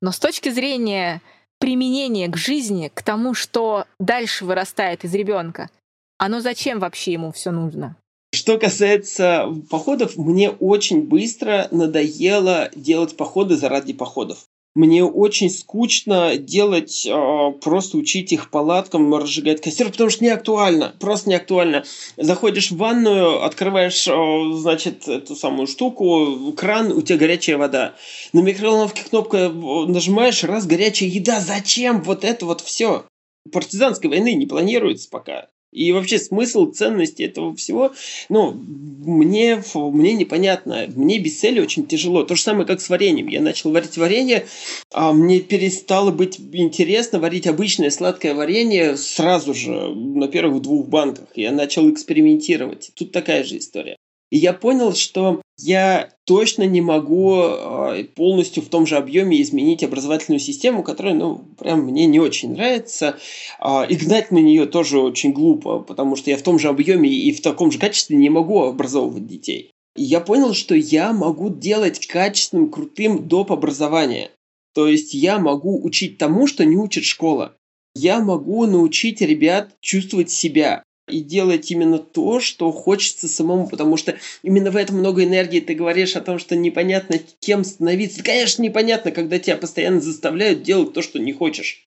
Но 0.00 0.12
с 0.12 0.18
точки 0.18 0.48
зрения 0.48 1.20
применения 1.58 2.28
к 2.28 2.36
жизни, 2.36 2.90
к 2.92 3.02
тому, 3.02 3.34
что 3.34 3.84
дальше 3.98 4.46
вырастает 4.46 5.04
из 5.04 5.14
ребенка, 5.14 5.68
оно 6.16 6.40
зачем 6.40 6.78
вообще 6.78 7.12
ему 7.12 7.32
все 7.32 7.50
нужно? 7.50 7.96
Что 8.34 8.58
касается 8.58 9.46
походов, 9.70 10.16
мне 10.16 10.50
очень 10.50 11.06
быстро 11.06 11.68
надоело 11.70 12.70
делать 12.74 13.16
походы 13.16 13.56
заради 13.56 13.92
походов. 13.92 14.46
Мне 14.74 15.04
очень 15.04 15.50
скучно 15.50 16.36
делать, 16.36 17.06
э, 17.06 17.52
просто 17.62 17.96
учить 17.96 18.32
их 18.32 18.50
палаткам, 18.50 19.14
разжигать 19.14 19.60
костер, 19.60 19.88
потому 19.90 20.10
что 20.10 20.24
не 20.24 20.30
актуально, 20.30 20.92
просто 20.98 21.28
не 21.28 21.36
актуально. 21.36 21.84
Заходишь 22.16 22.72
в 22.72 22.76
ванную, 22.76 23.44
открываешь, 23.44 24.08
э, 24.08 24.56
значит, 24.56 25.06
эту 25.06 25.36
самую 25.36 25.68
штуку, 25.68 26.52
кран, 26.56 26.90
у 26.90 27.02
тебя 27.02 27.18
горячая 27.18 27.56
вода. 27.56 27.94
На 28.32 28.40
микроволновке 28.40 29.04
кнопку 29.08 29.36
нажимаешь, 29.36 30.42
раз 30.42 30.66
горячая 30.66 31.08
еда, 31.08 31.38
зачем 31.38 32.02
вот 32.02 32.24
это 32.24 32.44
вот 32.44 32.60
все? 32.60 33.04
Партизанской 33.52 34.10
войны 34.10 34.34
не 34.34 34.46
планируется 34.46 35.08
пока. 35.08 35.50
И 35.74 35.90
вообще 35.90 36.18
смысл, 36.18 36.70
ценности 36.70 37.24
этого 37.24 37.54
всего, 37.56 37.92
ну, 38.28 38.52
мне, 38.52 39.60
мне 39.74 40.14
непонятно. 40.14 40.86
Мне 40.94 41.18
без 41.18 41.40
цели 41.40 41.60
очень 41.60 41.84
тяжело. 41.86 42.22
То 42.22 42.36
же 42.36 42.42
самое, 42.42 42.64
как 42.64 42.80
с 42.80 42.88
вареньем. 42.88 43.26
Я 43.26 43.40
начал 43.40 43.72
варить 43.72 43.98
варенье, 43.98 44.46
а 44.92 45.12
мне 45.12 45.40
перестало 45.40 46.12
быть 46.12 46.38
интересно 46.52 47.18
варить 47.18 47.48
обычное 47.48 47.90
сладкое 47.90 48.34
варенье 48.34 48.96
сразу 48.96 49.52
же 49.52 49.72
на 49.72 50.28
первых 50.28 50.62
двух 50.62 50.86
банках. 50.86 51.26
Я 51.34 51.50
начал 51.50 51.90
экспериментировать. 51.90 52.92
Тут 52.94 53.10
такая 53.10 53.42
же 53.42 53.58
история. 53.58 53.96
И 54.30 54.38
я 54.38 54.52
понял, 54.52 54.94
что 54.94 55.42
я 55.58 56.10
точно 56.24 56.64
не 56.64 56.80
могу 56.80 57.34
а, 57.36 58.02
полностью 58.16 58.62
в 58.62 58.68
том 58.68 58.86
же 58.86 58.96
объеме 58.96 59.40
изменить 59.40 59.84
образовательную 59.84 60.40
систему, 60.40 60.82
которая, 60.82 61.14
ну, 61.14 61.44
прям 61.58 61.82
мне 61.82 62.06
не 62.06 62.18
очень 62.18 62.52
нравится. 62.52 63.16
А, 63.60 63.84
и 63.84 63.94
гнать 63.94 64.30
на 64.32 64.38
нее 64.38 64.66
тоже 64.66 64.98
очень 64.98 65.32
глупо, 65.32 65.78
потому 65.78 66.16
что 66.16 66.30
я 66.30 66.36
в 66.36 66.42
том 66.42 66.58
же 66.58 66.68
объеме 66.68 67.08
и 67.08 67.32
в 67.32 67.42
таком 67.42 67.70
же 67.70 67.78
качестве 67.78 68.16
не 68.16 68.30
могу 68.30 68.62
образовывать 68.62 69.26
детей. 69.26 69.70
И 69.96 70.02
я 70.02 70.20
понял, 70.20 70.54
что 70.54 70.74
я 70.74 71.12
могу 71.12 71.50
делать 71.50 72.04
качественным, 72.06 72.70
крутым 72.70 73.28
доп. 73.28 73.52
образование. 73.52 74.30
То 74.74 74.88
есть 74.88 75.14
я 75.14 75.38
могу 75.38 75.80
учить 75.84 76.18
тому, 76.18 76.48
что 76.48 76.64
не 76.64 76.76
учит 76.76 77.04
школа. 77.04 77.54
Я 77.94 78.18
могу 78.18 78.66
научить 78.66 79.20
ребят 79.20 79.76
чувствовать 79.80 80.30
себя 80.30 80.82
и 81.08 81.20
делать 81.20 81.70
именно 81.70 81.98
то, 81.98 82.40
что 82.40 82.70
хочется 82.72 83.28
самому, 83.28 83.68
потому 83.68 83.96
что 83.96 84.16
именно 84.42 84.70
в 84.70 84.76
этом 84.76 84.98
много 84.98 85.24
энергии. 85.24 85.60
Ты 85.60 85.74
говоришь 85.74 86.16
о 86.16 86.20
том, 86.20 86.38
что 86.38 86.56
непонятно, 86.56 87.18
кем 87.40 87.64
становиться. 87.64 88.22
Конечно, 88.22 88.62
непонятно, 88.62 89.10
когда 89.10 89.38
тебя 89.38 89.56
постоянно 89.56 90.00
заставляют 90.00 90.62
делать 90.62 90.92
то, 90.92 91.02
что 91.02 91.18
не 91.18 91.32
хочешь. 91.32 91.86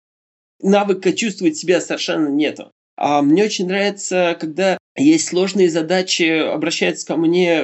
Навыка 0.62 1.14
чувствовать 1.14 1.58
себя 1.58 1.82
совершенно 1.82 2.28
нету. 2.28 2.72
А 2.96 3.22
мне 3.22 3.44
очень 3.44 3.68
нравится, 3.68 4.36
когда 4.40 4.80
есть 4.96 5.28
сложные 5.28 5.70
задачи, 5.70 6.24
обращаются 6.24 7.06
ко 7.06 7.16
мне, 7.16 7.64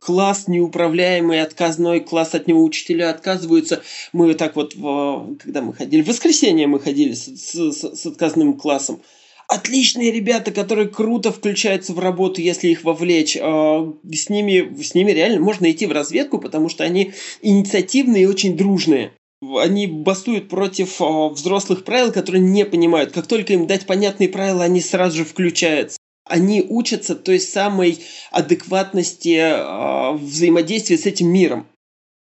класс 0.00 0.48
неуправляемый, 0.48 1.40
отказной 1.40 2.00
класс 2.00 2.34
от 2.34 2.46
него 2.46 2.62
учителя 2.62 3.08
отказываются. 3.08 3.82
Мы 4.12 4.26
вот 4.26 4.36
так 4.36 4.56
вот, 4.56 4.74
когда 4.74 5.62
мы 5.62 5.72
ходили, 5.72 6.02
в 6.02 6.08
воскресенье 6.08 6.66
мы 6.66 6.80
ходили 6.80 7.14
с, 7.14 7.24
с, 7.24 7.72
с 7.72 8.06
отказным 8.06 8.58
классом 8.58 9.00
отличные 9.48 10.12
ребята, 10.12 10.52
которые 10.52 10.88
круто 10.88 11.32
включаются 11.32 11.92
в 11.92 11.98
работу, 11.98 12.40
если 12.40 12.68
их 12.68 12.84
вовлечь. 12.84 13.36
А, 13.40 13.92
с 14.12 14.28
ними, 14.28 14.80
с 14.80 14.94
ними 14.94 15.10
реально 15.10 15.40
можно 15.40 15.70
идти 15.70 15.86
в 15.86 15.92
разведку, 15.92 16.38
потому 16.38 16.68
что 16.68 16.84
они 16.84 17.12
инициативные 17.42 18.24
и 18.24 18.26
очень 18.26 18.56
дружные. 18.56 19.12
Они 19.40 19.86
бастуют 19.86 20.48
против 20.48 21.00
а, 21.00 21.30
взрослых 21.30 21.84
правил, 21.84 22.12
которые 22.12 22.42
не 22.42 22.64
понимают. 22.64 23.12
Как 23.12 23.26
только 23.26 23.54
им 23.54 23.66
дать 23.66 23.86
понятные 23.86 24.28
правила, 24.28 24.62
они 24.62 24.80
сразу 24.80 25.16
же 25.18 25.24
включаются. 25.24 25.98
Они 26.28 26.62
учатся 26.68 27.14
той 27.14 27.40
самой 27.40 28.00
адекватности 28.30 29.38
э, 29.38 30.12
взаимодействия 30.18 30.98
с 30.98 31.06
этим 31.06 31.28
миром 31.28 31.66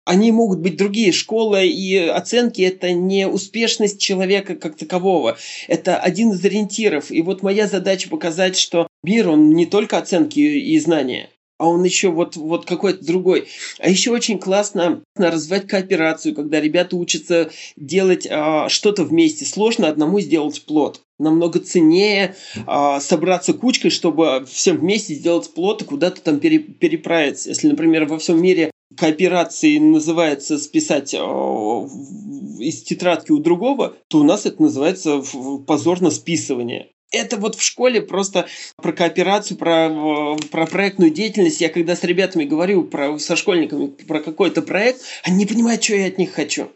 они 0.04 0.32
могут 0.32 0.60
быть 0.60 0.76
другие. 0.76 1.12
Школа 1.12 1.62
и 1.62 1.96
оценки– 1.96 2.60
это 2.62 2.92
не 2.92 3.28
успешность 3.28 4.00
человека 4.00 4.56
как 4.56 4.76
такового. 4.76 5.36
Это 5.68 5.96
один 5.96 6.32
из 6.32 6.44
ориентиров. 6.44 7.10
И 7.10 7.22
вот 7.22 7.42
моя 7.42 7.66
задача 7.66 8.08
показать, 8.08 8.56
что 8.56 8.88
мир, 9.02 9.28
он 9.28 9.50
не 9.50 9.66
только 9.66 9.98
оценки 9.98 10.40
и 10.40 10.78
знания, 10.78 11.30
а 11.62 11.68
он 11.68 11.84
еще 11.84 12.08
вот, 12.08 12.34
вот 12.34 12.64
какой-то 12.64 13.06
другой. 13.06 13.46
А 13.78 13.88
еще 13.88 14.10
очень 14.10 14.40
классно 14.40 15.04
развивать 15.14 15.68
кооперацию, 15.68 16.34
когда 16.34 16.60
ребята 16.60 16.96
учатся 16.96 17.52
делать 17.76 18.26
а, 18.28 18.68
что-то 18.68 19.04
вместе. 19.04 19.44
Сложно 19.44 19.86
одному 19.86 20.18
сделать 20.18 20.60
плод. 20.64 21.02
Намного 21.20 21.60
ценнее 21.60 22.34
а, 22.66 22.98
собраться 22.98 23.54
кучкой, 23.54 23.90
чтобы 23.90 24.44
всем 24.50 24.78
вместе 24.78 25.14
сделать 25.14 25.54
плод 25.54 25.82
и 25.82 25.84
куда-то 25.84 26.20
там 26.20 26.40
пере, 26.40 26.58
переправиться. 26.58 27.50
Если, 27.50 27.68
например, 27.68 28.06
во 28.06 28.18
всем 28.18 28.42
мире 28.42 28.72
кооперации 28.98 29.78
называется 29.78 30.58
списать 30.58 31.14
э, 31.14 31.16
из 31.16 32.82
тетрадки 32.82 33.30
у 33.30 33.38
другого, 33.38 33.94
то 34.08 34.18
у 34.18 34.24
нас 34.24 34.46
это 34.46 34.60
называется 34.60 35.22
позорно 35.64 36.10
списывание. 36.10 36.88
Это 37.12 37.36
вот 37.36 37.56
в 37.56 37.62
школе 37.62 38.00
просто 38.00 38.48
про 38.76 38.92
кооперацию, 38.92 39.58
про, 39.58 39.88
э, 39.88 40.36
про 40.50 40.66
проектную 40.66 41.10
деятельность. 41.10 41.60
Я 41.60 41.68
когда 41.68 41.94
с 41.94 42.02
ребятами 42.02 42.44
говорю 42.44 42.84
про, 42.84 43.18
со 43.18 43.36
школьниками 43.36 43.88
про 43.88 44.20
какой-то 44.20 44.62
проект, 44.62 45.02
они 45.22 45.36
не 45.36 45.46
понимают, 45.46 45.84
что 45.84 45.94
я 45.94 46.06
от 46.06 46.18
них 46.18 46.32
хочу. 46.32 46.72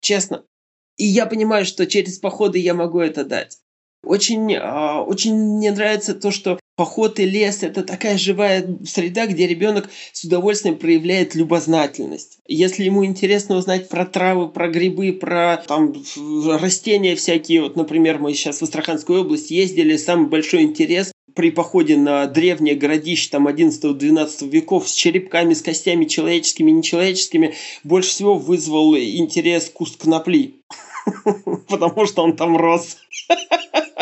Честно. 0.00 0.44
И 0.96 1.04
я 1.04 1.26
понимаю, 1.26 1.64
что 1.64 1.86
через 1.86 2.18
походы 2.18 2.58
я 2.58 2.74
могу 2.74 3.00
это 3.00 3.24
дать. 3.24 3.58
Очень, 4.04 4.54
а, 4.56 5.02
очень 5.02 5.34
мне 5.34 5.72
нравится 5.72 6.14
то, 6.14 6.30
что 6.30 6.60
поход 6.76 7.20
и 7.20 7.24
лес– 7.24 7.58
это 7.62 7.82
такая 7.82 8.18
живая 8.18 8.78
среда, 8.84 9.26
где 9.26 9.46
ребенок 9.46 9.90
с 10.12 10.24
удовольствием 10.24 10.76
проявляет 10.76 11.34
любознательность. 11.34 12.38
Если 12.46 12.84
ему 12.84 13.04
интересно 13.04 13.56
узнать 13.56 13.88
про 13.88 14.04
травы, 14.04 14.48
про 14.48 14.68
грибы, 14.68 15.12
про 15.12 15.62
там, 15.66 15.94
растения 16.60 17.16
всякие, 17.16 17.62
вот, 17.62 17.76
например, 17.76 18.18
мы 18.18 18.34
сейчас 18.34 18.60
в 18.60 18.62
Астраханской 18.64 19.20
области 19.20 19.52
ездили, 19.54 19.96
самый 19.96 20.28
большой 20.28 20.62
интерес 20.62 21.12
при 21.34 21.50
походе 21.50 21.96
на 21.96 22.26
древнее 22.26 22.76
городище 22.76 23.28
там 23.30 23.48
11-12 23.48 24.48
веков 24.48 24.88
с 24.88 24.92
черепками, 24.92 25.54
с 25.54 25.62
костями 25.62 26.04
человеческими, 26.04 26.70
нечеловеческими, 26.70 27.54
больше 27.82 28.10
всего 28.10 28.36
вызвал 28.36 28.96
интерес 28.96 29.68
куст 29.68 30.00
конопли. 30.00 30.60
Потому 31.68 32.06
что 32.06 32.22
он 32.22 32.36
там 32.36 32.56
рос. 32.56 32.98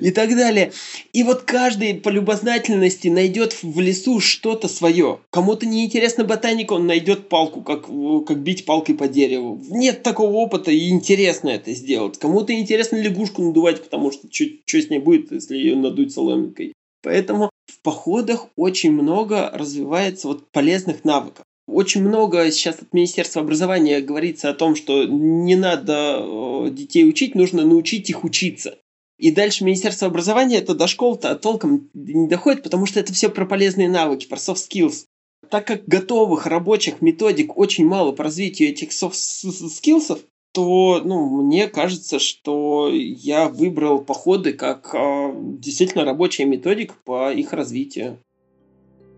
И 0.00 0.10
так 0.10 0.30
далее. 0.30 0.72
И 1.12 1.22
вот 1.22 1.42
каждый 1.42 1.94
по 1.94 2.08
любознательности 2.08 3.08
найдет 3.08 3.56
в 3.62 3.80
лесу 3.80 4.20
что-то 4.20 4.68
свое. 4.68 5.20
Кому-то 5.30 5.66
неинтересна 5.66 6.24
ботаника, 6.24 6.74
он 6.74 6.86
найдет 6.86 7.28
палку, 7.28 7.62
как, 7.62 7.86
как 8.26 8.38
бить 8.38 8.64
палкой 8.64 8.94
по 8.94 9.08
дереву. 9.08 9.60
Нет 9.70 10.02
такого 10.02 10.32
опыта, 10.32 10.70
и 10.70 10.88
интересно 10.88 11.50
это 11.50 11.72
сделать. 11.72 12.18
Кому-то 12.18 12.52
интересно 12.52 12.96
лягушку 12.96 13.42
надувать, 13.42 13.82
потому 13.82 14.10
что 14.10 14.28
что 14.30 14.80
с 14.80 14.90
ней 14.90 14.98
будет, 14.98 15.32
если 15.32 15.56
ее 15.56 15.76
надуть 15.76 16.12
соломинкой. 16.12 16.72
Поэтому 17.02 17.50
в 17.66 17.80
походах 17.82 18.46
очень 18.56 18.92
много 18.92 19.50
развивается 19.52 20.28
вот 20.28 20.50
полезных 20.50 21.04
навыков. 21.04 21.44
Очень 21.66 22.02
много 22.02 22.50
сейчас 22.50 22.80
от 22.80 22.92
Министерства 22.92 23.40
образования 23.40 24.00
говорится 24.00 24.50
о 24.50 24.54
том, 24.54 24.76
что 24.76 25.04
не 25.04 25.56
надо 25.56 26.18
э, 26.20 26.70
детей 26.70 27.08
учить, 27.08 27.34
нужно 27.34 27.64
научить 27.64 28.10
их 28.10 28.22
учиться. 28.22 28.78
И 29.18 29.30
дальше 29.30 29.64
Министерство 29.64 30.08
образования 30.08 30.58
это 30.58 30.74
до 30.74 30.86
школ-то 30.86 31.36
толком 31.36 31.88
не 31.94 32.28
доходит, 32.28 32.62
потому 32.62 32.86
что 32.86 33.00
это 33.00 33.12
все 33.12 33.28
про 33.28 33.46
полезные 33.46 33.88
навыки, 33.88 34.26
про 34.26 34.36
soft 34.36 34.68
skills. 34.68 35.04
Так 35.50 35.66
как 35.66 35.86
готовых 35.86 36.46
рабочих 36.46 37.00
методик 37.00 37.56
очень 37.56 37.86
мало 37.86 38.12
по 38.12 38.24
развитию 38.24 38.70
этих 38.70 38.90
soft 38.90 39.12
skills, 39.12 40.20
то 40.52 41.00
ну, 41.04 41.42
мне 41.42 41.68
кажется, 41.68 42.18
что 42.18 42.88
я 42.92 43.48
выбрал 43.48 44.00
походы 44.00 44.52
как 44.52 44.94
э, 44.94 45.32
действительно 45.58 46.04
рабочая 46.04 46.44
методика 46.44 46.94
по 47.04 47.32
их 47.32 47.52
развитию. 47.52 48.18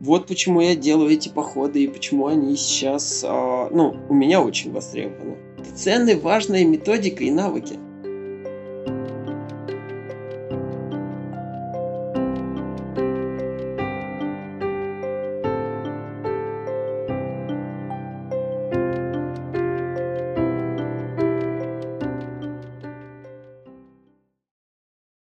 Вот 0.00 0.26
почему 0.26 0.60
я 0.60 0.74
делаю 0.74 1.10
эти 1.10 1.28
походы 1.28 1.84
и 1.84 1.88
почему 1.88 2.26
они 2.26 2.56
сейчас, 2.56 3.22
э, 3.22 3.28
ну, 3.28 3.96
у 4.08 4.14
меня 4.14 4.42
очень 4.42 4.72
востребованы. 4.72 5.36
Это 5.58 5.74
ценная, 5.74 6.18
важная 6.18 6.64
методика 6.64 7.22
и 7.22 7.30
навыки. 7.30 7.78